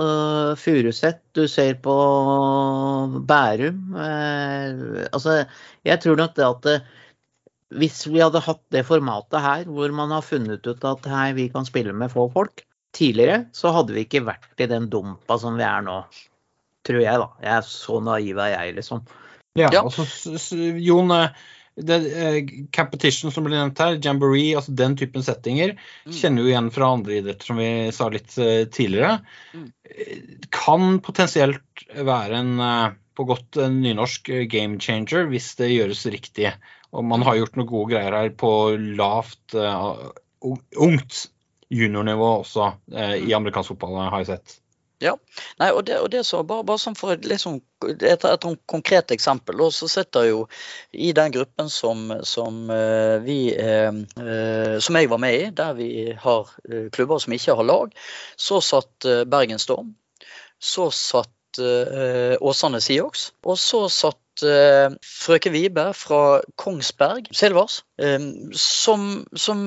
uh, 0.00 0.56
Furuset, 0.56 1.20
du 1.36 1.44
ser 1.46 1.76
på 1.84 1.94
Bærum. 3.28 3.82
Uh, 3.92 5.04
altså, 5.12 5.42
jeg 5.84 6.00
tror 6.02 6.16
nok 6.16 6.34
det 6.40 6.48
at 6.48 6.70
hvis 7.74 8.06
vi 8.08 8.22
hadde 8.22 8.40
hatt 8.44 8.62
det 8.72 8.86
formatet 8.88 9.44
her, 9.44 9.66
hvor 9.68 9.92
man 9.92 10.14
har 10.14 10.24
funnet 10.24 10.64
ut 10.64 10.86
at 10.88 11.08
hei, 11.10 11.32
vi 11.36 11.50
kan 11.52 11.68
spille 11.68 11.92
med 11.92 12.12
få 12.14 12.30
folk, 12.32 12.64
tidligere, 12.96 13.44
så 13.52 13.74
hadde 13.76 13.92
vi 13.92 14.06
ikke 14.06 14.24
vært 14.24 14.64
i 14.64 14.68
den 14.70 14.88
dumpa 14.88 15.36
som 15.40 15.58
vi 15.58 15.66
er 15.66 15.84
nå 15.84 16.00
tror 16.88 17.04
jeg, 17.04 17.20
da. 17.20 17.28
Jeg 17.44 17.54
er 17.58 17.68
så 17.68 18.00
naiv 18.04 18.42
er 18.42 18.54
jeg, 18.54 18.74
liksom. 18.78 19.04
Ja, 19.58 19.70
ja. 19.74 19.82
altså 19.84 20.58
Jon, 20.78 21.12
eh, 21.14 21.48
det, 21.88 21.98
eh, 22.10 22.38
competition 22.74 23.34
som 23.34 23.46
ble 23.46 23.56
nevnt 23.56 23.82
her, 23.82 23.98
jamboree, 24.02 24.54
altså 24.58 24.74
den 24.78 24.96
typen 24.98 25.24
settinger, 25.26 25.74
mm. 26.06 26.14
kjenner 26.16 26.44
jo 26.44 26.52
igjen 26.52 26.70
fra 26.74 26.92
andre 26.96 27.18
idretter, 27.20 27.50
som 27.50 27.60
vi 27.60 27.68
sa 27.94 28.08
litt 28.12 28.32
uh, 28.40 28.64
tidligere. 28.72 29.18
Mm. 29.54 29.68
Kan 30.54 30.98
potensielt 31.04 31.84
være 31.92 32.40
en, 32.40 32.54
uh, 32.62 32.96
på 33.18 33.28
godt 33.28 33.60
uh, 33.60 33.68
nynorsk, 33.72 34.32
game 34.50 34.80
changer 34.82 35.28
hvis 35.30 35.52
det 35.60 35.72
gjøres 35.74 36.06
riktig. 36.14 36.54
Og 36.96 37.04
man 37.04 37.24
har 37.26 37.36
gjort 37.36 37.58
noen 37.58 37.68
gode 37.68 37.92
greier 37.92 38.16
her 38.16 38.30
på 38.40 38.52
lavt, 38.96 39.56
ungt 39.58 41.18
juniornivå 41.68 42.30
også 42.38 42.70
i 42.94 43.26
mm. 43.28 43.34
amerikansk 43.36 43.74
fotball, 43.74 43.98
har 44.08 44.22
jeg 44.22 44.30
sett. 44.30 44.56
Ja, 44.98 45.12
Nei, 45.60 45.68
og 45.70 45.84
det, 45.86 45.98
og 46.02 46.08
det 46.10 46.24
så, 46.26 46.40
bare, 46.42 46.64
bare 46.66 46.92
for 46.98 47.14
et, 47.14 47.26
liksom, 47.30 47.60
et, 47.86 48.24
et, 48.26 48.46
konkret 48.66 49.12
eksempel, 49.14 49.60
Og 49.62 49.72
så 49.74 49.86
sitter 49.88 50.26
jo 50.26 50.40
i 50.90 51.12
den 51.14 51.32
gruppen 51.32 51.70
som, 51.70 52.10
som 52.26 52.64
uh, 52.70 53.22
vi 53.22 53.54
uh, 53.54 53.94
som 54.82 54.98
jeg 54.98 55.10
var 55.10 55.22
med 55.22 55.36
i, 55.36 55.50
der 55.54 55.72
vi 55.78 55.90
har 56.18 56.50
uh, 56.50 56.90
klubber 56.90 57.22
som 57.22 57.32
ikke 57.32 57.54
har 57.54 57.68
lag, 57.68 57.94
så 58.36 58.60
satt 58.60 59.06
Bergen 59.30 59.62
Storm. 59.62 59.94
Så 60.58 60.90
satt 60.90 61.30
Åsane 61.56 62.80
Siox. 62.84 63.30
Og 63.48 63.56
så 63.58 63.86
satt 63.88 64.44
frøken 65.02 65.54
Vibe 65.54 65.88
fra 65.96 66.20
Kongsberg 66.60 67.30
Silvers, 67.34 67.80
som, 68.54 69.08
som, 69.34 69.62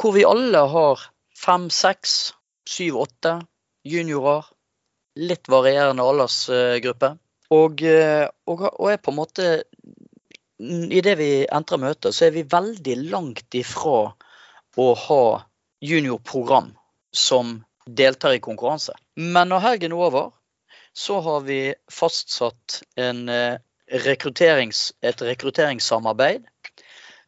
hvor 0.00 0.16
vi 0.16 0.24
alle 0.26 0.64
har 0.72 1.04
fem, 1.36 1.68
seks, 1.70 2.16
syv, 2.66 2.96
åtte 3.04 3.36
juniorer 3.86 4.48
litt 5.16 5.48
varierende 5.48 6.04
aldersgruppe. 6.04 7.14
Og, 7.54 7.82
eh, 7.86 8.26
og, 8.50 8.66
og 8.72 8.90
er 8.90 9.02
på 9.02 9.14
en 9.14 9.20
måte 9.22 9.48
Idet 10.56 11.18
vi 11.18 11.44
entrer 11.52 11.76
møtet, 11.76 12.14
så 12.16 12.24
er 12.24 12.30
vi 12.32 12.46
veldig 12.48 12.94
langt 13.10 13.52
ifra 13.58 14.14
å 14.80 14.86
ha 14.96 15.24
juniorprogram 15.84 16.70
som 17.12 17.50
deltar 17.84 18.38
i 18.38 18.40
konkurranse. 18.40 18.94
Men 19.20 19.52
når 19.52 19.60
helgen 19.66 19.92
er 19.92 20.04
over, 20.06 20.30
så 20.96 21.20
har 21.20 21.40
vi 21.40 21.74
fastsatt 21.92 22.82
en 22.96 23.28
eh, 23.28 23.58
rekrutterings, 23.92 24.92
et 25.04 25.22
rekrutteringssamarbeid 25.22 26.46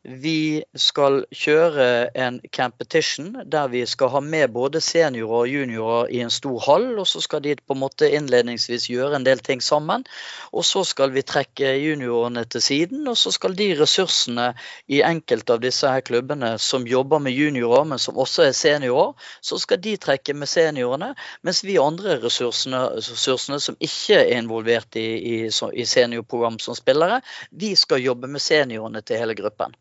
vi 0.09 0.65
skal 0.77 1.21
kjøre 1.35 2.09
en 2.17 2.39
competition 2.55 3.35
der 3.45 3.69
vi 3.69 3.83
skal 3.87 4.09
ha 4.15 4.21
med 4.25 4.55
både 4.55 4.81
seniorer 4.81 5.45
og 5.45 5.51
juniorer 5.53 6.13
i 6.17 6.21
en 6.25 6.33
stor 6.33 6.59
hall. 6.65 6.87
og 6.99 7.07
Så 7.07 7.21
skal 7.21 7.43
de 7.45 7.55
på 7.57 7.77
en 7.77 7.83
måte 7.83 8.09
innledningsvis 8.09 8.89
gjøre 8.89 9.17
en 9.17 9.27
del 9.27 9.39
ting 9.45 9.61
sammen. 9.63 10.07
Og 10.53 10.65
så 10.65 10.85
skal 10.85 11.13
vi 11.13 11.23
trekke 11.23 11.75
juniorene 11.77 12.45
til 12.45 12.63
siden. 12.65 13.07
Og 13.09 13.17
så 13.17 13.33
skal 13.35 13.57
de 13.59 13.75
ressursene 13.81 14.55
i 14.89 15.03
enkelte 15.05 15.53
av 15.53 15.61
disse 15.61 15.91
her 15.93 16.01
klubbene 16.01 16.55
som 16.59 16.87
jobber 16.89 17.21
med 17.21 17.37
juniorer, 17.37 17.85
men 17.85 18.01
som 18.01 18.17
også 18.17 18.49
er 18.49 18.57
seniorer, 18.57 19.13
så 19.43 19.59
skal 19.61 19.83
de 19.83 19.97
trekke 19.97 20.35
med 20.35 20.49
seniorene. 20.49 21.13
Mens 21.43 21.65
vi 21.65 21.77
andre 21.79 22.17
ressursene, 22.23 22.87
ressursene 22.97 23.61
som 23.61 23.77
ikke 23.81 24.23
er 24.23 24.39
involvert 24.39 24.97
i, 24.97 25.09
i, 25.19 25.37
i 25.49 25.85
seniorprogram 25.85 26.59
som 26.63 26.79
spillere, 26.79 27.21
vi 27.51 27.75
skal 27.77 28.03
jobbe 28.03 28.31
med 28.31 28.41
seniorene 28.41 29.05
til 29.05 29.21
hele 29.21 29.37
gruppen. 29.37 29.77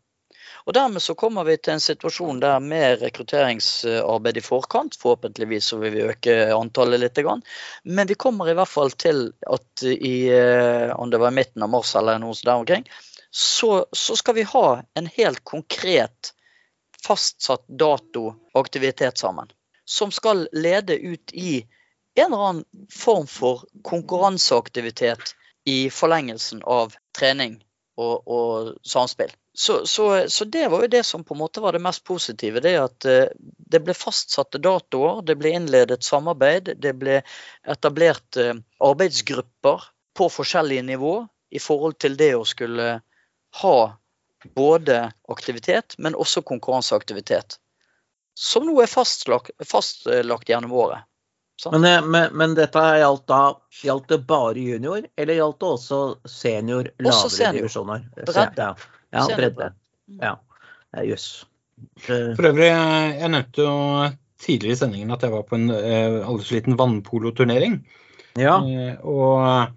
Og 0.68 0.74
Dermed 0.74 1.00
så 1.00 1.14
kommer 1.16 1.46
vi 1.48 1.54
til 1.56 1.78
en 1.78 1.80
situasjon 1.80 2.42
der 2.42 2.58
med 2.60 3.00
rekrutteringsarbeid 3.00 4.36
i 4.36 4.44
forkant, 4.44 4.98
forhåpentligvis 5.00 5.70
så 5.70 5.78
vil 5.80 5.94
vi 5.94 6.02
øke 6.04 6.34
antallet 6.52 7.00
litt. 7.00 7.20
Men 7.88 8.08
vi 8.10 8.16
kommer 8.20 8.50
i 8.50 8.54
hvert 8.58 8.68
fall 8.68 8.92
til 8.92 9.30
at 9.48 9.84
i 9.88 10.28
eh, 10.28 10.92
om 10.92 11.08
det 11.08 11.22
var 11.22 11.32
i 11.32 11.38
midten 11.38 11.64
av 11.64 11.72
mars 11.72 11.94
eller 11.96 12.20
noe 12.20 12.36
der 12.44 12.60
omkring, 12.60 12.84
så, 13.30 13.86
så 13.96 14.16
skal 14.20 14.36
vi 14.36 14.44
ha 14.50 14.82
en 14.94 15.08
helt 15.14 15.40
konkret 15.48 16.34
fastsatt 17.00 17.64
dato 17.68 18.26
og 18.28 18.60
aktivitet 18.60 19.16
sammen. 19.24 19.48
Som 19.88 20.12
skal 20.12 20.50
lede 20.52 20.98
ut 21.00 21.32
i 21.32 21.62
en 22.18 22.26
eller 22.28 22.44
annen 22.50 22.88
form 22.92 23.24
for 23.24 23.64
konkurranseaktivitet 23.88 25.32
i 25.64 25.88
forlengelsen 25.88 26.60
av 26.68 26.92
trening 27.16 27.56
og, 27.98 28.28
og 28.30 28.72
samspill. 28.86 29.32
Så, 29.58 29.86
så, 29.86 30.28
så, 30.30 30.46
det 30.46 30.68
var 30.70 30.84
jo 30.84 30.90
det 30.92 31.02
som 31.06 31.24
på 31.26 31.34
en 31.34 31.40
måte 31.42 31.60
var 31.60 31.74
det 31.74 31.82
mest 31.82 32.04
positive. 32.06 32.62
Det 32.62 32.74
at 32.78 33.06
eh, 33.10 33.32
det 33.38 33.80
ble 33.82 33.96
fastsatte 33.96 34.60
datoer, 34.62 35.22
det 35.26 35.34
ble 35.40 35.54
innledet 35.58 36.06
samarbeid, 36.06 36.76
det 36.78 36.94
ble 37.00 37.20
etablert 37.66 38.38
eh, 38.38 38.54
arbeidsgrupper 38.86 39.88
på 40.18 40.30
forskjellige 40.30 40.86
nivå 40.92 41.14
i 41.50 41.62
forhold 41.62 41.98
til 41.98 42.14
det 42.20 42.34
å 42.36 42.46
skulle 42.46 42.90
ha 43.62 43.78
både 44.54 45.00
aktivitet, 45.32 45.96
men 45.98 46.14
også 46.14 46.44
konkurranseaktivitet. 46.46 47.58
Som 48.38 48.68
nå 48.68 48.76
er 48.82 48.90
fastlagt, 48.90 49.50
fastlagt 49.66 50.50
gjennom 50.50 50.76
året. 50.78 51.07
Men, 51.66 51.84
eh, 51.84 52.04
men, 52.06 52.36
men, 52.36 52.54
dette 52.54 52.82
gjaldt 53.00 53.26
da 53.30 53.42
gjaldt 53.82 54.12
det 54.12 54.20
bare 54.28 54.62
junior, 54.62 55.02
eller 55.18 55.38
gjaldt 55.40 55.58
det 55.60 55.70
også 55.72 56.00
senior, 56.30 56.90
lavere 56.98 57.14
også 57.14 57.30
senior. 57.34 57.58
divisjoner? 57.58 58.04
Bredde. 58.20 58.68
Ja, 59.14 59.24
bredde. 59.32 59.70
Ja, 60.22 60.34
jøss. 61.02 61.28
Yes. 61.98 62.36
For 62.38 62.46
øvrig, 62.50 62.70
jeg 62.70 63.30
nevnte 63.30 63.64
jo 63.66 63.74
tidligere 64.42 64.74
i 64.74 64.78
sendingen 64.78 65.14
at 65.14 65.22
jeg 65.22 65.34
var 65.34 65.44
på 65.46 65.58
en 65.58 65.70
aldersliten 65.70 66.78
vannpoloturnering. 66.78 67.76
Ja. 68.38 68.56
Og 69.06 69.70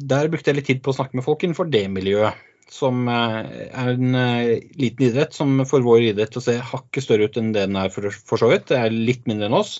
der 0.00 0.30
brukte 0.32 0.50
jeg 0.50 0.58
litt 0.58 0.68
tid 0.68 0.80
på 0.84 0.92
å 0.92 0.96
snakke 0.96 1.18
med 1.18 1.26
folk 1.26 1.44
innenfor 1.44 1.68
det 1.72 1.84
miljøet. 1.92 2.40
Som 2.72 3.04
er 3.12 3.50
en 3.92 4.16
liten 4.80 5.06
idrett 5.10 5.36
som 5.36 5.60
får 5.68 5.84
vår 5.84 6.08
idrett 6.08 6.40
å 6.40 6.44
se 6.44 6.56
hakket 6.72 7.04
større 7.04 7.28
ut 7.28 7.36
enn 7.40 7.52
det 7.52 7.66
den 7.68 7.76
er 7.80 7.92
for, 7.92 8.08
for 8.08 8.40
så 8.40 8.48
vidt. 8.52 8.70
Det 8.72 8.80
er 8.80 8.96
litt 8.96 9.28
mindre 9.28 9.50
enn 9.50 9.60
oss. 9.60 9.76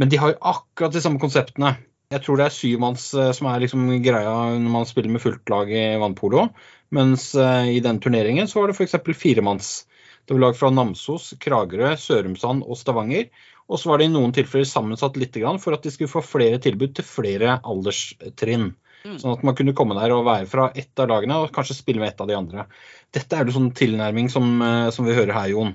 Men 0.00 0.10
de 0.12 0.20
har 0.20 0.32
jo 0.32 0.42
akkurat 0.52 0.94
de 0.94 1.02
samme 1.04 1.20
konseptene. 1.22 1.74
Jeg 2.12 2.24
tror 2.24 2.38
det 2.38 2.46
er 2.46 2.54
syvmanns 2.54 3.06
eh, 3.16 3.30
som 3.36 3.48
er 3.48 3.62
liksom 3.64 3.86
greia 4.04 4.34
når 4.52 4.72
man 4.74 4.88
spiller 4.88 5.12
med 5.12 5.22
fullt 5.24 5.52
lag 5.52 5.70
i 5.72 5.84
vannpolo. 6.00 6.48
Mens 6.92 7.30
eh, 7.34 7.72
i 7.78 7.80
den 7.84 8.00
turneringen 8.04 8.48
så 8.48 8.60
var 8.60 8.72
det 8.72 8.76
f.eks. 8.76 8.98
firemanns. 9.16 9.72
Det 10.24 10.36
var 10.36 10.44
lag 10.44 10.58
fra 10.58 10.70
Namsos, 10.70 11.32
Kragerø, 11.42 11.94
Sørumsand 11.98 12.66
og 12.68 12.78
Stavanger. 12.78 13.30
Og 13.72 13.80
så 13.80 13.88
var 13.88 14.00
det 14.00 14.10
i 14.10 14.12
noen 14.12 14.34
tilfeller 14.36 14.68
sammensatt 14.68 15.16
litt 15.16 15.38
for 15.62 15.74
at 15.74 15.84
de 15.84 15.90
skulle 15.90 16.12
få 16.12 16.22
flere 16.24 16.60
tilbud 16.62 16.94
til 16.96 17.06
flere 17.06 17.58
alderstrinn. 17.64 18.72
Mm. 19.02 19.16
Sånn 19.18 19.32
at 19.32 19.42
man 19.46 19.56
kunne 19.58 19.74
komme 19.74 19.96
der 19.98 20.12
og 20.14 20.26
være 20.28 20.46
fra 20.50 20.68
ett 20.78 20.98
av 21.00 21.08
lagene 21.10 21.40
og 21.42 21.54
kanskje 21.54 21.78
spille 21.78 22.02
med 22.02 22.12
ett 22.12 22.20
av 22.22 22.28
de 22.30 22.36
andre. 22.38 22.66
Dette 23.14 23.38
er 23.38 23.48
jo 23.48 23.56
sånn 23.56 23.72
tilnærming 23.74 24.28
som, 24.30 24.52
eh, 24.62 24.90
som 24.94 25.08
vi 25.08 25.16
hører 25.16 25.34
her, 25.34 25.48
Jon. 25.54 25.74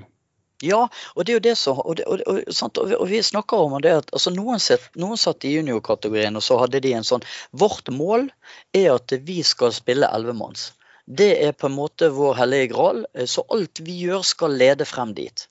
Ja, 0.65 0.87
og 1.13 1.25
det 1.25 1.31
er 1.31 1.37
jo 1.37 1.45
det 1.45 1.57
som 1.59 1.77
Og, 1.77 1.99
og, 2.07 2.21
og, 2.25 2.77
og 2.97 3.07
vi 3.09 3.19
snakker 3.21 3.57
om 3.61 3.75
det 3.81 3.91
at 3.93 4.07
altså 4.13 4.31
noen, 4.33 4.59
set, 4.59 4.87
noen 4.97 5.19
satt 5.21 5.45
i 5.45 5.53
juniorkategorien, 5.53 6.35
og 6.35 6.43
så 6.43 6.57
hadde 6.63 6.81
de 6.81 6.95
en 6.97 7.05
sånn 7.05 7.25
Vårt 7.51 7.91
mål 7.93 8.25
er 8.73 8.89
at 8.95 9.13
vi 9.27 9.43
skal 9.45 9.75
spille 9.75 10.09
ellevemanns. 10.09 10.71
Det 11.05 11.29
er 11.45 11.53
på 11.53 11.69
en 11.69 11.77
måte 11.77 12.09
vår 12.11 12.33
hellige 12.41 12.71
gral, 12.73 13.05
eh, 13.13 13.29
så 13.29 13.45
alt 13.53 13.79
vi 13.85 13.99
gjør 14.07 14.25
skal 14.25 14.57
lede 14.59 14.85
frem 14.85 15.13
dit. 15.15 15.45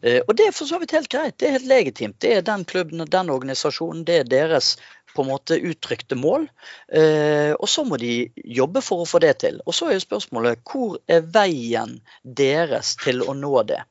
Eh, 0.00 0.22
og 0.26 0.34
det 0.36 0.48
er 0.48 0.56
for 0.56 0.66
så 0.66 0.80
vidt 0.80 0.96
helt 0.96 1.12
greit, 1.12 1.36
det 1.38 1.48
er 1.48 1.56
helt 1.58 1.68
legitimt. 1.70 2.18
Det 2.24 2.32
er 2.38 2.46
den 2.46 2.64
klubben 2.64 3.04
og 3.04 3.12
den 3.12 3.30
organisasjonen, 3.30 4.02
det 4.08 4.18
er 4.22 4.32
deres 4.32 4.74
på 5.14 5.22
en 5.22 5.28
måte 5.28 5.60
uttrykte 5.60 6.16
mål. 6.16 6.48
Eh, 6.88 7.52
og 7.52 7.68
så 7.68 7.84
må 7.84 8.00
de 8.00 8.32
jobbe 8.34 8.82
for 8.82 9.04
å 9.04 9.08
få 9.08 9.20
det 9.22 9.36
til. 9.44 9.60
Og 9.66 9.76
så 9.76 9.90
er 9.90 9.98
jo 9.98 10.06
spørsmålet 10.06 10.64
hvor 10.66 10.98
er 11.06 11.26
veien 11.34 11.98
deres 12.24 12.96
til 13.02 13.22
å 13.22 13.36
nå 13.36 13.54
det? 13.68 13.82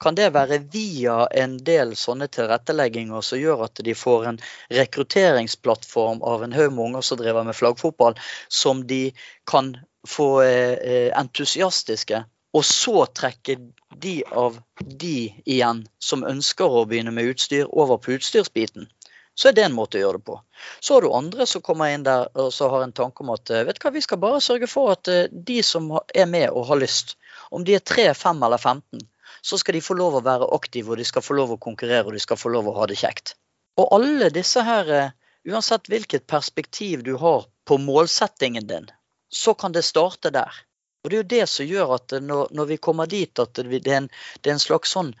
Kan 0.00 0.16
det 0.18 0.32
være 0.34 0.58
via 0.72 1.24
en 1.42 1.56
del 1.64 1.94
sånne 1.96 2.28
tilrettelegginger 2.32 3.24
som 3.24 3.40
gjør 3.40 3.64
at 3.68 3.82
de 3.86 3.94
får 3.96 4.28
en 4.30 4.40
rekrutteringsplattform 4.78 6.22
av 6.22 6.44
en 6.44 6.56
haug 6.56 6.74
med 6.74 6.84
unger 6.88 7.06
som 7.08 7.20
driver 7.20 7.46
med 7.48 7.56
flaggfotball, 7.56 8.18
som 8.48 8.84
de 8.86 9.02
kan 9.50 9.74
få 10.08 10.28
eh, 10.44 11.10
entusiastiske, 11.16 12.24
og 12.54 12.64
så 12.68 13.06
trekke 13.10 13.56
de 14.02 14.18
av 14.30 14.60
de 14.78 15.32
igjen 15.44 15.86
som 15.98 16.26
ønsker 16.28 16.70
å 16.70 16.84
begynne 16.90 17.14
med 17.14 17.32
utstyr, 17.32 17.64
over 17.70 17.98
på 17.98 18.18
utstyrsbiten 18.18 18.90
så 19.34 19.48
er 19.48 19.56
det 19.56 19.64
en 19.66 19.74
måte 19.74 19.98
å 19.98 20.04
gjøre 20.04 20.20
det 20.20 20.26
på. 20.28 20.36
Så 20.80 20.94
har 20.94 21.02
du 21.02 21.14
andre 21.14 21.46
som 21.50 21.62
kommer 21.64 21.90
inn 21.90 22.06
der 22.06 22.28
og 22.38 22.52
så 22.54 22.68
har 22.70 22.84
en 22.84 22.94
tanke 22.94 23.24
om 23.24 23.32
at 23.34 23.50
eh, 23.50 23.64
vet 23.66 23.80
du 23.80 23.86
hva, 23.86 23.92
vi 23.94 24.04
skal 24.04 24.20
bare 24.22 24.42
sørge 24.44 24.68
for 24.70 24.94
at 24.94 25.10
eh, 25.10 25.26
de 25.32 25.58
som 25.66 25.90
er 26.14 26.28
med 26.30 26.50
og 26.52 26.68
har 26.70 26.80
lyst, 26.82 27.16
om 27.50 27.66
de 27.66 27.74
er 27.76 27.82
3, 27.82 28.12
5 28.14 28.46
eller 28.46 28.62
15, 28.62 29.02
så 29.44 29.58
skal 29.60 29.76
de 29.76 29.84
få 29.84 29.96
lov 29.98 30.16
å 30.18 30.24
være 30.24 30.48
aktive, 30.56 30.94
og 30.94 31.00
de 31.00 31.04
skal 31.04 31.24
få 31.24 31.36
lov 31.36 31.54
å 31.54 31.60
konkurrere, 31.60 32.06
og 32.08 32.16
de 32.16 32.22
skal 32.22 32.40
få 32.40 32.52
lov 32.54 32.70
å 32.70 32.76
ha 32.78 32.86
det 32.88 32.96
kjekt. 32.96 33.34
Og 33.76 33.90
alle 33.92 34.30
disse 34.32 34.62
her, 34.64 34.88
eh, 34.88 35.10
uansett 35.50 35.90
hvilket 35.92 36.26
perspektiv 36.30 37.02
du 37.04 37.16
har 37.20 37.44
på 37.68 37.76
målsettingen 37.78 38.66
din, 38.66 38.88
så 39.28 39.54
kan 39.54 39.72
det 39.72 39.84
starte 39.84 40.32
der. 40.32 40.64
Og 41.04 41.10
det 41.10 41.16
er 41.16 41.22
jo 41.22 41.32
det 41.34 41.48
som 41.52 41.68
gjør 41.68 41.94
at 41.98 42.16
eh, 42.16 42.24
når, 42.24 42.54
når 42.56 42.70
vi 42.72 42.80
kommer 42.88 43.10
dit 43.10 43.38
at 43.38 43.52
det 43.58 43.82
er, 43.82 43.92
en, 43.98 44.08
det 44.40 44.50
er 44.50 44.56
en 44.56 44.64
slags 44.64 44.96
sånn 44.96 45.12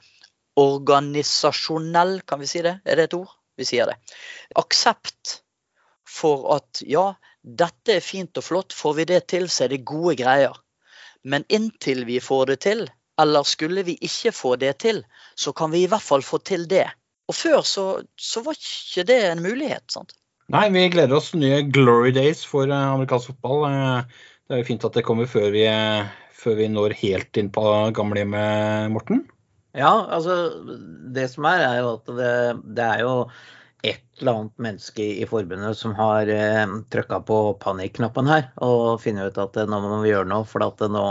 organisasjonell, 0.56 2.20
kan 2.24 2.40
vi 2.40 2.48
si 2.48 2.62
det? 2.64 2.78
Er 2.86 2.96
det 2.96 3.10
et 3.10 3.18
ord? 3.18 3.36
Vi 3.58 3.68
sier 3.68 3.90
det. 3.90 3.98
Aksept 4.56 5.40
for 6.08 6.48
at 6.56 6.80
ja, 6.88 7.10
dette 7.42 7.98
er 7.98 8.04
fint 8.04 8.40
og 8.40 8.46
flott, 8.46 8.72
får 8.72 9.00
vi 9.02 9.10
det 9.12 9.22
til, 9.34 9.50
så 9.50 9.66
er 9.66 9.74
det 9.74 9.84
gode 9.84 10.16
greier. 10.22 10.56
Men 11.24 11.44
inntil 11.48 12.04
vi 12.08 12.20
får 12.24 12.54
det 12.54 12.62
til, 12.64 12.86
eller 13.20 13.46
skulle 13.46 13.84
vi 13.86 13.96
ikke 14.02 14.32
få 14.34 14.56
det 14.60 14.74
til, 14.84 15.02
så 15.38 15.52
kan 15.56 15.72
vi 15.72 15.84
i 15.84 15.88
hvert 15.90 16.04
fall 16.04 16.24
få 16.24 16.40
til 16.42 16.66
det. 16.70 16.86
Og 17.30 17.36
før 17.36 17.62
så, 17.66 17.86
så 18.20 18.42
var 18.44 18.58
ikke 18.58 19.06
det 19.08 19.20
en 19.30 19.42
mulighet. 19.44 19.84
sant? 19.92 20.12
Nei, 20.52 20.66
vi 20.74 20.88
gleder 20.92 21.16
oss 21.16 21.32
nye 21.36 21.62
glory 21.72 22.12
days 22.12 22.42
for 22.44 22.68
eh, 22.68 22.90
amerikansk 22.96 23.32
fotball. 23.32 23.64
Eh, 23.70 24.26
det 24.44 24.56
er 24.56 24.60
jo 24.60 24.68
fint 24.68 24.84
at 24.84 24.98
det 24.98 25.06
kommer 25.06 25.30
før 25.30 25.48
vi, 25.54 25.64
eh, 25.70 26.10
før 26.36 26.58
vi 26.58 26.68
når 26.68 26.98
helt 27.00 27.40
inn 27.40 27.48
på 27.54 27.64
gamlehjemmet, 27.96 28.92
Morten. 28.92 29.24
Ja, 29.74 30.04
altså 30.12 30.36
det 31.14 31.30
som 31.32 31.48
er, 31.48 31.64
er 31.64 31.80
jo 31.80 31.94
at 31.96 32.12
det, 32.18 32.34
det 32.76 32.84
er 32.84 33.00
jo 33.06 33.14
et 33.84 34.20
eller 34.20 34.32
annet 34.32 34.62
menneske 34.66 35.04
i 35.20 35.26
forbundet 35.28 35.76
som 35.78 35.94
har 35.98 36.28
eh, 36.30 36.64
trykka 36.92 37.20
på 37.28 37.38
panikknappen 37.62 38.28
her 38.30 38.46
og 38.64 39.02
funnet 39.02 39.34
ut 39.34 39.40
at 39.42 39.58
eh, 39.60 39.68
nå 39.68 39.80
må 39.82 40.00
vi 40.04 40.12
gjøre 40.12 40.30
noe, 40.30 40.46
for 40.48 40.64
at 40.64 40.80
nå 40.88 41.04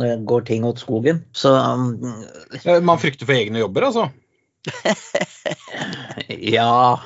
eh, 0.00 0.14
går 0.28 0.46
ting 0.48 0.64
åt 0.68 0.80
skogen. 0.82 1.24
Så 1.36 1.52
um, 1.52 1.92
Man 2.86 3.02
frykter 3.02 3.28
for 3.28 3.36
egne 3.36 3.60
jobber, 3.60 3.88
altså? 3.90 4.08
ja. 6.56 6.98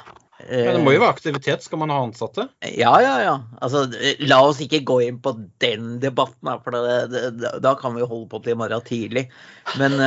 Men 0.51 0.73
det 0.79 0.83
må 0.85 0.95
jo 0.95 1.03
være 1.03 1.13
aktivitet, 1.13 1.65
skal 1.65 1.83
man 1.83 1.93
ha 1.93 1.99
ansatte? 2.07 2.47
Ja, 2.65 2.95
ja, 3.05 3.15
ja. 3.23 3.35
Altså, 3.61 3.85
la 4.25 4.41
oss 4.47 4.63
ikke 4.65 4.81
gå 4.89 5.03
inn 5.05 5.21
på 5.23 5.35
den 5.63 5.99
debatten, 6.03 6.49
for 6.65 6.75
det, 6.75 6.97
det, 7.13 7.53
da 7.63 7.75
kan 7.79 7.95
vi 7.99 8.07
holde 8.07 8.29
på 8.33 8.41
til 8.41 8.57
i 8.57 8.59
morgen 8.59 8.87
tidlig. 8.89 9.27
Men, 9.79 10.01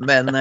men, 0.00 0.32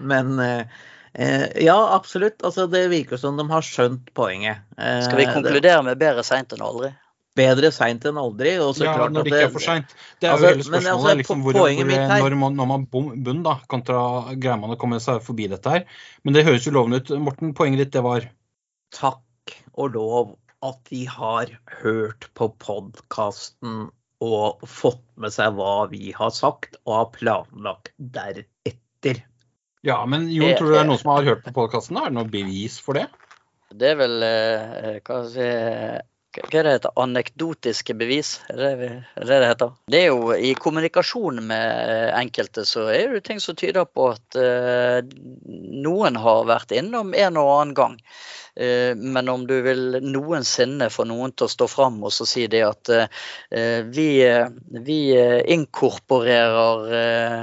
men 0.00 0.32
Eh, 0.46 0.94
ja, 1.16 1.78
absolutt. 1.96 2.42
Altså, 2.44 2.66
det 2.70 2.86
virker 2.92 3.20
som 3.20 3.38
de 3.38 3.46
har 3.50 3.64
skjønt 3.64 4.12
poenget. 4.16 4.64
Eh, 4.76 5.00
Skal 5.06 5.20
vi 5.22 5.26
konkludere 5.30 5.82
med 5.86 6.00
bedre 6.00 6.24
seint 6.26 6.52
enn 6.52 6.64
aldri? 6.64 6.92
Bedre 7.36 7.70
seint 7.72 8.04
enn 8.08 8.16
aldri. 8.20 8.54
ja, 8.56 8.62
når 9.12 9.26
det 9.26 9.32
ikke 9.32 9.42
er 9.44 9.52
for 9.52 9.64
seint. 9.64 9.92
Det 10.20 10.28
er 10.28 10.34
altså, 10.34 10.46
jo 10.46 10.52
hele 10.54 10.66
spørsmålet. 10.66 10.92
Altså, 10.94 11.14
liksom, 11.20 11.44
hvor, 11.44 11.58
hvor, 11.58 12.30
når, 12.30 12.38
man, 12.40 12.56
når 12.56 12.70
man 12.70 12.86
bunn, 12.92 13.42
da, 13.44 13.58
kontra 13.68 14.00
greier 14.32 14.60
man 14.60 14.72
å 14.72 14.80
komme 14.80 15.00
seg 15.04 15.20
forbi 15.24 15.50
dette 15.52 15.72
her. 15.72 15.84
Men 16.24 16.36
det 16.36 16.46
høres 16.48 16.68
jo 16.68 16.72
lovende 16.76 17.02
ut. 17.02 17.12
Morten, 17.20 17.52
poenget 17.56 17.84
ditt 17.84 17.94
det 17.96 18.04
var? 18.06 18.28
Takk 18.96 19.56
og 19.76 19.96
lov 19.98 20.34
at 20.64 20.80
de 20.88 21.04
har 21.12 21.52
hørt 21.82 22.28
på 22.34 22.48
podkasten 22.62 23.88
og 24.24 24.64
fått 24.64 25.04
med 25.20 25.34
seg 25.34 25.56
hva 25.58 25.86
vi 25.92 26.14
har 26.16 26.32
sagt, 26.32 26.78
og 26.86 26.94
har 26.96 27.10
planlagt 27.12 27.92
deretter. 28.00 29.20
Ja, 29.86 30.06
men 30.06 30.26
Jon, 30.32 30.56
tror 30.58 30.66
du 30.66 30.74
det 30.74 30.80
er 30.82 30.88
noen 30.88 30.98
som 30.98 31.12
har 31.14 31.28
hørt 31.28 31.44
på 31.46 31.52
podkasten? 31.54 31.98
Er 32.00 32.10
det 32.10 32.18
noe 32.18 32.26
bevis 32.26 32.80
for 32.82 32.98
det? 32.98 33.06
Det 33.70 33.92
er 33.92 33.98
vel 34.00 34.24
eh, 34.26 34.96
hva, 35.06 35.18
si, 35.30 35.46
hva 36.40 36.58
er 36.58 36.66
det 36.66 36.72
heter? 36.74 36.94
Anekdotiske 37.04 37.94
bevis, 37.94 38.32
er 38.50 38.58
det 38.64 38.72
det 38.80 39.28
det 39.28 39.50
heter? 39.52 39.76
Det 39.86 40.00
er 40.00 40.08
jo 40.10 40.34
I 40.34 40.56
kommunikasjon 40.58 41.38
med 41.52 42.10
enkelte 42.18 42.66
så 42.66 42.88
er 42.90 43.14
det 43.14 43.22
ting 43.28 43.38
som 43.42 43.54
tyder 43.58 43.86
på 43.86 44.10
at 44.16 44.40
uh, 44.40 44.98
noen 45.86 46.18
har 46.18 46.50
vært 46.50 46.74
innom 46.74 47.14
en 47.14 47.38
og 47.38 47.52
annen 47.60 47.78
gang. 47.78 48.00
Men 48.56 49.28
om 49.28 49.42
du 49.44 49.58
vil 49.60 49.98
noensinne 50.00 50.86
få 50.88 51.04
noen 51.04 51.34
til 51.36 51.44
å 51.44 51.52
stå 51.52 51.66
fram 51.68 51.98
og 52.08 52.12
så 52.16 52.24
si 52.24 52.46
det 52.48 52.62
at 52.64 52.88
vi, 53.92 54.06
vi 54.86 54.96
inkorporerer 55.52 56.86
Eh, 56.96 57.42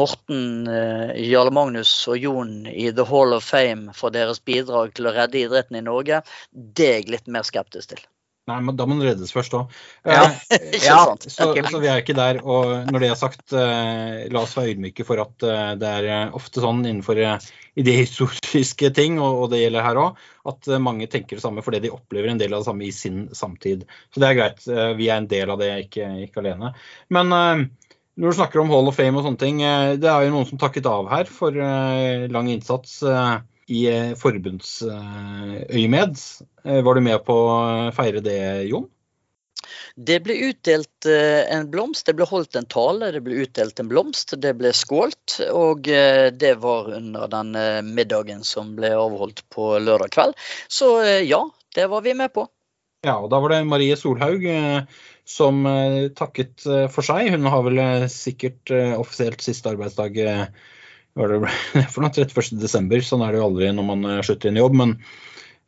Morten, 0.00 0.66
eh, 0.66 1.12
Jarle 1.30 1.52
Magnus 1.54 1.92
og 2.10 2.18
Jon 2.18 2.54
i 2.66 2.88
The 2.92 3.06
Hall 3.06 3.36
of 3.36 3.46
Fame 3.46 3.94
for 3.96 4.14
deres 4.14 4.42
bidrag 4.42 4.94
til 4.96 5.10
å 5.10 5.14
redde 5.14 5.44
idretten 5.44 5.78
i 5.78 5.84
Norge, 5.86 6.22
det 6.50 6.88
er 6.88 6.98
jeg 7.00 7.12
litt 7.16 7.30
mer 7.30 7.46
skeptisk 7.46 7.94
til. 7.94 8.02
Nei, 8.50 8.58
men 8.66 8.76
da 8.78 8.86
må 8.88 8.96
den 8.96 9.06
reddes 9.06 9.32
først 9.34 9.54
òg. 9.56 9.80
Ja. 10.08 10.24
Ikke 10.56 10.80
Ja. 10.82 11.00
Så, 11.20 11.50
okay. 11.50 11.64
så 11.70 11.80
vi 11.82 11.90
er 11.92 12.02
ikke 12.02 12.16
der. 12.18 12.40
Og 12.42 12.88
når 12.90 13.04
det 13.04 13.10
er 13.12 13.18
sagt, 13.20 13.44
eh, 13.54 14.26
la 14.32 14.42
oss 14.42 14.56
være 14.58 14.74
ydmyke 14.74 15.06
for 15.06 15.22
at 15.22 15.46
eh, 15.46 15.74
det 15.80 15.90
er 16.00 16.08
eh, 16.10 16.36
ofte 16.36 16.62
sånn 16.64 16.82
innenfor 16.82 17.20
eh, 17.20 17.50
idéhistoriske 17.78 18.90
ting, 18.96 19.20
og, 19.22 19.44
og 19.44 19.52
det 19.52 19.62
gjelder 19.62 19.86
her 19.86 20.00
òg, 20.02 20.24
at 20.50 20.70
eh, 20.70 20.82
mange 20.82 21.06
tenker 21.12 21.38
det 21.38 21.44
samme 21.44 21.62
fordi 21.66 21.82
de 21.84 21.92
opplever 21.94 22.32
en 22.32 22.40
del 22.40 22.56
av 22.56 22.64
det 22.64 22.70
samme 22.70 22.88
i 22.88 22.94
sin 22.96 23.28
samtid. 23.36 23.84
Så 24.10 24.22
det 24.22 24.30
er 24.30 24.40
greit. 24.40 24.64
Eh, 24.66 24.90
vi 24.98 25.10
er 25.10 25.20
en 25.20 25.30
del 25.30 25.54
av 25.54 25.60
det, 25.62 25.70
ikke, 25.86 26.08
ikke 26.26 26.42
alene. 26.42 26.72
Men 27.14 27.36
eh, 27.36 27.64
når 28.20 28.28
du 28.28 28.36
snakker 28.36 28.60
om 28.60 28.68
Hall 28.68 28.88
of 28.90 28.98
Fame 28.98 29.16
og 29.16 29.24
sånne 29.24 29.40
ting, 29.40 29.62
eh, 29.64 29.96
det 30.00 30.08
er 30.10 30.26
jo 30.26 30.34
noen 30.34 30.48
som 30.48 30.60
takket 30.60 30.86
av 30.88 31.08
her 31.08 31.24
for 31.30 31.56
eh, 31.56 32.28
lang 32.32 32.50
innsats 32.52 33.02
eh, 33.02 33.36
i 33.70 33.88
forbundsøyemed. 34.18 36.14
Var 36.84 36.94
du 36.98 37.00
med 37.06 37.22
på 37.24 37.34
å 37.48 37.58
feire 37.94 38.20
det, 38.24 38.66
Jon? 38.66 38.88
Det 39.94 40.18
ble 40.24 40.34
utdelt 40.48 41.06
en 41.06 41.70
blomst, 41.70 42.06
det 42.08 42.16
ble 42.18 42.26
holdt 42.26 42.56
en 42.58 42.66
tale, 42.66 43.12
det 43.14 43.22
ble 43.22 43.34
utdelt 43.44 43.78
en 43.78 43.90
blomst, 43.90 44.34
det 44.42 44.54
ble 44.58 44.72
skålt. 44.74 45.38
Og 45.54 45.86
det 45.86 46.54
var 46.64 46.90
under 46.96 47.30
den 47.30 47.54
middagen 47.94 48.42
som 48.46 48.74
ble 48.74 48.90
avholdt 48.98 49.46
på 49.54 49.78
lørdag 49.78 50.10
kveld. 50.16 50.34
Så 50.66 50.98
ja, 51.22 51.46
det 51.78 51.86
var 51.94 52.02
vi 52.02 52.14
med 52.18 52.34
på. 52.34 52.48
Ja, 53.06 53.22
og 53.22 53.30
da 53.30 53.38
var 53.38 53.54
det 53.54 53.70
Marie 53.70 53.94
Solhaug 53.96 54.42
som 55.30 55.66
eh, 55.66 56.08
takket 56.16 56.66
eh, 56.66 56.86
for 56.90 57.06
seg. 57.06 57.30
Hun 57.34 57.46
har 57.52 57.64
vel 57.66 57.80
eh, 57.80 58.06
sikkert 58.10 58.72
offisielt 58.98 59.42
siste 59.44 59.70
arbeidsdag 59.72 60.18
hva 60.18 61.26
var 61.26 61.34
det 61.34 61.52
for 61.92 62.04
noe, 62.04 62.12
31. 62.14 62.56
desember. 62.62 63.02
Sånn 63.04 63.22
er 63.26 63.34
det 63.34 63.40
jo 63.40 63.46
aldri 63.50 63.70
når 63.74 63.86
man 63.86 64.08
slutter 64.26 64.50
en 64.50 64.60
jobb. 64.60 64.78
Men 64.82 64.96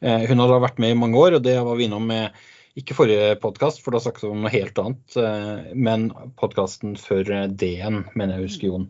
hun 0.02 0.24
hun 0.32 0.40
da 0.50 0.58
vært 0.58 0.80
med 0.82 0.94
i 0.94 0.98
mange 0.98 1.18
år, 1.18 1.36
og 1.36 1.44
det 1.44 1.54
var 1.62 1.76
vi 1.78 1.86
innom 1.86 2.08
med 2.10 2.34
ikke 2.78 2.96
forrige 2.96 3.36
podkast, 3.38 3.78
for 3.84 3.94
da 3.94 4.00
snakket 4.02 4.24
vi 4.24 4.30
om 4.32 4.40
noe 4.42 4.50
helt 4.50 4.78
annet. 4.82 5.18
Men 5.78 6.08
podkasten 6.40 6.96
før 6.98 7.28
DN, 7.46 8.00
mener 8.18 8.40
jeg 8.40 8.48
husker 8.48 8.66
Jon. 8.66 8.88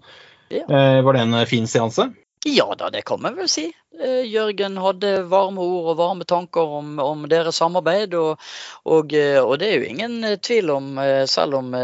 Ja. 0.54 0.64
Var 1.04 1.18
det 1.18 1.24
en 1.26 1.36
fin 1.50 1.68
seanse? 1.68 2.08
Ja 2.48 2.70
da, 2.78 2.88
det 2.94 3.04
kan 3.08 3.20
man 3.20 3.36
vel 3.36 3.50
si. 3.52 3.66
Eh, 4.00 4.24
Jørgen 4.24 4.78
hadde 4.80 5.10
varme 5.28 5.60
ord 5.60 5.90
og 5.92 5.98
varme 5.98 6.24
tanker 6.28 6.70
om, 6.78 6.94
om 7.02 7.26
deres 7.28 7.58
samarbeid. 7.60 8.14
Og, 8.16 8.40
og, 8.88 9.12
eh, 9.16 9.38
og 9.42 9.58
det 9.60 9.68
er 9.68 9.82
jo 9.82 9.90
ingen 9.90 10.24
eh, 10.24 10.38
tvil 10.40 10.72
om, 10.72 10.88
selv 11.28 11.58
om 11.58 11.74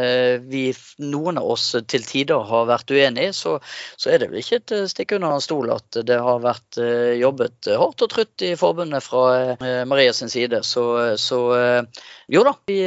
vi, 0.49 0.63
noen 1.03 1.41
av 1.41 1.51
oss 1.53 1.71
til 1.91 2.05
tider 2.07 2.47
har 2.49 2.69
vært 2.69 2.91
uenige, 2.93 3.33
så, 3.37 3.57
så 4.01 4.13
er 4.13 4.23
det 4.23 4.31
vel 4.31 4.41
ikke 4.41 4.61
et 4.61 4.75
stikk 4.93 5.15
under 5.17 5.37
en 5.37 5.45
stol 5.45 5.71
at 5.75 6.01
det 6.07 6.19
har 6.23 6.41
vært 6.43 6.79
jobbet 7.19 7.69
hardt 7.81 8.05
og 8.05 8.11
trutt 8.13 8.45
i 8.45 8.53
forbundet 8.59 9.05
fra 9.05 9.57
Maria 9.89 10.13
sin 10.17 10.31
side. 10.33 10.63
Så, 10.67 10.85
så 11.21 11.41
jo 12.29 12.45
da, 12.47 12.55
vi 12.69 12.79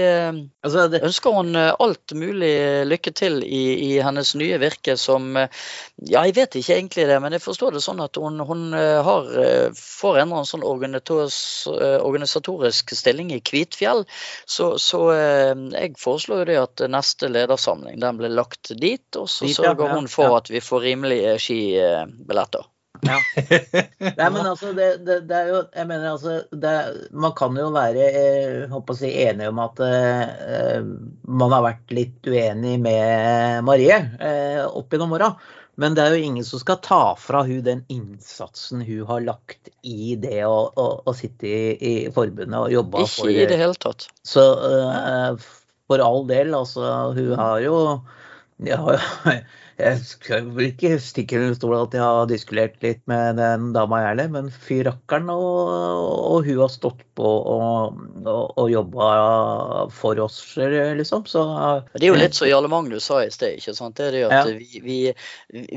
Altså, 0.62 0.86
det, 0.92 1.02
ønsker 1.06 1.34
hun 1.34 1.58
alt 1.58 2.14
mulig 2.18 2.52
lykke 2.88 3.14
til 3.18 3.40
i, 3.44 3.64
i 3.88 3.92
hennes 4.04 4.34
nye 4.38 4.60
virke 4.62 4.96
som 5.00 5.34
Ja, 5.36 6.22
jeg 6.22 6.36
vet 6.38 6.58
ikke 6.60 6.78
egentlig 6.78 7.08
det, 7.10 7.18
men 7.24 7.34
jeg 7.36 7.44
forstår 7.44 7.76
det 7.76 7.84
sånn 7.84 8.02
at 8.04 8.18
hun, 8.22 8.40
hun 8.46 8.70
eh, 8.78 9.02
har, 9.12 9.30
eh, 9.44 9.68
får 9.78 10.22
en 10.24 10.34
sånn 10.48 10.66
organisatorisk, 10.66 11.38
sånn 11.68 12.02
organisatorisk 12.02 12.96
stilling 12.98 13.32
i 13.36 13.42
Kvitfjell. 13.44 14.06
Så, 14.46 14.74
så 14.82 15.04
eh, 15.14 15.54
jeg 15.76 15.96
foreslår 16.02 16.44
jo 16.44 16.50
det 16.52 16.60
at 16.64 16.86
neste 16.92 17.32
ledersamling 17.32 18.02
den 18.02 18.20
blir 18.20 18.34
lagt 18.34 18.74
dit, 18.74 19.08
og 19.16 19.30
så 19.30 19.50
sørger 19.52 19.88
ja, 19.88 19.96
hun 19.98 20.12
for 20.12 20.32
ja. 20.32 20.42
at 20.42 20.52
vi 20.54 20.64
får 20.64 20.88
rimelige 20.90 21.38
skibilletter. 21.42 22.70
Nei, 23.02 24.28
men 24.30 24.44
altså, 24.46 24.74
det, 24.78 24.90
det, 25.08 25.22
det 25.26 25.38
er 25.38 25.48
jo 25.50 25.62
Jeg 25.74 25.88
mener 25.90 26.12
altså 26.12 26.34
det, 26.52 26.74
Man 27.18 27.34
kan 27.38 27.56
jo 27.58 27.72
være 27.74 28.10
eh, 28.10 28.58
håper 28.70 28.94
å 28.94 29.00
si, 29.00 29.10
enig 29.24 29.48
om 29.50 29.62
at 29.64 29.82
eh, 29.86 30.84
man 31.26 31.56
har 31.56 31.66
vært 31.66 31.96
litt 31.96 32.30
uenig 32.30 32.76
med 32.84 33.66
Marie 33.66 33.98
eh, 34.22 34.62
opp 34.68 34.94
gjennom 34.94 35.16
åra. 35.18 35.32
Men 35.82 35.96
det 35.98 36.04
er 36.04 36.16
jo 36.16 36.28
ingen 36.28 36.46
som 36.46 36.62
skal 36.62 36.78
ta 36.86 37.02
fra 37.18 37.42
hun 37.48 37.64
den 37.66 37.82
innsatsen 37.90 38.84
hun 38.86 39.08
har 39.10 39.24
lagt 39.26 39.72
i 39.82 40.14
det 40.22 40.44
å, 40.46 40.68
å, 40.70 40.86
å 41.10 41.16
sitte 41.18 41.50
i, 41.50 41.64
i 41.74 41.94
forbundet 42.14 42.58
og 42.60 42.76
jobbe 42.76 43.02
Ikke 43.02 43.16
for 43.16 43.34
i 43.34 43.48
det 43.50 43.58
hele 43.58 43.78
tatt. 43.82 44.06
Så 44.28 44.44
uh, 44.62 45.50
for 45.90 46.04
all 46.06 46.28
del, 46.30 46.54
altså. 46.56 46.86
Hun 47.18 47.34
har 47.40 47.64
jo 47.66 47.80
ja, 48.62 48.80
Jeg 49.80 50.00
skal 50.06 50.50
vel 50.56 50.68
ikke 50.72 50.96
stikke 51.02 51.40
under 51.40 51.56
stol 51.58 51.76
at 51.78 51.96
jeg 51.96 52.04
har 52.04 52.28
diskutert 52.30 52.76
litt 52.84 53.02
med 53.10 53.40
den 53.40 53.70
dama 53.76 54.02
jeg 54.02 54.10
heller, 54.12 54.32
men 54.34 54.50
fy 54.52 54.82
rakkeren, 54.86 55.30
og, 55.34 55.72
og 56.36 56.46
hun 56.48 56.60
har 56.62 56.72
stått 56.74 57.02
på 57.18 57.24
og, 57.26 57.98
og, 58.26 58.54
og 58.60 58.72
jobba 58.72 59.10
for 59.96 60.20
oss, 60.24 60.40
liksom. 60.58 61.26
Så 61.30 61.46
Det 61.96 62.04
er 62.06 62.12
jo 62.12 62.20
litt 62.20 62.38
som 62.38 62.50
Jarle 62.50 62.72
Magnus 62.72 63.08
sa 63.10 63.22
i 63.26 63.32
sted. 63.34 63.58
ikke 63.60 63.76
sant? 63.78 63.96
Det 63.98 64.10
er 64.10 64.18
det 64.18 64.24
at 64.28 64.32
Ja. 64.32 64.44
vi, 64.58 64.82
vi, 64.86 65.00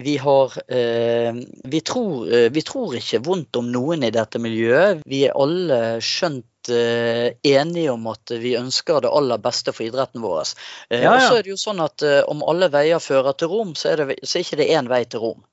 vi 0.05 0.17
har 0.21 0.57
eh, 0.69 1.33
vi, 1.65 1.81
tror, 1.85 2.27
eh, 2.31 2.49
vi 2.55 2.63
tror 2.67 2.97
ikke 2.99 3.23
vondt 3.27 3.57
om 3.61 3.71
noen 3.73 4.05
i 4.07 4.13
dette 4.15 4.41
miljøet. 4.43 5.03
Vi 5.09 5.25
er 5.29 5.37
alle 5.39 5.81
skjønt 6.05 6.45
enige 6.71 7.93
om 7.93 8.07
at 8.11 8.33
vi 8.41 8.55
ønsker 8.59 9.01
det 9.05 9.13
aller 9.13 9.39
beste 9.39 9.73
for 9.73 9.87
idretten 9.87 10.23
vår. 10.25 10.55
Eh, 10.91 11.03
Ja, 11.03 11.15
Og 11.17 11.21
så 11.23 11.39
er 11.39 11.43
det 11.43 11.51
jo 11.55 11.61
sånn 11.61 11.83
at 11.85 12.03
eh, 12.03 12.23
om 12.29 12.43
alle 12.47 12.71
veier 12.73 13.03
fører 13.03 13.37
til 13.37 13.49
Rom, 13.53 13.75
så 13.75 13.93
er, 13.93 14.05
det, 14.05 14.19
så 14.23 14.39
er 14.39 14.47
ikke 14.47 14.61
det 14.63 14.71
én 14.71 14.89
vei 14.89 15.05
til 15.05 15.21
Rom. 15.21 15.45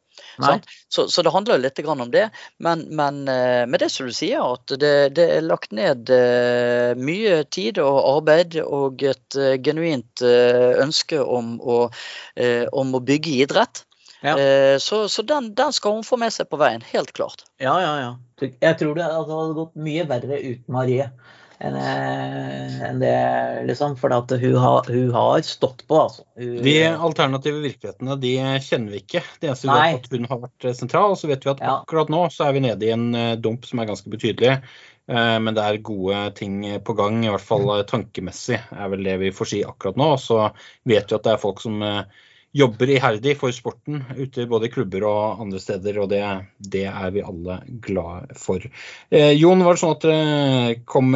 Så, 0.90 1.08
så 1.12 1.22
det 1.24 1.32
handler 1.34 1.58
jo 1.58 1.64
litt 1.66 1.80
om 1.92 2.12
det. 2.12 2.30
Men, 2.58 2.86
men 2.96 3.28
eh, 3.28 3.66
med 3.68 3.80
det 3.84 3.90
som 3.92 4.08
du 4.08 4.14
sier, 4.16 4.42
at 4.42 4.74
det, 4.80 5.14
det 5.18 5.28
er 5.38 5.46
lagt 5.46 5.72
ned 5.76 6.10
eh, 6.10 6.96
mye 6.96 7.44
tid 7.52 7.80
og 7.84 8.00
arbeid 8.18 8.58
og 8.64 9.04
et 9.04 9.38
eh, 9.38 9.58
genuint 9.64 10.24
eh, 10.26 10.80
ønske 10.84 11.20
om 11.22 11.58
å, 11.62 11.90
eh, 12.36 12.66
om 12.72 12.96
å 12.96 13.04
bygge 13.04 13.38
idrett. 13.46 13.84
Ja. 14.22 14.36
Eh, 14.38 14.78
så 14.78 15.08
så 15.10 15.24
den, 15.26 15.54
den 15.58 15.74
skal 15.74 15.98
hun 15.98 16.04
få 16.06 16.18
med 16.22 16.34
seg 16.34 16.50
på 16.52 16.60
veien, 16.62 16.84
helt 16.94 17.12
klart. 17.18 17.46
Ja, 17.62 17.76
ja, 17.82 17.94
ja. 18.00 18.12
Jeg 18.62 18.78
tror 18.80 18.96
det 18.98 19.06
altså, 19.06 19.38
hadde 19.40 19.58
gått 19.58 19.76
mye 19.82 20.04
verre 20.10 20.38
uten 20.42 20.74
Marie 20.74 21.08
enn 21.62 21.76
eh, 21.78 22.78
enn 22.88 23.02
det, 23.02 23.16
liksom. 23.70 23.94
For 24.02 24.14
at 24.16 24.32
hun, 24.42 24.56
har, 24.58 24.88
hun 24.90 25.12
har 25.14 25.42
stått 25.46 25.84
på, 25.90 26.00
altså. 26.08 26.24
Hun, 26.42 26.56
De 26.66 26.74
alternative 26.90 27.62
virkelighetene 27.66 28.18
de 28.22 28.32
kjenner 28.66 28.96
vi 28.96 29.02
ikke. 29.04 29.22
Det 29.42 29.52
eneste 29.52 29.70
vi 29.70 29.76
Nei. 29.76 29.92
vet 29.94 30.08
at 30.10 30.16
hun 30.18 30.30
har 30.32 30.42
vært 30.48 30.66
eh, 30.70 30.78
sentral. 30.80 31.14
Og 31.14 31.22
så 31.22 31.30
vet 31.30 31.46
vi 31.46 31.54
at 31.54 31.62
Ja. 31.62 31.76
akkurat 31.84 32.10
nå 32.14 32.24
så 32.34 32.48
er 32.48 32.58
vi 32.58 32.64
nede 32.66 32.90
i 32.90 32.94
en 32.96 33.12
dump 33.42 33.70
som 33.70 33.82
er 33.84 33.92
ganske 33.92 34.10
betydelig. 34.10 34.56
Eh, 35.12 35.38
Men 35.46 35.54
det 35.58 35.68
er 35.68 35.82
gode 35.86 36.24
ting 36.38 36.58
på 36.82 36.98
gang, 36.98 37.22
i 37.26 37.30
hvert 37.30 37.46
fall 37.46 37.70
tankemessig 37.90 38.58
er 38.58 38.90
vel 38.94 39.06
det 39.06 39.20
vi 39.22 39.32
får 39.34 39.54
si 39.54 39.62
akkurat 39.66 39.98
nå. 40.02 40.14
Så 40.18 40.42
vet 40.90 41.10
vi 41.14 41.18
at 41.20 41.30
det 41.30 41.36
er 41.36 41.42
folk 41.46 41.62
som 41.62 41.78
jobber 42.56 42.90
iherdig 42.92 43.38
for 43.40 43.54
sporten 43.56 44.02
ute 44.18 44.48
både 44.50 44.68
i 44.68 44.74
klubber 44.74 45.06
og 45.08 45.44
andre 45.46 45.62
steder, 45.64 46.00
og 46.04 46.10
det, 46.12 46.22
det 46.60 46.86
er 46.90 47.14
vi 47.16 47.24
alle 47.26 47.60
glad 47.84 48.34
for. 48.40 48.66
Eh, 49.10 49.32
Jon, 49.38 49.64
var 49.64 49.78
det 49.78 49.84
sånn 49.84 49.96
at 49.96 50.08
dere 50.08 50.80
kom, 50.90 51.16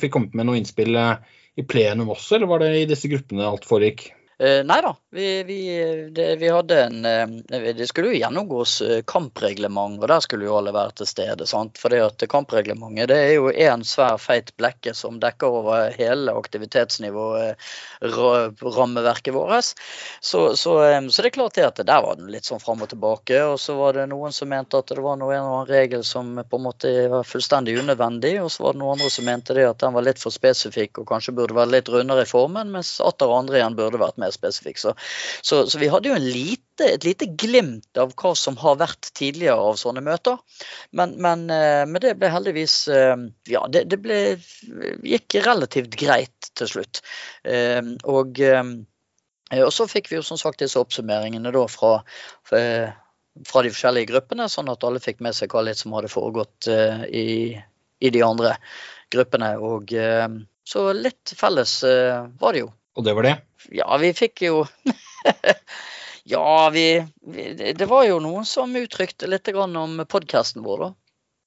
fikk 0.00 0.14
kommet 0.14 0.36
med 0.38 0.48
noe 0.48 0.60
innspill 0.60 0.94
eh, 1.00 1.34
i 1.56 1.64
plenum 1.66 2.12
også, 2.14 2.36
eller 2.36 2.50
var 2.50 2.62
det 2.62 2.72
i 2.78 2.86
disse 2.90 3.10
gruppene 3.10 3.48
alt 3.48 3.66
foregikk? 3.66 4.10
Eh, 4.38 4.64
nei 4.64 4.82
da, 4.84 4.90
vi, 5.10 5.42
vi, 5.42 5.58
det, 6.12 6.36
vi 6.36 6.48
hadde 6.52 6.76
en 6.84 7.04
eh, 7.04 7.72
Det 7.72 7.86
skulle 7.88 8.10
jo 8.10 8.18
gjennomgås 8.18 8.82
eh, 8.84 8.98
kampreglement, 9.08 9.96
og 10.02 10.10
der 10.10 10.20
skulle 10.20 10.44
jo 10.44 10.58
alle 10.58 10.74
være 10.76 10.92
til 10.98 11.08
stede. 11.08 11.46
sant? 11.48 11.80
For 11.80 11.94
at 11.96 12.20
kampreglementet 12.28 13.08
det 13.08 13.16
er 13.16 13.32
jo 13.38 13.48
én 13.48 13.84
svær 13.88 14.18
feit 14.20 14.52
blekke 14.60 14.92
som 14.92 15.16
dekker 15.22 15.56
over 15.60 15.96
hele 15.96 16.34
aktivitetsnivået, 16.36 17.56
rammeverket 18.02 19.32
vårt. 19.32 19.72
Så, 20.20 20.42
så, 20.56 20.74
så 21.08 21.22
det 21.22 21.30
er 21.30 21.36
klart 21.38 21.62
at 21.64 21.80
der 21.80 22.04
var 22.04 22.20
det 22.20 22.28
litt 22.28 22.44
sånn 22.44 22.60
fram 22.60 22.84
og 22.84 22.92
tilbake. 22.92 23.40
Og 23.48 23.56
så 23.60 23.78
var 23.80 23.96
det 23.96 24.04
noen 24.12 24.36
som 24.36 24.52
mente 24.52 24.76
at 24.76 24.92
det 24.92 25.00
var 25.00 25.16
noe, 25.16 25.32
en 25.32 25.48
annen 25.48 25.70
regel 25.70 26.04
som 26.04 26.36
på 26.44 26.60
en 26.60 26.66
måte 26.66 26.92
var 27.08 27.24
fullstendig 27.24 27.78
unødvendig, 27.80 28.36
og 28.42 28.52
så 28.52 28.68
var 28.68 28.76
det 28.76 28.84
noen 28.84 28.98
andre 28.98 29.10
som 29.16 29.28
mente 29.30 29.56
det 29.56 29.64
at 29.70 29.80
den 29.80 29.96
var 29.96 30.04
litt 30.04 30.20
for 30.20 30.34
spesifikk 30.34 31.00
og 31.00 31.08
kanskje 31.08 31.38
burde 31.40 31.56
være 31.56 31.78
litt 31.78 31.88
rundere 31.88 32.28
i 32.28 32.28
formen, 32.28 32.76
mens 32.76 32.98
atter 33.00 33.32
andre 33.32 33.62
igjen 33.62 33.80
burde 33.80 34.04
vært 34.04 34.20
mer 34.20 34.25
spesifikk. 34.34 34.80
Så, 34.82 34.94
så, 35.44 35.62
så 35.70 35.78
vi 35.78 35.90
hadde 35.92 36.10
jo 36.10 36.18
lite, 36.20 36.88
et 36.88 37.06
lite 37.06 37.28
glimt 37.38 38.00
av 38.00 38.12
hva 38.18 38.34
som 38.38 38.58
har 38.60 38.80
vært 38.80 39.12
tidligere 39.16 39.56
av 39.70 39.78
sånne 39.80 40.02
møter. 40.06 40.40
Men, 40.96 41.14
men, 41.22 41.46
eh, 41.52 41.84
men 41.86 42.02
det 42.02 42.16
ble 42.20 42.32
heldigvis 42.32 42.76
eh, 42.88 43.16
Ja, 43.52 43.66
det, 43.70 43.86
det 43.92 44.00
ble, 44.04 44.20
gikk 45.06 45.38
relativt 45.46 45.96
greit 46.00 46.52
til 46.56 46.72
slutt. 46.74 47.02
Eh, 47.44 47.82
Og, 48.06 48.38
og 49.56 49.72
så 49.72 49.86
fikk 49.86 50.10
vi 50.10 50.16
jo 50.18 50.24
som 50.26 50.38
sagt 50.40 50.62
disse 50.62 50.80
oppsummeringene 50.80 51.52
da 51.54 51.66
fra, 51.70 52.00
fra 53.44 53.62
de 53.62 53.72
forskjellige 53.72 54.10
gruppene, 54.10 54.48
sånn 54.48 54.70
at 54.72 54.84
alle 54.86 55.02
fikk 55.02 55.20
med 55.24 55.36
seg 55.36 55.52
hva 55.52 55.64
litt 55.66 55.80
som 55.80 55.94
hadde 55.96 56.12
foregått 56.12 56.68
uh, 56.72 57.04
i, 57.06 57.52
i 58.00 58.12
de 58.14 58.22
andre 58.24 58.56
gruppene. 59.12 59.52
Og 59.60 59.92
uh, 59.92 60.28
så 60.66 60.88
litt 60.96 61.34
felles 61.36 61.78
uh, 61.86 62.26
var 62.40 62.56
det 62.56 62.64
jo. 62.64 62.72
Og 62.96 63.04
det 63.04 63.14
var 63.16 63.28
det. 63.28 63.36
Ja, 63.76 63.88
vi 64.00 64.12
fikk 64.16 64.42
jo 64.46 64.64
Ja, 66.26 66.70
vi, 66.74 67.06
vi 67.20 67.72
Det 67.78 67.86
var 67.86 68.06
jo 68.08 68.18
noen 68.22 68.46
som 68.48 68.74
uttrykte 68.76 69.28
litt 69.30 69.48
om 69.54 70.00
podkasten 70.08 70.64
vår, 70.66 70.86
da. 70.86 70.88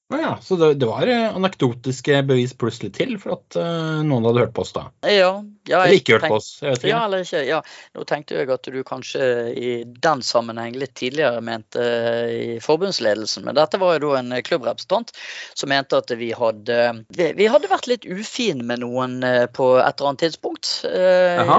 Ja, 0.09 0.39
så 0.41 0.55
det, 0.55 0.73
det 0.81 0.87
var 0.89 1.05
eh, 1.07 1.35
anekdotiske 1.35 2.23
bevis 2.25 2.55
plutselig 2.57 2.95
til 2.97 3.11
for 3.21 3.35
at 3.35 3.57
uh, 3.61 3.99
noen 4.01 4.25
hadde 4.25 4.41
hørt 4.41 4.55
på 4.57 4.63
oss 4.63 4.71
da. 4.73 4.87
Ja, 5.05 5.35
ja 5.69 5.83
Eller 5.83 5.99
ikke 5.99 6.15
hørt 6.15 6.23
tenk- 6.25 6.33
på 6.33 6.39
oss. 6.39 6.47
Jeg 6.63 6.73
vet 6.73 6.81
ikke. 6.81 6.89
Ja, 6.89 7.01
eller 7.05 7.25
ikke. 7.25 7.41
Ja, 7.45 7.59
nå 7.93 8.05
tenkte 8.09 8.39
jeg 8.39 8.49
at 8.55 8.69
du 8.73 8.79
kanskje 8.87 9.27
i 9.53 9.73
den 9.85 10.23
sammenheng 10.25 10.79
litt 10.81 10.95
tidligere 10.97 11.43
mente 11.45 11.85
uh, 11.85 12.25
i 12.25 12.57
forbundsledelsen, 12.65 13.45
men 13.45 13.59
dette 13.59 13.77
var 13.81 13.99
jo 13.99 14.07
da 14.07 14.23
en 14.23 14.33
klubbrepresentant 14.49 15.13
som 15.53 15.69
mente 15.69 16.01
at 16.01 16.15
vi 16.17 16.31
hadde, 16.33 16.79
vi, 17.13 17.29
vi 17.37 17.51
hadde 17.53 17.69
vært 17.69 17.91
litt 17.93 18.09
ufine 18.09 18.65
med 18.65 18.81
noen 18.81 19.19
uh, 19.21 19.45
på 19.45 19.75
et 19.77 19.93
eller 19.93 20.15
annet 20.15 20.25
tidspunkt. 20.25 20.73
Eh, 20.89 21.53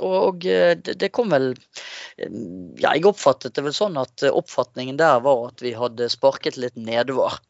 Og 0.00 0.44
det, 0.46 1.08
kom 1.10 1.32
vel 1.34 1.48
Ja, 2.16 2.92
jeg 2.94 3.04
oppfattet 3.08 3.56
det 3.56 3.64
vel 3.66 3.74
sånn 3.74 3.98
at 3.98 4.22
oppfatningen 4.30 4.96
der 4.96 5.20
var 5.24 5.48
at 5.50 5.60
vi 5.64 5.74
hadde 5.74 6.06
sparket 6.08 6.56
litt 6.56 6.78
nedover. 6.78 7.40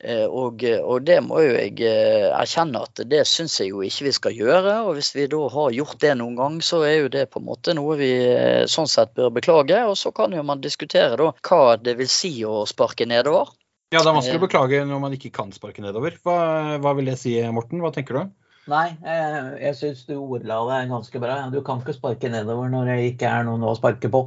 Eh, 0.00 0.24
Og, 0.28 0.64
og 0.64 1.04
det 1.06 1.18
må 1.24 1.40
jo 1.42 1.54
jeg 1.56 1.78
eh, 1.84 2.28
erkjenne 2.32 2.82
at 2.86 3.02
det 3.10 3.24
syns 3.28 3.58
jeg 3.60 3.72
jo 3.72 3.82
ikke 3.84 4.08
vi 4.08 4.14
skal 4.16 4.36
gjøre. 4.36 4.74
Og 4.88 4.98
hvis 4.98 5.12
vi 5.16 5.26
da 5.30 5.44
har 5.54 5.76
gjort 5.76 6.00
det 6.02 6.14
noen 6.20 6.36
gang, 6.38 6.58
så 6.64 6.82
er 6.86 6.96
jo 7.02 7.12
det 7.12 7.28
på 7.32 7.42
en 7.42 7.48
måte 7.48 7.74
noe 7.76 7.96
vi 8.00 8.10
eh, 8.28 8.66
sånn 8.70 8.90
sett 8.90 9.14
bør 9.18 9.32
beklage. 9.38 9.80
Og 9.88 9.96
så 9.98 10.12
kan 10.14 10.34
jo 10.36 10.44
man 10.46 10.64
diskutere 10.64 11.16
da 11.18 11.32
hva 11.34 11.76
det 11.80 11.98
vil 11.98 12.10
si 12.12 12.34
å 12.46 12.64
sparke 12.68 13.08
nedover. 13.08 13.54
Ja, 13.88 14.02
det 14.02 14.10
er 14.10 14.18
vanskelig 14.18 14.42
å 14.42 14.44
beklage 14.44 14.82
når 14.84 15.00
man 15.00 15.14
ikke 15.16 15.32
kan 15.32 15.52
sparke 15.54 15.80
nedover. 15.80 16.18
Hva, 16.24 16.36
hva 16.82 16.92
vil 16.98 17.08
det 17.08 17.16
si, 17.22 17.38
Morten? 17.56 17.80
Hva 17.80 17.92
tenker 17.94 18.18
du? 18.18 18.36
Nei, 18.68 18.90
jeg, 19.00 19.44
jeg 19.62 19.76
syns 19.78 20.02
du 20.04 20.18
ordla 20.18 20.58
det 20.68 20.82
ganske 20.90 21.22
bra. 21.22 21.38
Du 21.48 21.62
kan 21.64 21.80
ikke 21.80 21.96
sparke 21.96 22.28
nedover 22.28 22.68
når 22.68 22.90
det 22.90 22.96
ikke 23.14 23.30
er 23.32 23.46
noen 23.48 23.64
å 23.64 23.72
sparke 23.78 24.10
på. 24.12 24.26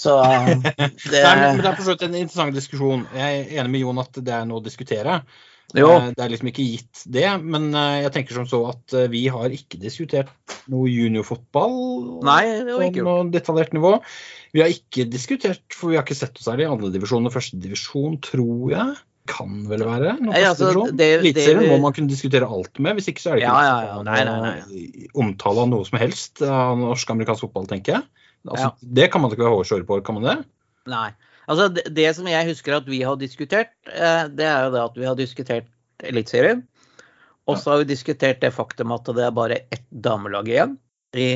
Så 0.00 0.16
det 1.12 1.20
Nei, 1.20 1.36
men, 1.36 1.46
men 1.58 1.62
det 1.62 1.70
er 1.70 1.76
for 1.76 1.84
så 1.86 1.94
vidt 1.94 2.06
en 2.08 2.16
interessant 2.22 2.56
diskusjon. 2.56 3.06
Jeg 3.16 3.44
er 3.44 3.54
enig 3.60 3.74
med 3.76 3.82
Jon 3.84 4.00
at 4.02 4.20
det 4.24 4.36
er 4.38 4.48
noe 4.48 4.62
å 4.62 4.64
diskutere. 4.64 5.20
Jo. 5.76 5.90
Eh, 5.94 6.08
Det 6.16 6.24
er 6.24 6.32
liksom 6.32 6.48
ikke 6.50 6.64
gitt 6.66 7.02
det, 7.14 7.26
men 7.46 7.68
eh, 7.78 8.00
jeg 8.06 8.12
tenker 8.16 8.34
som 8.40 8.46
så 8.50 8.58
at 8.72 8.94
eh, 8.96 9.04
vi 9.12 9.26
har 9.30 9.52
ikke 9.54 9.78
diskutert 9.78 10.32
noe 10.72 10.90
juniorfotball 10.90 11.76
Nei, 12.26 12.40
det 12.64 12.72
var 12.72 12.80
på 12.80 12.88
ikke 12.88 13.02
gjort. 13.02 13.10
noe 13.10 13.34
detaljert 13.36 13.76
nivå. 13.76 13.92
Vi 14.56 14.64
har 14.64 14.72
ikke 14.72 15.06
diskutert, 15.12 15.62
for 15.76 15.92
vi 15.92 15.98
har 16.00 16.06
ikke 16.06 16.18
sett 16.18 16.40
oss 16.40 16.48
særlig 16.48 16.66
i 16.66 16.72
andredivisjon 16.72 17.28
og 17.30 17.36
førstedivisjon, 17.36 18.18
tror 18.26 18.74
jeg. 18.74 18.98
Kan 19.30 19.60
vel 19.70 19.84
være 19.86 20.16
Nei, 20.24 20.40
altså, 20.48 20.72
Eliteserien 20.90 21.68
må 21.70 21.76
man 21.84 21.94
kunne 21.94 22.10
diskutere 22.10 22.48
alt 22.50 22.80
med, 22.82 22.96
hvis 22.98 23.12
ikke 23.12 23.22
så 23.22 23.34
er 23.34 23.38
det 23.38 23.44
ikke 23.44 23.52
Ja, 23.52 23.66
ja, 23.68 23.82
ja. 23.92 23.98
Nei, 24.08 24.22
Nei, 24.26 24.38
nei, 24.64 25.10
omtale 25.22 25.62
av 25.62 25.70
noe 25.70 25.86
som 25.86 26.00
helst 26.02 26.42
av 26.42 26.80
norsk-amerikansk 26.80 27.44
fotball, 27.46 27.68
tenker 27.70 27.98
jeg. 28.00 28.19
Altså, 28.48 28.70
Det 28.80 29.10
kan 29.12 29.20
man 29.20 29.32
ikke 29.32 29.44
være 29.44 29.58
hårsår 29.58 29.84
på, 29.88 30.00
kan 30.04 30.16
man 30.16 30.28
det? 30.28 30.36
Nei. 30.90 31.10
Altså, 31.50 31.68
det, 31.74 31.84
det 31.96 32.08
som 32.16 32.28
jeg 32.30 32.48
husker 32.48 32.78
at 32.78 32.88
vi 32.88 33.02
har 33.04 33.18
diskutert, 33.20 33.72
eh, 33.90 34.24
det 34.32 34.46
er 34.46 34.66
jo 34.66 34.74
det 34.76 34.82
at 34.86 34.98
vi 34.98 35.08
har 35.08 35.18
diskutert 35.18 35.68
Eliteserien. 36.00 36.64
Og 37.50 37.58
så 37.58 37.72
har 37.72 37.82
vi 37.82 37.90
diskutert 37.90 38.40
det 38.40 38.52
faktum 38.54 38.92
at 38.94 39.08
det 39.16 39.24
er 39.26 39.34
bare 39.34 39.62
ett 39.74 39.86
damelag 39.90 40.48
igjen 40.48 40.76
i, 41.18 41.26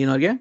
i 0.00 0.06
Norge. 0.08 0.38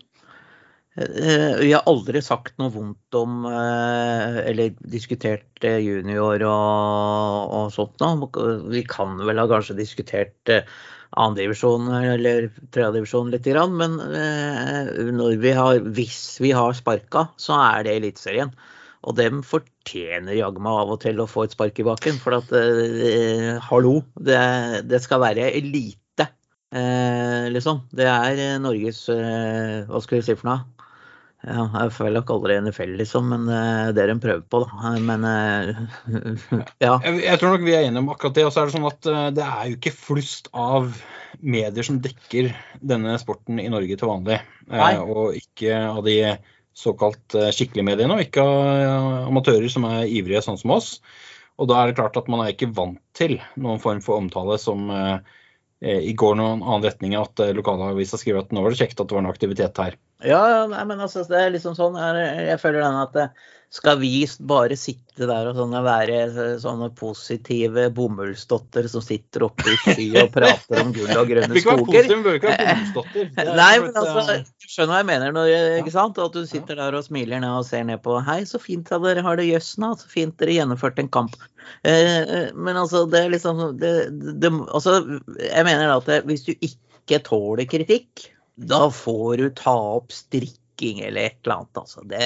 Eh, 0.98 1.58
Vi 1.60 1.74
har 1.76 1.86
aldri 1.86 2.22
sagt 2.26 2.56
noe 2.58 2.72
vondt 2.74 3.18
om 3.20 3.44
eh, 3.46 4.40
Eller 4.50 4.72
diskutert 4.90 5.62
junior 5.62 6.42
og, 6.48 7.54
og 7.60 7.74
sånt 7.76 8.02
noe. 8.02 8.56
Vi 8.72 8.86
kan 8.88 9.20
vel 9.28 9.44
ha 9.44 9.46
kanskje 9.52 9.78
diskutert 9.78 10.56
andredivisjon 11.16 11.88
eller 11.98 12.50
tredjedivisjon 12.74 13.32
grann, 13.46 13.76
men 13.80 14.00
eh, 14.08 14.90
når 15.16 15.38
vi 15.42 15.54
har, 15.56 15.80
hvis 15.98 16.40
vi 16.44 16.52
har 16.56 16.76
sparka, 16.78 17.30
så 17.40 17.58
er 17.62 17.88
det 17.88 17.96
Eliteserien. 18.00 18.52
Og 19.08 19.16
dem 19.16 19.44
fortjener 19.46 20.36
jaggu 20.36 20.60
meg 20.64 20.80
av 20.82 20.96
og 20.96 21.02
til 21.04 21.22
å 21.22 21.30
få 21.30 21.46
et 21.46 21.54
spark 21.56 21.80
i 21.80 21.86
baken. 21.88 22.18
For 22.20 22.36
at 22.40 22.52
eh, 22.58 23.54
hallo, 23.70 24.02
det, 24.20 24.40
det 24.90 25.00
skal 25.06 25.22
være 25.24 25.52
elite, 25.56 26.28
eh, 26.76 27.48
liksom. 27.54 27.86
Det 27.96 28.10
er 28.12 28.42
eh, 28.42 28.58
Norges 28.64 29.06
eh, 29.14 29.86
Hva 29.88 30.02
skal 30.04 30.20
vi 30.20 30.26
si 30.28 30.36
for 30.36 30.52
noe? 30.52 30.77
Ja, 31.48 31.64
jeg 31.86 31.94
føler 31.96 32.20
ikke 32.20 32.36
aldri 32.36 32.58
NFL, 32.60 32.96
liksom, 33.00 33.30
men 33.32 33.46
eh, 33.54 33.92
det 33.96 34.04
er 34.04 34.12
en 34.12 34.24
prøve 34.24 34.44
på, 34.52 34.60
da. 34.66 34.92
Men 35.00 35.24
eh, 35.30 35.70
ja. 36.86 36.98
Jeg, 37.06 37.22
jeg 37.24 37.40
tror 37.40 37.56
nok 37.56 37.64
vi 37.64 37.78
er 37.78 37.88
enige 37.88 38.04
om 38.04 38.12
akkurat 38.12 38.36
det. 38.36 38.44
Og 38.48 38.52
så 38.52 38.62
er 38.62 38.68
det 38.68 38.76
sånn 38.76 38.90
at 38.90 39.10
eh, 39.14 39.30
det 39.38 39.46
er 39.48 39.70
jo 39.72 39.78
ikke 39.80 39.96
flust 39.96 40.52
av 40.52 40.92
medier 41.40 41.86
som 41.88 42.02
dekker 42.04 42.52
denne 42.92 43.16
sporten 43.22 43.62
i 43.64 43.70
Norge 43.72 43.96
til 43.96 44.12
vanlig. 44.12 44.42
Eh, 44.68 44.76
Nei. 44.76 44.94
og 45.00 45.38
ikke 45.40 45.80
av 45.88 46.04
de 46.08 46.18
såkalt 46.78 47.38
eh, 47.38 47.50
skikkelige 47.56 47.88
mediene, 47.88 48.18
og 48.18 48.26
ikke 48.28 48.44
av 48.44 48.60
eh, 48.68 49.32
amatører 49.32 49.72
som 49.72 49.88
er 49.90 50.12
ivrige 50.12 50.44
sånn 50.46 50.60
som 50.62 50.76
oss. 50.78 50.98
Og 51.58 51.70
da 51.72 51.80
er 51.80 51.90
det 51.90 51.98
klart 51.98 52.18
at 52.20 52.30
man 52.30 52.44
er 52.44 52.54
ikke 52.54 52.70
vant 52.76 53.00
til 53.18 53.40
noen 53.58 53.82
form 53.82 54.02
for 54.06 54.22
omtale 54.22 54.60
som 54.62 54.92
eh, 54.94 55.16
eh, 55.82 56.04
i 56.12 56.14
går 56.18 56.38
noen 56.38 56.62
annen 56.62 56.86
retning 56.86 57.18
at 57.18 57.42
eh, 57.42 57.56
lokalavisa 57.58 58.20
skriver 58.22 58.44
at 58.44 58.54
nå 58.54 58.62
var 58.66 58.74
det 58.74 58.82
kjekt 58.84 59.00
at 59.02 59.10
det 59.10 59.18
var 59.18 59.26
noe 59.26 59.34
aktivitet 59.34 59.82
her. 59.82 59.98
Ja, 60.26 60.40
ja, 60.50 60.66
nei, 60.66 60.82
men 60.90 61.02
altså, 61.04 61.22
det 61.30 61.38
er 61.38 61.54
liksom 61.54 61.76
sånn 61.78 61.98
Jeg, 62.00 62.26
jeg 62.48 62.58
føler 62.62 62.82
den 62.82 63.00
at 63.04 63.18
eh, 63.22 63.46
skal 63.78 64.00
vi 64.00 64.24
bare 64.50 64.78
sitte 64.80 65.28
der 65.28 65.50
og 65.50 65.58
sånne, 65.60 65.82
være 65.86 66.20
eh, 66.24 66.54
sånne 66.62 66.88
positive 66.98 67.84
bomullsdotter 67.94 68.88
som 68.90 69.04
sitter 69.04 69.44
oppe 69.46 69.68
i 69.70 69.76
sky 69.84 70.06
og 70.24 70.32
prater 70.34 70.80
om 70.82 70.94
gull 70.96 71.12
og 71.12 71.30
grønne 71.30 71.60
skoger? 71.66 72.08
vi 72.10 72.18
bør 72.26 72.40
ikke 72.40 72.54
være 72.54 72.66
bomullsdotter. 72.72 73.30
Er 73.44 73.52
Nei, 73.60 73.74
men 73.84 73.92
altså, 73.92 74.24
eh, 74.34 74.48
du 74.48 74.72
skjønner 74.72 74.96
hva 74.96 75.02
jeg 75.04 75.10
mener 75.12 75.36
når, 75.36 75.52
ikke 75.84 75.94
sant? 75.94 76.22
At 76.24 76.40
du 76.40 76.50
sitter 76.50 76.80
der 76.80 76.98
og 76.98 77.06
smiler 77.06 77.44
ned 77.44 77.60
og 77.60 77.68
ser 77.68 77.86
ned 77.86 78.02
på 78.08 78.18
Hei, 78.26 78.40
så 78.50 78.62
fint 78.64 78.90
at 78.96 79.06
dere 79.06 79.26
har 79.28 79.38
det 79.38 79.46
jøss 79.52 79.76
nå. 79.84 79.92
Så 80.02 80.10
fint 80.10 80.34
dere 80.42 80.56
gjennomførte 80.56 81.04
en 81.04 81.12
kamp. 81.14 81.38
Men 81.84 82.74
altså, 82.74 83.04
det 83.12 83.22
er 83.22 83.36
liksom 83.36 83.62
det, 83.78 83.94
det, 84.40 84.50
altså, 84.72 84.98
Jeg 85.44 85.68
mener 85.68 85.92
da 85.92 86.00
at 86.00 86.26
hvis 86.26 86.48
du 86.48 86.56
ikke 86.56 87.22
tåler 87.28 87.68
kritikk, 87.70 88.32
da 88.58 88.88
får 88.92 89.38
du 89.38 89.50
ta 89.54 89.76
opp 89.98 90.12
strikking 90.12 91.04
eller 91.06 91.30
et 91.30 91.38
eller 91.44 91.60
annet, 91.60 91.78
altså. 91.78 92.04
Det 92.10 92.24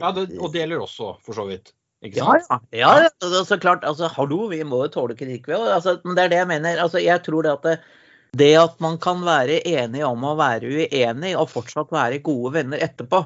ja, 0.00 0.10
det, 0.12 0.26
og 0.36 0.52
det 0.52 0.60
gjelder 0.60 0.84
også, 0.84 1.14
for 1.24 1.36
så 1.36 1.46
vidt. 1.48 1.72
Ikke 2.04 2.20
ja, 2.20 2.34
sant? 2.44 2.68
ja. 2.68 2.90
ja, 3.00 3.06
ja 3.06 3.12
så, 3.24 3.44
så 3.48 3.58
klart. 3.60 3.84
Altså, 3.88 4.10
hallo, 4.12 4.44
vi 4.52 4.60
må 4.68 4.82
jo 4.84 4.92
tåle 4.92 5.16
kritikk. 5.16 5.48
Altså, 5.56 5.96
men 6.04 6.18
det 6.18 6.26
er 6.26 6.34
det 6.34 6.42
jeg 6.42 6.50
mener. 6.52 6.82
Altså, 6.84 7.00
jeg 7.00 7.22
tror 7.24 7.46
det 7.46 7.54
at 7.54 7.68
det, 7.68 7.78
det 8.36 8.50
at 8.60 8.76
man 8.84 8.98
kan 9.00 9.24
være 9.24 9.62
enig 9.70 10.04
om 10.04 10.26
å 10.28 10.34
være 10.36 10.68
uenig, 10.68 11.32
og 11.38 11.48
fortsatt 11.52 11.94
være 11.94 12.20
gode 12.24 12.58
venner 12.58 12.84
etterpå, 12.84 13.24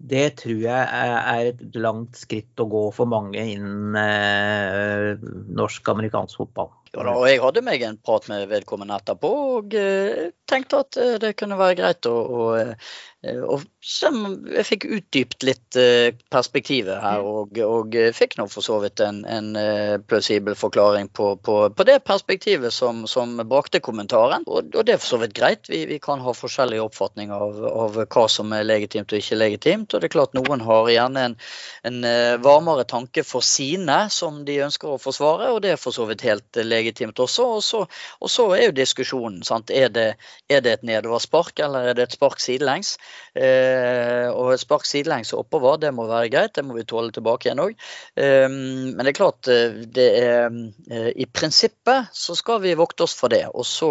det 0.00 0.26
tror 0.40 0.60
jeg 0.62 0.84
er 1.26 1.50
et 1.50 1.76
langt 1.76 2.16
skritt 2.16 2.62
å 2.62 2.68
gå 2.70 2.86
for 2.94 3.10
mange 3.10 3.42
innen 3.56 3.98
eh, 3.98 5.18
norsk-amerikansk 5.58 6.40
fotball. 6.40 6.70
Ja, 6.90 7.04
da, 7.06 7.12
og 7.14 7.28
jeg 7.30 7.38
hadde 7.38 7.62
meg 7.62 7.84
en 7.86 8.00
prat 8.02 8.24
med 8.26 8.48
vedkommende 8.50 8.96
etterpå 8.98 9.30
og 9.60 9.76
eh, 9.78 10.32
tenkte 10.50 10.82
at 10.82 10.96
eh, 10.98 11.18
det 11.22 11.36
kunne 11.38 11.58
være 11.60 11.78
greit 11.78 12.06
å, 12.10 12.16
å, 12.18 12.46
eh, 12.58 13.44
å 13.46 13.60
Jeg 13.80 14.64
fikk 14.66 14.86
utdypt 14.96 15.44
litt 15.46 15.76
eh, 15.78 16.16
perspektivet 16.34 16.98
her, 17.00 17.22
og, 17.22 17.54
og 17.62 17.94
eh, 17.94 18.10
fikk 18.16 18.34
nå 18.40 18.48
for 18.50 18.66
så 18.66 18.80
vidt 18.82 19.00
en, 19.04 19.20
en 19.24 19.52
eh, 19.60 20.00
plausibel 20.02 20.56
forklaring 20.58 21.12
på, 21.14 21.36
på, 21.46 21.56
på 21.70 21.86
det 21.86 22.00
perspektivet 22.08 22.74
som, 22.74 23.04
som 23.06 23.38
brakte 23.38 23.80
kommentaren. 23.80 24.42
Og, 24.48 24.74
og 24.74 24.88
det 24.88 24.96
er 24.96 25.00
for 25.00 25.14
så 25.14 25.20
vidt 25.22 25.36
greit. 25.38 25.70
Vi, 25.70 25.84
vi 25.86 26.00
kan 26.02 26.24
ha 26.24 26.34
forskjellige 26.34 26.88
oppfatninger 26.88 27.46
av, 27.46 27.62
av 27.70 28.00
hva 28.02 28.26
som 28.28 28.50
er 28.56 28.66
legitimt 28.66 29.14
og 29.14 29.22
ikke 29.22 29.38
legitimt. 29.38 29.94
Og 29.94 30.02
det 30.02 30.10
er 30.10 30.16
klart 30.16 30.36
noen 30.36 30.66
har 30.66 30.90
gjerne 30.90 31.28
en, 31.30 31.38
en 31.92 32.02
varmere 32.42 32.88
tanke 32.88 33.24
for 33.24 33.46
sine 33.46 34.02
som 34.10 34.42
de 34.48 34.58
ønsker 34.66 34.90
å 34.90 35.00
forsvare, 35.00 35.52
og 35.54 35.62
det 35.64 35.76
er 35.76 35.80
for 35.80 35.94
så 35.94 36.08
vidt 36.10 36.26
helt 36.26 36.56
eh, 36.58 36.66
legitimt 36.80 37.20
også. 37.22 37.46
Og 37.56 37.64
så, 37.64 37.84
og 38.20 38.32
så 38.32 38.48
er 38.56 38.66
jo 38.68 38.76
diskusjonen, 38.76 39.42
sant. 39.46 39.70
Er 39.70 39.92
det, 39.94 40.08
er 40.50 40.64
det 40.64 40.76
et 40.78 40.86
nedoverspark, 40.90 41.60
eller 41.62 41.90
er 41.90 41.98
det 41.98 42.08
et 42.08 42.18
spark 42.18 42.42
sidelengs? 42.42 42.96
Eh, 43.34 44.26
og 44.32 44.54
et 44.54 44.64
spark 44.64 44.88
sidelengs 44.88 45.32
og 45.34 45.44
oppover, 45.44 45.78
det 45.84 45.92
må 45.94 46.08
være 46.10 46.32
greit, 46.32 46.54
det 46.56 46.66
må 46.66 46.76
vi 46.78 46.86
tåle 46.88 47.14
tilbake 47.14 47.48
igjen 47.48 47.62
òg. 47.62 47.76
Eh, 48.16 48.48
men 48.50 49.00
det 49.00 49.12
er 49.12 49.18
klart, 49.20 49.50
eh, 49.50 49.80
det 49.86 50.08
er 50.20 50.48
eh, 50.90 51.10
I 51.14 51.28
prinsippet 51.30 52.10
så 52.16 52.36
skal 52.38 52.62
vi 52.64 52.74
vokte 52.78 53.06
oss 53.06 53.14
for 53.16 53.32
det. 53.32 53.44
Og 53.54 53.66
så 53.68 53.90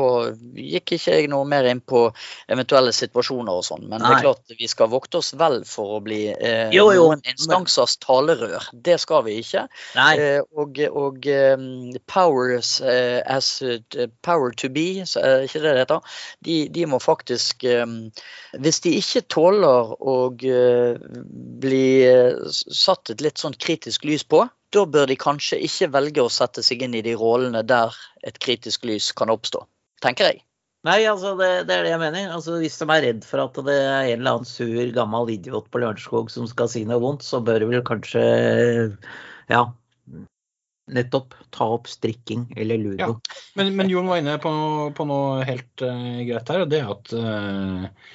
gikk 0.58 0.96
ikke 0.98 1.20
jeg 1.20 1.32
noe 1.32 1.48
mer 1.50 1.68
inn 1.70 1.82
på 1.82 2.08
eventuelle 2.50 2.94
situasjoner 2.96 3.62
og 3.62 3.66
sånn, 3.66 3.88
men 3.90 4.04
det 4.04 4.14
er 4.18 4.26
klart 4.26 4.58
vi 4.60 4.68
skal 4.70 4.90
vokte 4.92 5.22
oss 5.22 5.34
vel 5.40 5.62
for 5.68 5.98
å 5.98 6.02
bli 6.04 6.22
eh, 6.34 6.70
Jo, 6.76 6.90
jo, 6.96 7.10
noen 7.10 7.24
instansers 7.30 7.98
talerør. 8.04 8.70
Det 8.74 8.98
skal 9.02 9.24
vi 9.28 9.40
ikke. 9.44 9.68
Nei. 9.98 10.12
Eh, 10.20 10.42
og 10.60 10.80
og 10.90 11.26
um, 11.28 11.92
powers 12.10 12.79
eh, 12.79 12.79
as 12.82 13.62
eh, 13.62 14.08
power 14.26 14.52
to 14.52 14.70
be, 14.70 15.02
er 15.02 15.46
ikke 15.46 15.62
det 15.64 15.74
det 15.74 15.84
heter, 15.84 16.18
de, 16.46 16.58
de 16.74 16.86
må 16.90 17.00
faktisk 17.00 17.66
um, 17.84 18.10
Hvis 18.58 18.82
de 18.86 18.96
ikke 19.00 19.26
tåler 19.30 19.94
å 20.00 20.18
eh, 20.34 21.00
bli 21.64 21.86
eh, 22.08 22.40
satt 22.50 23.14
et 23.14 23.24
litt 23.26 23.42
sånn 23.42 23.58
kritisk 23.60 24.08
lys 24.10 24.24
på, 24.24 24.46
da 24.74 24.86
bør 24.86 25.10
de 25.10 25.18
kanskje 25.20 25.62
ikke 25.66 25.92
velge 25.96 26.24
å 26.24 26.34
sette 26.34 26.64
seg 26.66 26.84
inn 26.86 26.98
i 26.98 27.06
de 27.06 27.16
rollene 27.18 27.64
der 27.66 27.96
et 28.28 28.38
kritisk 28.42 28.86
lys 28.90 29.12
kan 29.18 29.32
oppstå, 29.34 29.66
tenker 30.04 30.32
jeg. 30.32 30.44
Nei, 30.88 31.02
altså 31.12 31.34
det, 31.36 31.68
det 31.68 31.76
er 31.76 31.84
det 31.84 31.92
jeg 31.92 32.00
mener. 32.00 32.30
Altså 32.32 32.56
Hvis 32.62 32.78
de 32.80 32.86
er 32.88 33.02
redd 33.04 33.26
for 33.28 33.44
at 33.44 33.58
det 33.68 33.76
er 33.76 34.14
en 34.14 34.22
eller 34.22 34.38
annen 34.38 34.48
sur, 34.48 34.78
gammel 34.96 35.34
idiot 35.34 35.68
på 35.68 35.82
Lørenskog 35.84 36.32
som 36.32 36.48
skal 36.48 36.70
si 36.72 36.86
noe 36.88 37.02
vondt, 37.04 37.26
så 37.28 37.42
bør 37.44 37.60
de 37.60 37.68
vel 37.74 37.84
kanskje 37.88 38.24
Ja. 39.50 39.66
Nettopp. 40.96 41.36
Ta 41.56 41.68
opp 41.76 41.90
strikking 41.90 42.48
eller 42.58 42.82
ludo. 42.82 43.16
Ja. 43.18 43.38
Men, 43.60 43.76
men 43.78 43.92
Jon 43.92 44.10
var 44.10 44.22
inne 44.22 44.38
på, 44.42 44.52
på 44.96 45.10
noe 45.10 45.46
helt 45.48 45.86
uh, 45.86 46.24
greit 46.28 46.52
her, 46.54 46.66
og 46.66 46.74
det 46.74 46.82
er 46.82 46.92
at 46.94 47.14
uh, 47.16 48.10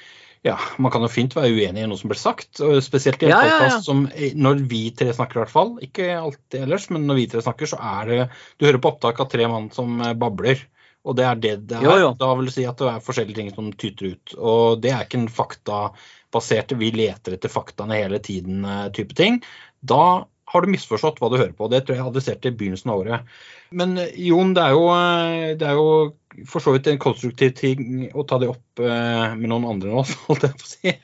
ja, 0.44 0.58
man 0.76 0.92
kan 0.92 1.00
jo 1.00 1.08
fint 1.08 1.32
være 1.32 1.54
uenig 1.56 1.80
i 1.80 1.86
noe 1.88 1.96
som 1.96 2.10
blir 2.12 2.20
sagt. 2.20 2.60
og 2.60 2.76
Spesielt 2.84 3.22
i 3.22 3.30
en 3.30 3.32
Ja, 3.32 3.44
ja, 3.48 3.78
som 3.80 4.02
når 4.12 4.58
vi 4.68 4.82
tre 4.92 5.08
snakker, 5.16 5.38
i 5.38 5.40
hvert 5.40 5.54
fall. 5.54 5.70
Ikke 5.86 6.10
alltid 6.18 6.66
ellers, 6.66 6.90
men 6.92 7.06
når 7.08 7.16
vi 7.16 7.24
tre 7.32 7.40
snakker, 7.46 7.70
så 7.70 7.78
er 7.80 8.10
det 8.10 8.18
Du 8.60 8.66
hører 8.66 8.82
på 8.82 8.90
opptak 8.92 9.22
av 9.24 9.30
tre 9.32 9.48
mann 9.48 9.70
som 9.72 9.96
eh, 10.04 10.12
babler. 10.12 10.60
Og 11.04 11.16
det 11.16 11.24
er 11.24 11.40
det 11.40 11.54
det 11.70 11.78
er. 11.78 11.86
Jo, 11.88 11.96
jo. 12.02 12.12
Da 12.20 12.28
vil 12.36 12.50
du 12.50 12.52
si 12.52 12.66
at 12.68 12.76
det 12.76 12.90
er 12.92 13.06
forskjellige 13.06 13.40
ting 13.40 13.48
som 13.56 13.72
tyter 13.72 14.12
ut. 14.12 14.36
Og 14.36 14.84
det 14.84 14.92
er 14.92 15.08
ikke 15.08 15.22
en 15.22 15.32
faktabasert 15.32 16.76
Vi 16.76 16.92
leter 16.92 17.38
etter 17.38 17.52
faktaene 17.52 18.02
hele 18.02 18.20
tiden 18.20 18.68
eh, 18.68 18.90
type 18.92 19.16
ting. 19.16 19.40
Da 19.80 20.26
har 20.54 20.62
du 20.62 20.70
misforstått 20.70 21.18
hva 21.18 21.28
du 21.30 21.38
hører 21.38 21.54
på. 21.56 21.66
Det 21.70 21.82
tror 21.82 21.96
jeg 21.96 22.00
jeg 22.00 22.10
adresserte 22.12 22.50
i 22.50 22.54
begynnelsen 22.54 22.92
av 22.92 23.00
året. 23.02 23.32
Men 23.74 23.96
eh, 23.98 24.12
Jon, 24.28 24.52
det 24.54 24.62
er 24.62 24.76
jo, 24.76 24.84
eh, 24.94 25.54
det 25.58 25.66
er 25.66 25.78
jo 25.78 26.44
for 26.50 26.62
så 26.62 26.74
vidt 26.74 26.90
en 26.90 27.00
konstruktiv 27.02 27.54
ting 27.58 28.04
å 28.14 28.24
ta 28.28 28.38
det 28.42 28.50
opp 28.52 28.82
eh, 28.82 29.34
med 29.34 29.50
noen 29.50 29.66
andre 29.74 29.90
nå, 29.90 30.04
holdt 30.28 30.46
jeg 30.46 30.60
på 30.60 30.68
å 30.68 30.70
si. 30.70 30.94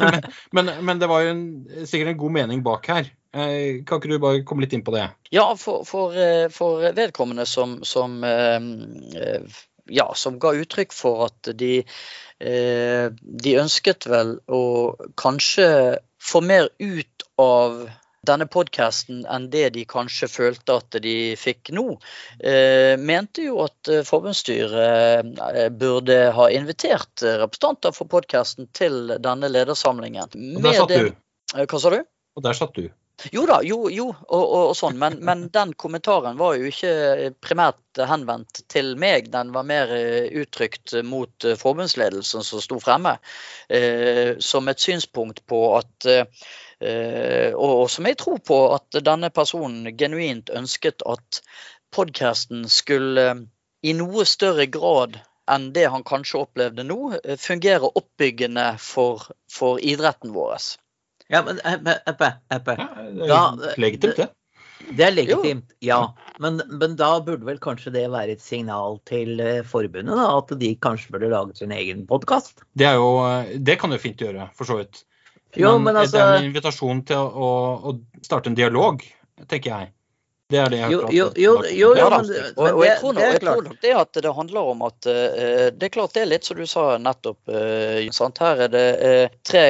men, 0.00 0.30
men, 0.56 0.72
men 0.88 1.02
det 1.02 1.10
var 1.10 1.24
jo 1.24 1.34
en, 1.34 1.44
sikkert 1.84 2.14
en 2.14 2.22
god 2.24 2.36
mening 2.38 2.64
bak 2.64 2.88
her. 2.92 3.12
Kan 3.34 3.98
ikke 3.98 4.12
du 4.12 4.20
bare 4.22 4.44
komme 4.46 4.62
litt 4.62 4.76
inn 4.76 4.84
på 4.86 4.92
det? 4.94 5.08
Ja, 5.34 5.48
for, 5.58 5.82
for, 5.88 6.14
for 6.54 6.84
vedkommende 6.94 7.42
som, 7.50 7.80
som, 7.82 8.20
ja, 9.90 10.04
som 10.14 10.36
ga 10.38 10.52
uttrykk 10.54 10.94
for 10.94 11.24
at 11.26 11.50
de, 11.58 11.80
de 12.38 13.56
ønsket 13.58 14.06
vel 14.06 14.36
å 14.46 14.62
kanskje 15.18 15.66
få 16.22 16.44
mer 16.46 16.70
ut 16.78 17.26
av 17.42 17.88
denne 18.26 18.46
podkasten 18.50 19.24
enn 19.30 19.48
det 19.52 19.68
de 19.76 19.84
kanskje 19.88 20.28
følte 20.30 20.78
at 20.80 20.98
de 21.04 21.14
fikk 21.38 21.72
nå, 21.76 21.86
eh, 22.40 22.94
mente 23.00 23.46
jo 23.48 23.60
at 23.66 23.90
eh, 23.92 24.02
forbundsstyret 24.06 25.38
eh, 25.44 25.70
burde 25.70 26.18
ha 26.36 26.48
invitert 26.52 27.24
representanter 27.24 27.94
for 27.96 28.10
podkasten 28.10 28.68
til 28.76 29.16
denne 29.22 29.50
ledersamlingen. 29.52 30.34
Og 30.56 30.68
der 30.68 30.80
satt 30.80 30.94
du. 30.94 31.14
Hva 31.54 31.80
sa 31.80 31.94
du? 31.94 32.02
Og 32.34 32.46
der 32.46 32.58
satt 32.58 32.78
du. 32.78 32.90
Jo 33.32 33.44
da, 33.46 33.60
jo, 33.62 33.84
jo, 33.94 34.08
og, 34.10 34.42
og, 34.42 34.62
og 34.72 34.74
sånn, 34.76 34.96
men, 34.98 35.20
men 35.24 35.46
den 35.54 35.72
kommentaren 35.78 36.36
var 36.36 36.56
jo 36.58 36.66
ikke 36.68 37.30
primært 37.44 38.00
henvendt 38.10 38.64
til 38.72 38.94
meg. 39.00 39.30
Den 39.32 39.52
var 39.54 39.66
mer 39.68 39.92
uttrykt 40.34 40.96
mot 41.06 41.46
forbundsledelsen 41.60 42.44
som 42.44 42.62
sto 42.64 42.80
fremme, 42.82 43.14
eh, 43.70 44.34
som 44.42 44.68
et 44.68 44.82
synspunkt 44.82 45.44
på 45.50 45.62
at 45.78 46.10
eh, 46.10 46.50
og, 47.54 47.70
og 47.84 47.86
som 47.92 48.06
jeg 48.08 48.18
tror 48.20 48.40
på 48.44 48.58
at 48.74 48.98
denne 49.06 49.30
personen 49.34 49.88
genuint 49.96 50.52
ønsket 50.52 51.04
at 51.08 51.40
podkasten 51.94 52.68
skulle 52.68 53.30
eh, 53.30 53.42
i 53.84 53.92
noe 53.96 54.24
større 54.28 54.66
grad 54.72 55.18
enn 55.50 55.68
det 55.76 55.84
han 55.92 56.04
kanskje 56.06 56.40
opplevde 56.46 56.86
nå, 56.88 57.00
eh, 57.20 57.36
fungere 57.40 57.90
oppbyggende 57.90 58.74
for, 58.80 59.26
for 59.52 59.82
idretten 59.82 60.32
vår. 60.34 60.56
Ja, 61.32 61.42
men 61.44 61.60
Eppe, 61.64 61.98
Eppe, 62.08 62.32
Eppe. 62.52 62.78
Ja, 63.28 63.42
det 63.58 63.74
er 63.74 63.84
legitimt, 63.84 64.18
det. 64.20 64.30
Det 64.84 65.04
er 65.06 65.14
legitimt, 65.14 65.70
ja. 65.84 66.00
Men, 66.42 66.60
men 66.68 66.96
da 67.00 67.14
burde 67.24 67.46
vel 67.46 67.60
kanskje 67.62 67.92
det 67.94 68.04
være 68.12 68.36
et 68.36 68.44
signal 68.44 68.98
til 69.08 69.40
eh, 69.40 69.62
forbundet, 69.68 70.16
da, 70.16 70.28
at 70.40 70.52
de 70.60 70.74
kanskje 70.80 71.14
burde 71.14 71.32
lage 71.32 71.56
sin 71.60 71.72
egen 71.76 72.04
podkast? 72.08 72.64
Det, 72.76 72.88
eh, 72.88 73.56
det 73.60 73.78
kan 73.80 73.92
du 73.92 74.00
fint 74.00 74.20
gjøre, 74.20 74.48
for 74.56 74.68
så 74.68 74.80
vidt. 74.80 75.04
Jo, 75.56 75.76
men 75.78 75.94
det 75.94 76.00
er 76.00 76.06
altså- 76.06 76.24
en 76.38 76.48
invitasjon 76.50 77.04
til 77.06 77.16
å, 77.18 77.50
å 77.90 77.98
starte 78.22 78.50
en 78.50 78.58
dialog, 78.58 79.04
tenker 79.48 79.70
jeg. 79.70 79.92
Det 80.52 80.58
er 80.60 80.68
det 80.68 80.78
jeg 80.78 80.84
har 80.84 80.92
jo, 80.92 81.06
jo, 81.08 81.28
jo, 81.40 81.52
jo 81.72 81.90
da, 81.96 82.18
men, 82.20 82.28
og, 82.60 82.66
og 82.76 82.82
jeg 82.84 83.38
tror 83.40 83.62
nok 83.64 83.78
det 83.80 83.92
at 83.96 84.18
det 84.26 84.32
handler 84.36 84.66
om 84.74 84.82
at 84.84 85.08
uh, 85.08 85.70
Det 85.72 85.88
er 85.88 85.92
klart 85.94 86.12
det 86.12 86.20
er 86.20 86.28
litt 86.28 86.44
som 86.44 86.58
du 86.60 86.66
sa 86.68 86.84
nettopp. 87.00 87.38
Uh, 87.48 88.04
sant? 88.12 88.42
Her 88.44 88.66
er 88.66 88.72
det 88.74 88.84
uh, 89.00 89.38
tre, 89.48 89.64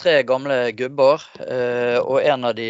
tre 0.00 0.16
gamle 0.26 0.58
gubber, 0.74 1.22
eh, 1.46 1.96
og 2.00 2.18
en 2.26 2.48
av 2.50 2.56
de 2.58 2.68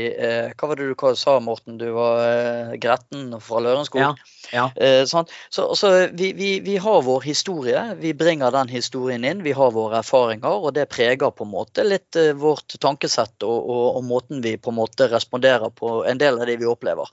Hva 0.52 0.68
var 0.68 0.76
det 0.78 0.90
du 0.92 1.06
sa, 1.16 1.38
Morten? 1.40 1.78
Du 1.80 1.88
var 1.96 2.76
gretten 2.80 3.32
fra 3.40 3.64
Lørenskog? 3.64 4.02
Ja, 4.04 4.12
ja. 4.52 4.66
Eh, 4.76 5.04
sånn. 5.08 5.28
Så, 5.50 5.66
så 5.78 5.90
vi, 6.12 6.32
vi, 6.36 6.50
vi 6.64 6.76
har 6.82 7.02
vår 7.06 7.24
historie. 7.26 7.82
Vi 8.00 8.12
bringer 8.14 8.52
den 8.54 8.68
historien 8.72 9.24
inn. 9.24 9.42
Vi 9.46 9.54
har 9.56 9.72
våre 9.74 10.00
erfaringer, 10.00 10.66
og 10.66 10.74
det 10.76 10.88
preger 10.92 11.32
på 11.34 11.46
en 11.46 11.52
måte 11.52 11.84
litt 11.86 12.18
eh, 12.18 12.32
vårt 12.36 12.76
tankesett 12.82 13.46
og, 13.46 13.58
og, 13.58 13.84
og 14.00 14.06
måten 14.08 14.44
vi 14.44 14.56
på 14.58 14.72
en 14.72 14.80
måte 14.80 15.10
responderer 15.12 15.72
på 15.74 16.00
en 16.08 16.20
del 16.20 16.40
av 16.40 16.50
det 16.50 16.58
vi 16.60 16.70
opplever. 16.70 17.10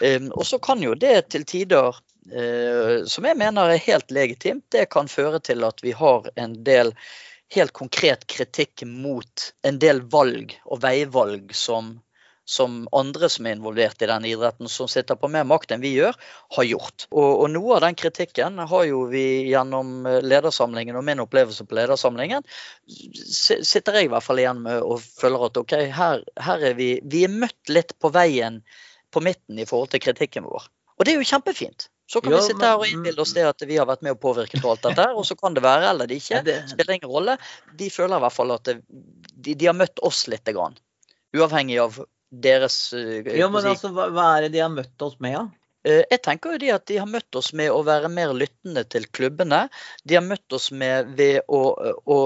Eh, 0.00 0.22
og 0.30 0.46
så 0.48 0.60
kan 0.62 0.82
jo 0.82 0.94
det 0.98 1.16
til 1.34 1.46
tider, 1.48 1.98
eh, 2.32 3.02
som 3.06 3.28
jeg 3.28 3.38
mener 3.40 3.72
er 3.74 3.84
helt 3.88 4.14
legitimt, 4.14 4.66
det 4.74 4.88
kan 4.92 5.10
føre 5.10 5.42
til 5.44 5.64
at 5.68 5.82
vi 5.84 5.94
har 5.96 6.30
en 6.36 6.58
del 6.66 6.96
helt 7.52 7.72
konkret 7.76 8.26
kritikk 8.26 8.84
mot 8.88 9.52
en 9.66 9.78
del 9.80 10.00
valg 10.12 10.54
og 10.64 10.80
veivalg 10.84 11.52
som, 11.56 11.98
som 12.44 12.88
andre 12.92 13.28
som 13.30 13.46
er 13.46 13.54
involvert 13.54 14.02
i 14.02 14.08
den 14.10 14.24
idretten, 14.26 14.68
som 14.68 14.88
sitter 14.90 15.14
på 15.16 15.28
mer 15.30 15.44
makt 15.46 15.70
enn 15.76 15.82
vi 15.84 15.92
gjør, 15.94 16.16
har 16.56 16.64
gjort. 16.66 17.06
Og, 17.14 17.44
og 17.44 17.50
noe 17.54 17.76
av 17.76 17.84
den 17.84 17.94
kritikken 17.98 18.58
har 18.58 18.84
jo 18.88 19.04
vi 19.12 19.22
gjennom 19.52 20.06
eh, 20.10 20.18
ledersamlingen 20.26 20.98
og 20.98 21.04
min 21.06 21.22
opplevelse 21.22 21.64
på 21.70 21.78
ledersamlingen, 21.78 22.42
sitter 22.86 23.98
jeg 24.00 24.08
i 24.08 24.12
hvert 24.12 24.26
fall 24.26 24.42
igjen 24.42 24.62
med 24.64 24.82
og 24.82 25.00
føler 25.04 25.46
at 25.48 25.60
ok, 25.62 25.74
her, 25.94 26.22
her 26.48 26.66
er 26.72 26.76
vi, 26.78 26.90
vi 27.04 27.24
er 27.26 27.32
møtt 27.32 27.72
litt 27.72 27.94
på 28.02 28.10
veien 28.14 28.60
på 29.12 29.22
midten 29.24 29.58
i 29.60 29.66
forhold 29.68 29.92
til 29.92 30.02
kritikken 30.02 30.46
vår. 30.48 30.66
Og 30.98 31.06
det 31.06 31.14
er 31.14 31.20
jo 31.22 31.28
kjempefint. 31.32 31.88
Så 32.12 32.20
kan 32.20 32.34
jo, 32.34 32.40
vi 32.42 32.50
sitte 32.50 32.66
her 32.66 32.76
og 32.80 32.88
innbille 32.90 33.22
oss 33.22 33.32
det 33.32 33.44
at 33.48 33.62
vi 33.64 33.78
har 33.78 33.86
vært 33.88 34.02
med 34.04 34.16
og 34.16 34.20
påvirket 34.20 34.64
alt 34.68 34.82
dette 34.84 35.04
og 35.16 35.24
så 35.24 35.36
kan 35.38 35.54
det 35.56 35.62
være 35.64 35.92
eller 35.94 36.10
det 36.10 36.18
ikke. 36.20 36.42
Det- 36.44 36.58
Spiller 36.74 36.98
ingen 36.98 37.08
rolle. 37.12 37.38
De 37.78 37.88
føler 37.94 38.18
i 38.18 38.24
hvert 38.26 38.34
fall 38.36 38.52
at 38.52 38.68
de, 38.68 39.54
de 39.54 39.68
har 39.70 39.76
møtt 39.78 40.02
oss 40.04 40.26
lite 40.28 40.52
grann. 40.52 40.76
Uavhengig 41.32 41.78
av 41.80 42.02
deres 42.32 42.76
eh, 42.96 43.26
Jo, 43.38 43.50
men 43.52 43.64
si, 43.64 43.72
altså, 43.74 43.92
hva, 43.94 44.08
hva 44.14 44.28
er 44.36 44.46
det 44.46 44.54
de 44.56 44.62
har 44.64 44.72
møtt 44.72 45.04
oss 45.04 45.18
med, 45.20 45.36
da? 45.36 45.42
Ja? 45.42 45.58
Jeg 45.82 46.20
tenker 46.22 46.54
jo 46.54 46.58
de 46.62 46.68
at 46.70 46.84
de 46.86 46.96
har 47.00 47.08
møtt 47.10 47.34
oss 47.34 47.48
med 47.58 47.72
å 47.74 47.80
være 47.82 48.06
mer 48.12 48.30
lyttende 48.38 48.84
til 48.86 49.08
klubbene. 49.10 49.64
De 50.06 50.14
har 50.14 50.22
møtt 50.22 50.54
oss 50.54 50.68
med 50.70 51.10
ved 51.18 51.40
å, 51.50 51.62
å 52.06 52.18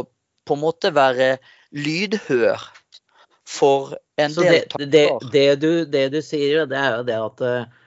på 0.45 0.59
en 0.59 0.61
måte 0.61 0.93
være 0.93 1.39
lydhør 1.73 2.61
for 3.49 3.97
en 4.21 4.35
Så 4.35 4.45
del 4.45 4.53
det, 4.53 4.61
tanker. 4.75 4.91
det, 4.93 5.07
det, 5.33 5.47
du, 5.63 5.71
det 5.89 6.05
du 6.13 6.21
sier, 6.21 6.67
det 6.69 6.77
er 6.77 6.99
jo 6.99 7.07
det 7.09 7.17
at 7.17 7.45
eh, 7.49 7.83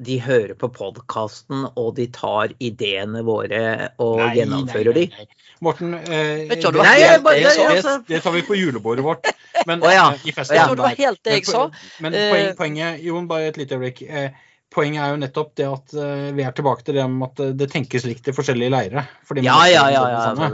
de 0.00 0.16
hører 0.20 0.54
på 0.58 0.68
podkasten, 0.72 1.66
og 1.76 1.94
de 1.96 2.06
tar 2.06 2.48
ideene 2.60 3.20
våre 3.26 3.90
og 4.00 4.16
Nei, 4.22 4.30
gjennomfører 4.38 4.94
nei, 4.94 5.04
de. 5.04 5.06
nei, 5.18 5.26
de. 5.28 5.36
Morten, 5.60 5.94
eh, 5.94 6.48
det, 6.48 6.56
det 6.62 6.72
Nei, 6.72 7.18
bare- 7.20 7.34
det 7.36 7.42
jeg 7.42 7.56
jeg- 7.58 7.76
altså- 7.76 8.04
det 8.08 8.22
tar 8.22 8.32
vi 8.32 8.42
på 8.42 8.56
julebordet 8.56 9.04
vårt. 9.04 9.26
Men, 9.66 9.82
oh, 9.84 9.92
ja, 9.92 10.06
eh, 10.12 10.18
i 10.24 10.32
festen, 10.32 10.56
festivalen 10.56 10.76
du, 10.76 10.82
det 10.82 10.88
var 10.88 10.96
helt 10.96 11.22
det 11.24 11.32
jeg 11.32 11.44
Men 11.46 11.52
sa. 11.52 11.70
Men 12.00 12.14
Eh, 12.14 12.54
poenget, 12.56 13.02
Jon, 13.04 13.28
bare 13.28 13.48
et 13.48 13.56
lite 13.58 13.76
øyeblikk. 13.76 14.02
Eh, 14.08 14.30
Poenget 14.70 15.02
er 15.02 15.10
jo 15.10 15.18
nettopp 15.18 15.48
det 15.58 15.66
at 15.66 15.94
eh, 15.98 16.28
vi 16.36 16.44
er 16.46 16.52
tilbake 16.54 16.84
til 16.86 16.94
det 16.94 17.02
om 17.02 17.16
at 17.26 17.40
eh, 17.42 17.54
det 17.58 17.66
tenkes 17.72 18.04
likt 18.06 18.28
i 18.30 18.34
forskjellige 18.36 18.70
leirer. 18.70 19.08
Ja, 19.42 19.56
ja, 19.66 19.82
ja. 19.90 20.02
ja. 20.06 20.20
Altså, 20.28 20.50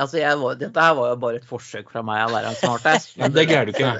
altså, 0.00 0.18
jeg 0.22 0.38
var, 0.40 0.54
dette 0.62 0.84
her 0.86 0.94
var 0.96 1.10
jo 1.12 1.18
bare 1.26 1.40
et 1.42 1.48
forsøk 1.48 1.92
fra 1.92 2.00
meg 2.08 2.22
å 2.24 2.32
være 2.32 2.54
en 2.54 2.56
smartass. 2.56 3.10
Ja, 3.12 3.26
men 3.26 3.34
det 3.36 3.44
greier 3.50 3.68
du 3.68 3.74
ikke. 3.74 3.98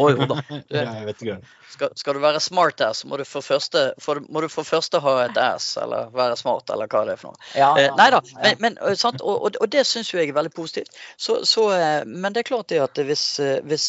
Å 0.00 0.06
jo 0.14 0.28
da. 0.30 0.38
Ja, 0.72 0.84
jeg 0.96 1.08
vet 1.10 1.24
ikke. 1.26 1.36
Skal, 1.70 1.90
skal 1.98 2.16
du 2.16 2.22
være 2.22 2.40
smartass, 2.40 3.02
må 3.08 3.18
du 3.20 3.24
for 3.28 3.44
første, 3.44 3.82
for, 4.00 4.22
må 4.32 4.40
du 4.44 4.48
for 4.52 4.64
første 4.66 5.00
ha 5.04 5.12
et 5.26 5.40
ass, 5.40 5.74
eller 5.80 6.08
være 6.14 6.38
smart, 6.40 6.72
eller 6.72 6.88
hva 6.90 7.02
det 7.04 7.18
er 7.18 7.20
for 7.20 7.34
noe. 7.34 7.50
Ja, 7.52 7.68
Eh, 7.80 7.90
nei 7.98 8.08
da, 8.14 8.22
ja. 8.30 8.38
men, 8.46 8.56
men, 8.64 8.78
eh, 8.80 8.96
sant? 8.98 9.20
Og, 9.20 9.44
og, 9.44 9.58
og 9.60 9.72
det 9.72 9.84
syns 9.88 10.12
jo 10.14 10.22
jeg 10.22 10.32
er 10.32 10.38
veldig 10.38 10.54
positivt. 10.56 10.96
Så, 11.20 11.42
så, 11.48 11.66
men 12.08 12.32
det 12.32 12.46
er 12.46 12.48
klart 12.48 12.72
det 12.72 12.80
at 12.80 13.02
hvis, 13.10 13.26
hvis 13.68 13.86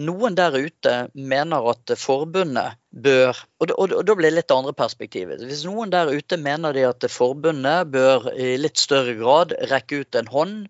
noen 0.00 0.40
der 0.40 0.56
ute 0.56 0.96
mener 1.12 1.70
at 1.74 1.94
forbundet 2.00 2.80
bør 2.94 3.32
og, 3.34 3.70
og, 3.74 3.92
og 3.92 4.02
da 4.06 4.14
blir 4.14 4.30
det 4.30 4.38
litt 4.38 4.52
andre 4.54 4.74
perspektivet. 4.76 5.42
Hvis 5.42 5.64
noen 5.66 5.90
der 5.92 6.12
ute 6.14 6.38
mener 6.40 6.76
de 6.76 6.84
at 6.86 7.06
forbundet 7.10 7.90
bør 7.94 8.28
i 8.34 8.54
litt 8.60 8.78
større 8.80 9.16
grad 9.18 9.54
rekke 9.70 10.04
ut 10.04 10.20
en 10.20 10.30
hånd 10.30 10.60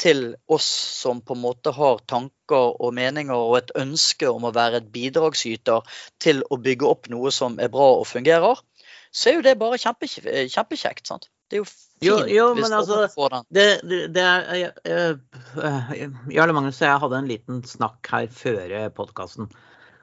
til 0.00 0.34
oss 0.50 0.66
som 1.00 1.20
på 1.22 1.36
en 1.36 1.42
måte 1.44 1.72
har 1.74 2.00
tanker 2.10 2.74
og 2.82 2.94
meninger 2.96 3.34
og 3.34 3.58
et 3.60 3.74
ønske 3.78 4.30
om 4.30 4.46
å 4.46 4.54
være 4.54 4.82
et 4.82 4.88
bidragsyter 4.94 5.98
til 6.22 6.42
å 6.50 6.58
bygge 6.62 6.88
opp 6.88 7.10
noe 7.12 7.30
som 7.34 7.60
er 7.62 7.70
bra 7.72 7.92
og 8.00 8.08
fungerer, 8.10 8.58
så 9.14 9.30
er 9.30 9.38
jo 9.38 9.44
det 9.46 9.54
bare 9.60 9.78
kjempe, 9.78 10.10
kjempekjekt. 10.10 11.06
sant? 11.06 11.30
Det 11.46 11.60
er 11.60 11.62
jo 11.62 11.68
fint 11.68 12.04
Jo, 12.04 12.16
jo, 12.26 12.48
hvis 12.56 12.66
men 12.66 12.74
altså, 12.80 13.04
får 13.14 13.36
den. 13.36 13.46
Det, 13.54 13.66
det, 13.86 14.00
det 14.16 14.24
er 14.24 15.14
Jarle 16.34 16.56
Magnus 16.56 16.80
og 16.82 16.88
jeg 16.88 17.02
hadde 17.04 17.20
en 17.20 17.30
liten 17.30 17.62
snakk 17.68 18.10
her 18.10 18.26
før 18.34 18.74
podkasten. 18.96 19.52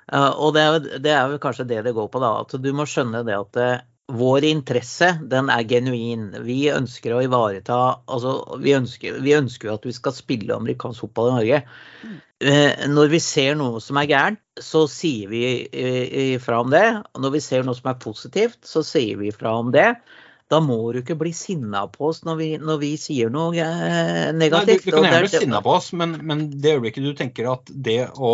Og 0.09 0.53
det 0.55 0.61
er, 0.61 0.73
jo, 0.73 0.99
det 1.05 1.11
er 1.15 1.31
jo 1.35 1.39
kanskje 1.43 1.67
det 1.69 1.83
det 1.85 1.93
går 1.95 2.09
på, 2.11 2.19
da. 2.23 2.31
At 2.43 2.55
du 2.61 2.71
må 2.75 2.83
skjønne 2.89 3.21
det 3.27 3.37
at 3.37 3.61
vår 4.11 4.43
interesse 4.43 5.07
den 5.31 5.47
er 5.53 5.63
genuin. 5.63 6.25
Vi 6.43 6.65
ønsker 6.73 7.13
å 7.15 7.21
ivareta 7.23 7.77
altså 8.11 8.57
Vi 8.59 8.73
ønsker, 8.75 9.21
vi 9.23 9.37
ønsker 9.37 9.69
jo 9.69 9.75
at 9.77 9.85
vi 9.87 9.93
skal 9.95 10.11
spille 10.17 10.57
amerikansk 10.57 11.05
fotball 11.05 11.29
i 11.29 11.35
Norge. 11.37 11.61
Eh, 12.41 12.87
Når 12.91 13.11
vi 13.13 13.19
ser 13.23 13.55
noe 13.55 13.79
som 13.79 13.99
er 14.01 14.09
gærent, 14.09 14.41
så 14.59 14.81
sier 14.91 15.29
vi 15.31 15.43
eh, 15.71 16.33
ifra 16.35 16.59
om 16.65 16.73
det. 16.73 16.83
Når 17.15 17.37
vi 17.37 17.43
ser 17.45 17.63
noe 17.63 17.77
som 17.77 17.87
er 17.93 18.01
positivt, 18.03 18.59
så 18.67 18.83
sier 18.83 19.21
vi 19.21 19.29
ifra 19.31 19.53
om 19.61 19.71
det. 19.71 19.93
Da 20.51 20.59
må 20.59 20.81
du 20.91 20.99
ikke 20.99 21.15
bli 21.15 21.31
sinna 21.31 21.85
på 21.87 22.09
oss 22.09 22.25
når 22.27 22.35
vi, 22.41 22.49
når 22.59 22.81
vi 22.81 22.89
sier 22.99 23.31
noe 23.31 23.53
eh, 23.55 23.63
Nei, 23.63 24.33
du, 24.33 24.39
negativt. 24.41 24.89
du 24.89 24.91
kan 24.97 25.05
gjerne 25.07 25.21
er- 25.21 25.29
bli 25.29 25.39
sinna 25.45 25.61
på 25.63 25.77
oss, 25.77 25.93
men, 25.95 26.17
men 26.27 26.49
det 26.51 26.73
øyeblikket 26.75 27.05
du 27.07 27.13
tenker 27.15 27.47
at 27.53 27.71
det 27.71 28.01
å 28.17 28.33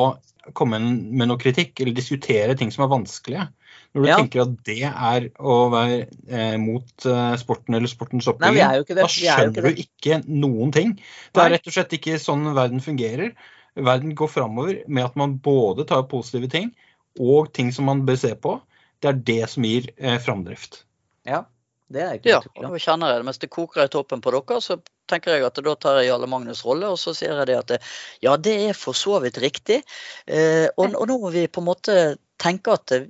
komme 0.55 0.79
med 0.79 1.27
noe 1.29 1.39
kritikk 1.41 1.79
eller 1.81 1.95
diskutere 1.97 2.55
ting 2.57 2.71
som 2.73 2.85
er 2.85 2.91
vanskelige 2.91 3.47
Når 3.95 4.03
du 4.03 4.07
Ja. 4.07 4.17
tenker 4.19 4.41
at 4.43 4.55
det 4.67 4.83
er 4.83 5.29
å 5.39 5.69
være 5.71 6.07
eh, 6.29 6.57
mot 6.61 7.05
eh, 7.05 7.35
sporten 7.39 7.75
eller 7.75 7.87
sportens 7.87 8.27
oppbygging, 8.27 8.59
da 8.59 8.73
Vi 8.83 8.83
er 8.83 8.83
ikke 8.83 9.07
skjønner 9.09 9.67
du 9.67 9.81
ikke 9.83 10.19
noen 10.27 10.73
ting. 10.75 10.95
Det 11.33 11.43
er 11.43 11.53
rett 11.55 11.67
og 11.67 11.73
slett 11.73 11.95
ikke 11.97 12.19
sånn 12.21 12.53
verden 12.53 12.83
fungerer. 12.83 13.31
Verden 13.75 14.15
går 14.17 14.27
framover 14.27 14.83
med 14.87 15.05
at 15.05 15.15
man 15.15 15.37
både 15.39 15.85
tar 15.87 16.03
positive 16.11 16.49
ting 16.51 16.73
og 17.19 17.53
ting 17.53 17.71
som 17.73 17.85
man 17.89 18.05
bør 18.05 18.19
se 18.19 18.35
på. 18.35 18.59
Det 19.01 19.09
er 19.09 19.23
det 19.29 19.49
som 19.49 19.65
gir 19.65 19.89
eh, 19.97 20.17
framdrift. 20.21 20.83
Ja, 21.25 21.45
det 21.93 22.03
er 22.03 22.19
ikke 22.19 22.29
Ja, 22.35 22.41
nå 22.61 22.77
kjenner 22.81 23.13
jeg 23.13 23.21
det. 23.21 23.25
Mens 23.29 23.41
det 23.41 23.49
koker 23.53 23.85
i 23.85 23.91
toppen 23.93 24.21
på 24.21 24.33
dere, 24.33 24.61
så 24.61 24.79
tenker 25.09 25.37
jeg 25.37 25.47
at 25.47 25.59
da 25.63 25.73
tar 25.79 26.01
jeg 26.01 26.11
Jarle 26.11 26.29
Magnus' 26.29 26.63
rolle, 26.67 26.91
og 26.93 26.99
så 27.01 27.15
sier 27.17 27.33
jeg 27.33 27.49
det 27.49 27.57
at 27.59 27.75
ja, 28.23 28.37
det 28.37 28.55
er 28.69 28.77
for 28.77 28.97
så 28.97 29.19
vidt 29.23 29.39
riktig. 29.43 29.81
Eh, 30.27 30.67
og, 30.77 30.93
og 30.93 31.07
nå 31.09 31.19
må 31.25 31.33
vi 31.35 31.47
på 31.47 31.63
en 31.63 31.69
måte 31.71 31.97
tenke 32.37 32.75
at 32.77 32.91
eh, 32.93 33.05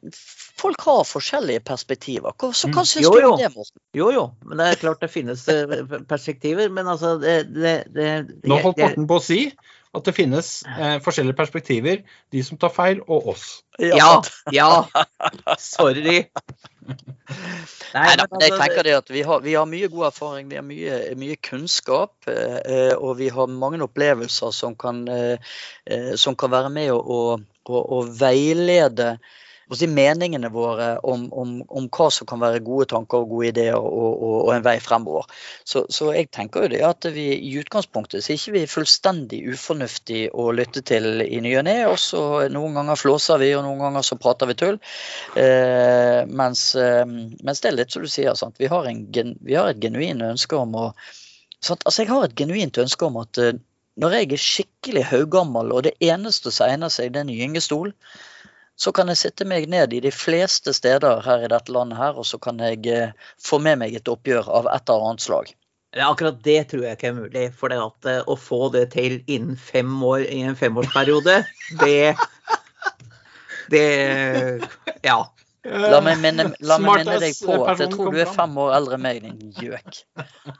folk 0.57 0.81
har 0.87 1.01
forskjellige 1.03 1.61
perspektiver. 1.67 2.31
Hva, 2.39 2.53
så 2.55 2.69
hva 2.71 2.85
Mm. 2.85 2.89
syns 2.93 3.09
du 3.11 3.25
om 3.27 3.39
det, 3.41 3.49
Morten? 3.55 3.81
Jo, 3.97 4.11
jo. 4.15 4.23
Men 4.47 4.61
det 4.61 4.67
er 4.71 4.79
klart 4.85 5.01
det 5.03 5.11
finnes 5.11 5.43
eh, 5.51 5.83
perspektiver. 6.07 6.69
Men 6.73 6.87
altså 6.87 7.17
det, 7.21 7.35
det, 7.53 7.75
det 7.93 8.11
Nå 8.47 8.61
holdt 8.63 8.79
Morten 8.79 9.09
på 9.09 9.19
å 9.19 9.25
si 9.27 9.41
at 9.95 10.05
det 10.05 10.13
finnes 10.17 10.49
eh, 10.67 10.97
forskjellige 11.03 11.37
perspektiver. 11.37 12.01
De 12.33 12.43
som 12.43 12.59
tar 12.59 12.73
feil, 12.73 12.99
og 13.07 13.29
oss. 13.33 13.45
Ja, 13.79 14.19
ja. 14.53 14.83
Sorry. 15.61 16.25
Nei 17.93 18.11
da, 18.19 18.25
men 18.29 18.41
jeg 18.41 18.51
altså, 18.51 18.59
tenker 18.61 18.85
det 18.87 18.93
at 18.97 19.09
vi 19.11 19.23
har, 19.27 19.41
vi 19.43 19.55
har 19.57 19.67
mye 19.69 19.89
god 19.91 20.09
erfaring, 20.11 20.51
vi 20.51 20.59
har 20.59 20.65
mye, 20.67 20.99
mye 21.19 21.39
kunnskap. 21.43 22.13
eh, 22.27 22.59
eh, 22.63 22.93
Og 22.97 23.17
vi 23.21 23.31
har 23.33 23.47
mange 23.51 23.81
opplevelser 23.83 24.53
som 24.55 24.75
kan, 24.75 25.05
eh, 25.07 25.57
eh, 25.85 26.13
som 26.15 26.35
kan 26.35 26.51
være 26.53 26.71
med 26.73 26.93
å, 26.93 26.99
å, 27.01 27.19
å, 27.71 27.83
å 27.99 28.03
veilede 28.07 29.17
si, 29.75 29.87
meningene 29.91 30.49
våre 30.53 30.93
om, 31.03 31.25
om, 31.35 31.53
om 31.67 31.87
hva 31.91 32.07
som 32.13 32.27
kan 32.29 32.39
være 32.39 32.63
gode 32.63 32.87
tanker 32.93 33.23
og 33.23 33.33
gode 33.33 33.49
ideer 33.51 33.75
og, 33.75 34.07
og, 34.13 34.35
og 34.45 34.51
en 34.53 34.65
vei 34.65 34.77
fremover. 34.83 35.27
Så, 35.67 35.83
så 35.91 36.13
jeg 36.15 36.29
tenker 36.35 36.65
jo 36.65 36.71
det 36.75 36.81
at 36.87 37.09
vi 37.11 37.27
i 37.35 37.51
utgangspunktet 37.59 38.23
så 38.23 38.31
er 38.33 38.39
ikke 38.39 38.55
vi 38.55 38.63
fullstendig 38.71 39.41
ufornuftig 39.51 40.21
å 40.31 40.49
lytte 40.55 40.83
til 40.87 41.21
i 41.25 41.41
ny 41.43 41.53
og 41.59 41.67
ne. 41.67 41.77
Noen 42.53 42.79
ganger 42.79 42.99
flåser 42.99 43.43
vi, 43.43 43.51
og 43.57 43.65
noen 43.67 43.83
ganger 43.83 44.07
så 44.07 44.19
prater 44.21 44.51
vi 44.51 44.57
tull. 44.59 44.79
Eh, 45.35 46.23
mens, 46.27 46.69
eh, 46.79 47.05
mens 47.05 47.63
det 47.63 47.71
er 47.71 47.79
litt 47.81 47.95
som 47.95 48.05
du 48.05 48.11
sier, 48.11 48.35
sant? 48.39 48.55
Vi, 48.61 48.71
har 48.71 48.87
en, 48.87 49.05
vi 49.11 49.57
har 49.57 49.71
et 49.71 49.81
genuint 49.83 50.23
ønske 50.31 50.59
om 50.59 50.75
å 50.77 50.91
sant? 51.63 51.83
Altså 51.83 52.03
Jeg 52.03 52.13
har 52.13 52.27
et 52.27 52.37
genuint 52.39 52.77
ønske 52.81 53.07
om 53.07 53.19
at 53.21 53.41
eh, 53.41 53.57
når 53.97 54.13
jeg 54.13 54.31
er 54.31 54.41
skikkelig 54.41 55.03
haugammel, 55.09 55.71
og 55.73 55.87
det 55.87 55.95
eneste 56.05 56.53
som 56.53 56.69
egner 56.69 56.91
seg, 56.93 57.13
det 57.13 57.23
er 57.23 57.25
en 57.25 57.33
gyngestol, 57.33 57.93
så 58.77 58.91
kan 58.93 59.09
jeg 59.09 59.17
sitte 59.17 59.45
meg 59.49 59.65
ned 59.73 59.93
i 59.97 59.99
de 60.03 60.11
fleste 60.13 60.73
steder 60.77 61.23
her 61.25 61.45
i 61.45 61.49
dette 61.51 61.73
landet 61.73 61.97
her, 61.97 62.17
og 62.21 62.25
så 62.29 62.37
kan 62.41 62.59
jeg 62.61 62.83
eh, 62.93 63.15
få 63.41 63.57
med 63.63 63.79
meg 63.81 63.95
et 63.97 64.11
oppgjør 64.11 64.47
av 64.59 64.69
et 64.69 64.85
eller 64.89 65.07
annet 65.11 65.23
slag. 65.25 65.49
Ja, 65.95 66.11
akkurat 66.11 66.37
det 66.45 66.59
tror 66.69 66.83
jeg 66.85 66.97
ikke 66.97 67.07
er 67.09 67.15
mulig. 67.17 67.45
For 67.57 67.73
det 67.73 67.79
at, 67.81 68.05
eh, 68.11 68.19
å 68.29 68.35
få 68.37 68.67
det 68.75 68.83
til 68.93 69.21
innen 69.25 69.57
fem 69.57 69.95
år 70.05 70.27
i 70.29 70.43
en 70.45 70.57
femårsperiode, 70.59 71.39
det 71.83 72.13
Det 73.71 73.87
Ja. 75.03 75.17
La 75.67 75.97
meg 75.99 76.21
minne, 76.23 76.45
la 76.63 76.77
meg 76.79 77.01
minne 77.01 77.17
deg 77.19 77.33
på 77.43 77.55
at 77.67 77.81
jeg 77.81 77.89
tror 77.91 78.13
du 78.13 78.21
er 78.21 78.29
fem 78.31 78.53
år 78.61 78.75
eldre 78.77 78.95
enn 78.95 79.03
meg, 79.03 79.17
din 79.25 79.49
gjøk. 79.57 79.97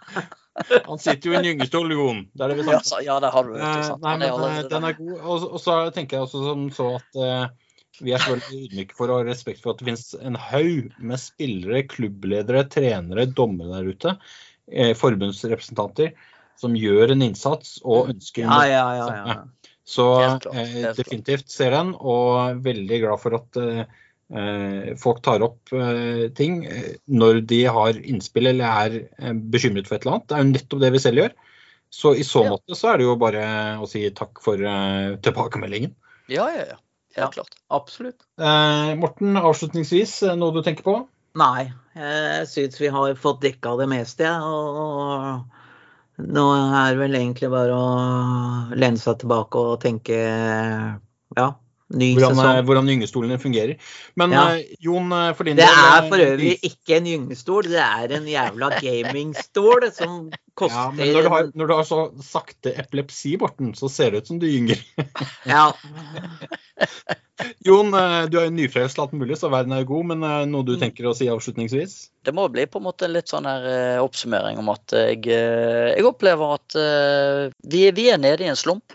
Han 0.90 1.00
sitter 1.00 1.30
jo 1.30 1.36
i 1.36 1.38
en 1.38 1.46
gyngestol, 1.46 1.94
Jon. 1.94 2.26
Det 2.34 2.44
er 2.44 2.52
det 2.52 2.58
vi 2.58 2.66
Ja, 2.66 2.66
snakker 2.66 2.82
om. 2.82 2.90
så- 2.90 3.04
ja, 3.06 3.20
det 3.24 3.30
har 3.32 3.44
du. 3.46 3.54
Vet 3.54 3.62
Eh? 3.62 3.96
Nei, 4.02 4.18
men 4.18 4.68
den 4.74 4.84
er 4.90 4.98
god. 4.98 5.22
Og, 5.22 5.60
så 5.62 5.78
tenker 5.96 6.18
jeg 6.18 6.26
også 6.26 6.42
som 6.44 6.66
så 6.74 6.88
at 6.98 7.22
vi 8.04 8.14
er 8.14 8.22
selvfølgelig 8.22 8.68
ydmyke 8.68 8.98
for 8.98 9.12
å 9.12 9.20
ha 9.20 9.28
respekt 9.28 9.64
for 9.64 9.74
at 9.74 9.82
det 9.82 9.90
finnes 9.90 10.08
en 10.22 10.38
haug 10.40 10.90
med 11.00 11.22
spillere, 11.22 11.84
klubbledere, 11.90 12.66
trenere, 12.72 13.28
dommere 13.38 13.80
der 13.80 13.94
ute, 13.94 14.16
eh, 14.72 14.94
forbundsrepresentanter, 14.98 16.14
som 16.58 16.76
gjør 16.78 17.14
en 17.14 17.26
innsats 17.26 17.78
og 17.86 18.12
ønsker 18.14 18.48
Ja, 18.48 18.62
ja, 18.70 18.86
ja. 18.98 19.08
ja. 19.16 19.68
Så 19.88 20.06
eh, 20.20 20.92
definitivt 20.98 21.50
ser 21.54 21.72
den, 21.78 21.94
og 21.96 22.60
veldig 22.66 23.02
glad 23.06 23.22
for 23.22 23.38
at 23.38 23.60
eh, 23.62 23.84
eh, 24.36 24.90
folk 25.00 25.22
tar 25.24 25.46
opp 25.46 25.72
eh, 25.72 26.28
ting 26.36 26.66
når 27.08 27.40
de 27.48 27.62
har 27.72 28.02
innspill 28.02 28.52
eller 28.52 28.98
er 28.98 29.38
bekymret 29.54 29.88
for 29.88 29.98
et 29.98 30.04
eller 30.04 30.18
annet. 30.18 30.28
Det 30.28 30.36
er 30.36 30.44
jo 30.44 30.50
nettopp 30.52 30.84
det 30.84 30.92
vi 30.98 31.04
selv 31.06 31.24
gjør. 31.24 31.38
Så 31.88 32.12
i 32.20 32.26
så 32.28 32.44
måte 32.44 32.76
så 32.76 32.92
er 32.92 33.00
det 33.00 33.08
jo 33.08 33.16
bare 33.22 33.46
å 33.80 33.88
si 33.88 34.02
takk 34.12 34.42
for 34.44 34.60
tilbakemeldingen. 35.24 35.96
Ja, 36.28 36.50
ja, 36.52 36.66
ja. 36.74 36.82
Ja. 37.18 37.28
Klart. 37.34 37.56
Absolutt. 37.74 38.22
Eh, 38.40 38.96
Morten, 39.02 39.38
avslutningsvis, 39.38 40.20
eh, 40.24 40.36
noe 40.38 40.54
du 40.54 40.62
tenker 40.66 40.86
på? 40.86 40.98
Nei, 41.38 41.68
jeg 41.98 42.50
syns 42.50 42.80
vi 42.82 42.90
har 42.94 43.18
fått 43.18 43.44
dekka 43.44 43.76
det 43.78 43.88
meste. 43.90 44.30
Og 44.42 46.28
nå 46.34 46.46
er 46.58 46.94
det 46.94 47.02
vel 47.02 47.18
egentlig 47.20 47.50
bare 47.54 47.78
å 47.78 47.90
lene 48.74 49.02
seg 49.02 49.20
tilbake 49.22 49.62
og 49.62 49.82
tenke 49.84 50.18
ja, 50.18 51.48
Hvordan, 51.88 52.32
eh, 52.32 52.36
sesong. 52.36 52.66
hvordan 52.68 52.90
gyngestolene 52.92 53.38
fungerer. 53.40 53.78
Men 54.20 54.32
Ja. 54.32 54.42
eh, 54.58 54.76
Jon, 54.84 55.12
eh, 55.12 55.34
for 55.34 55.44
din 55.48 55.56
Det 55.56 55.66
del 55.66 55.72
er 55.72 56.04
eh, 56.04 56.10
for 56.10 56.18
øvrig 56.18 56.60
ikke 56.62 56.98
en 56.98 57.06
gyngestol, 57.06 57.64
det 57.64 57.80
er 57.80 58.12
en 58.18 58.28
jævla 58.28 58.70
gamingstol 58.82 59.88
som 59.94 60.32
koster 60.58 60.76
ja, 60.76 60.92
men 60.92 61.14
når 61.14 61.22
du, 61.24 61.30
har, 61.30 61.52
når 61.56 61.68
du 61.68 61.74
har 61.78 61.84
så 61.88 62.00
sakte 62.22 62.74
epilepsi, 62.78 63.38
Borten, 63.38 63.74
så 63.78 63.88
ser 63.90 64.12
det 64.12 64.24
ut 64.24 64.28
som 64.28 64.40
du 64.40 64.48
gynger. 64.48 64.78
Ja. 65.46 65.72
Jon, 67.66 67.94
eh, 67.94 68.26
du 68.28 68.40
er 68.40 68.48
jo 68.50 68.54
nyfrelst 68.58 68.98
alt 69.00 69.14
mulig, 69.14 69.38
så 69.38 69.50
verden 69.54 69.72
er 69.76 69.84
jo 69.84 69.92
god, 69.94 70.06
men 70.12 70.24
eh, 70.26 70.46
noe 70.50 70.66
du 70.66 70.74
Mm. 70.76 70.82
tenker 70.82 71.06
å 71.08 71.16
si 71.16 71.28
avslutningsvis? 71.30 72.10
Det 72.26 72.34
må 72.34 72.48
bli 72.52 72.66
på 72.66 72.80
en 72.82 72.88
måte 72.90 73.06
en 73.06 73.14
litt 73.14 73.30
sånn 73.30 73.46
her 73.48 73.64
eh, 73.70 74.02
oppsummering 74.04 74.58
om 74.60 74.70
at 74.74 74.92
jeg, 74.92 75.22
eh, 75.30 75.94
jeg 75.96 76.06
opplever 76.10 76.56
at 76.58 76.76
eh, 76.76 77.52
vi, 77.64 77.92
vi 77.92 78.10
er 78.12 78.18
nede 78.18 78.44
i 78.44 78.50
en 78.52 78.58
slump. 78.60 78.92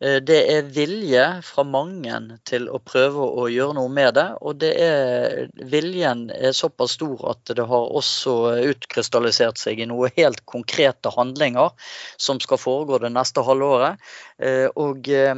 Eh, 0.00 0.16
Det 0.24 0.38
er 0.52 0.68
vilje 0.72 1.24
fra 1.44 1.64
mange 1.68 2.16
til 2.48 2.68
å 2.72 2.80
prøve 2.80 3.26
å 3.42 3.46
gjøre 3.52 3.76
noe 3.76 3.90
med 3.92 4.14
det. 4.16 4.26
Og 4.40 4.56
det 4.62 4.70
er, 4.80 5.50
viljen 5.72 6.28
er 6.32 6.56
såpass 6.56 6.96
stor 6.96 7.26
at 7.34 7.52
det 7.56 7.66
har 7.68 7.92
også 8.00 8.36
utkrystallisert 8.70 9.60
seg 9.60 9.82
i 9.82 9.88
noe 9.90 10.10
helt 10.16 10.44
konkrete 10.48 11.12
handlinger 11.16 11.74
som 12.16 12.40
skal 12.40 12.60
foregå 12.62 13.02
det 13.04 13.12
neste 13.12 13.44
halvåret. 13.44 14.00
Eh, 14.40 14.68
Og 14.74 15.08
eh, 15.12 15.34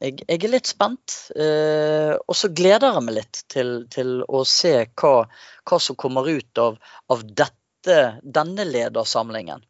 jeg, 0.00 0.24
er 0.28 0.48
litt 0.48 0.70
spent. 0.70 1.18
Og 1.36 2.36
så 2.36 2.48
gleder 2.56 2.94
jeg 2.94 3.04
meg 3.04 3.18
litt 3.20 3.42
til, 3.52 3.72
til 3.92 4.20
å 4.26 4.44
se 4.48 4.74
hva, 5.00 5.26
hva 5.68 5.78
som 5.80 5.98
kommer 6.00 6.28
ut 6.28 6.58
av, 6.58 6.78
av 7.12 7.24
dette, 7.24 7.98
denne 8.22 8.64
ledersamlingen. 8.64 9.60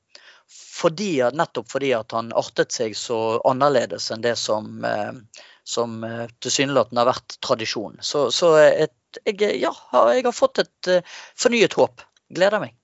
Fordi, 0.51 1.11
nettopp 1.37 1.69
fordi 1.71 1.91
at 1.95 2.11
han 2.17 2.33
artet 2.37 2.73
seg 2.73 2.95
så 2.97 3.17
annerledes 3.47 4.09
enn 4.15 4.23
det 4.25 4.33
som, 4.41 4.67
eh, 4.85 5.13
som 5.65 5.99
eh, 6.07 6.27
tilsynelatende 6.43 7.03
har 7.05 7.11
vært 7.13 7.37
tradisjon. 7.45 7.99
Så, 8.03 8.31
så 8.35 8.55
et, 8.65 8.95
jeg, 9.29 9.61
ja, 9.61 9.71
har- 9.93 10.13
jeg 10.17 10.25
har 10.27 10.35
fått 10.35 10.63
et 10.65 10.89
eh, 10.97 11.03
fornyet 11.39 11.77
håp. 11.79 12.01
Gleder 12.33 12.63
meg. 12.63 12.75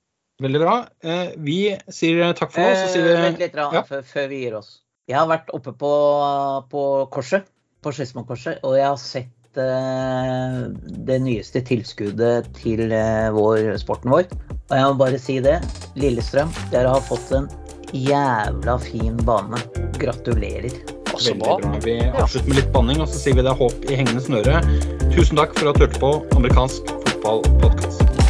Veldig 0.43 0.61
bra. 0.61 0.75
Eh, 1.03 1.31
Vi 1.41 1.59
sier 1.89 2.35
takk 2.37 2.53
for 2.53 2.61
nå. 2.61 2.75
Så 2.85 2.93
sier 2.93 3.09
Eh, 3.15 3.23
Vent 3.25 3.41
litt 3.41 3.55
da, 3.57 3.71
ja. 3.73 3.83
før, 3.89 4.03
før 4.05 4.29
vi 4.29 4.43
gir 4.45 4.59
oss. 4.59 4.71
Jeg 5.09 5.17
har 5.17 5.29
vært 5.31 5.49
oppe 5.57 5.73
på, 5.73 5.93
på 6.71 6.83
korset, 7.15 7.47
på 7.83 7.93
Skedsmokorset, 7.95 8.61
og 8.67 8.75
jeg 8.77 8.87
har 8.91 8.99
sett 9.01 9.61
eh, 9.63 10.61
det 11.09 11.19
nyeste 11.25 11.63
tilskuddet 11.65 12.51
til 12.61 12.91
eh, 12.93 13.31
vår, 13.33 13.73
sporten 13.81 14.13
vår. 14.13 14.27
Og 14.67 14.75
jeg 14.75 14.87
må 14.89 14.95
bare 14.99 15.19
si 15.23 15.39
det. 15.45 15.61
Lillestrøm, 16.01 16.51
dere 16.73 16.91
har 16.97 17.05
fått 17.07 17.31
en 17.37 17.47
jævla 17.95 18.75
fin 18.83 19.17
bane. 19.29 19.61
Gratulerer. 20.01 20.75
Og 21.15 21.21
så 21.23 21.33
Veldig 21.33 21.43
bra. 21.45 21.57
bra. 21.63 21.79
Vi 21.85 21.97
avslutter 22.11 22.49
med 22.51 22.59
litt 22.59 22.73
banning, 22.75 23.01
og 23.01 23.09
så 23.09 23.23
sier 23.23 23.39
vi 23.39 23.47
det 23.47 23.53
er 23.55 23.61
håp 23.63 23.87
i 23.87 24.01
hengende 24.03 24.25
snøre. 24.27 24.59
Tusen 25.15 25.39
takk 25.39 25.55
for 25.57 25.71
at 25.71 25.79
du 25.79 25.87
hørte 25.87 26.03
på 26.03 26.13
amerikansk 26.37 26.91
fotballpodkast. 27.07 28.26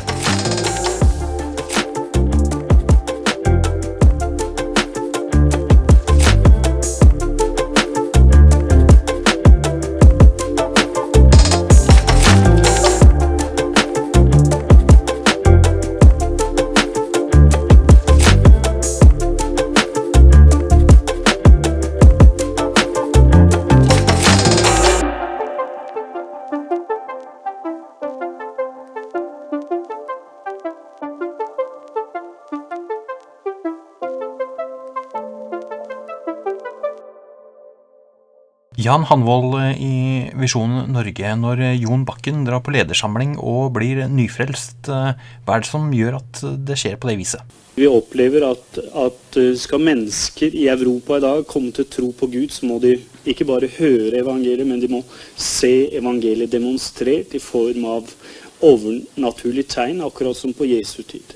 Jan 38.86 39.02
Hanvold 39.08 39.56
i 39.82 40.28
Visjon 40.38 40.84
Norge, 40.94 41.30
når 41.40 41.62
Jon 41.80 42.04
Bakken 42.06 42.44
drar 42.46 42.60
på 42.62 42.70
ledersamling 42.76 43.32
og 43.42 43.72
blir 43.74 44.04
nyfrelst, 44.06 44.86
hva 44.86 45.56
er 45.56 45.64
det 45.64 45.66
som 45.66 45.88
gjør 45.90 46.20
at 46.20 46.42
det 46.68 46.76
skjer 46.78 46.94
på 47.00 47.10
det 47.10 47.16
viset? 47.18 47.56
Vi 47.74 47.88
opplever 47.90 48.46
at, 48.46 48.78
at 48.96 49.38
skal 49.58 49.82
mennesker 49.88 50.54
i 50.54 50.68
Europa 50.70 51.18
i 51.18 51.24
dag 51.24 51.42
komme 51.50 51.74
til 51.74 51.88
tro 51.90 52.12
på 52.14 52.28
Gud, 52.30 52.54
så 52.54 52.68
må 52.70 52.78
de 52.84 52.94
ikke 53.26 53.48
bare 53.48 53.72
høre 53.74 54.20
evangeliet, 54.22 54.68
men 54.68 54.78
de 54.80 54.92
må 54.92 55.02
se 55.34 55.90
evangeliet 55.98 56.54
demonstrert 56.54 57.34
i 57.34 57.42
form 57.42 57.88
av 57.90 58.14
overnaturlige 58.64 59.72
tegn, 59.74 60.04
akkurat 60.06 60.38
som 60.38 60.54
på 60.54 60.70
Jesu 60.70 61.02
tid. 61.02 61.34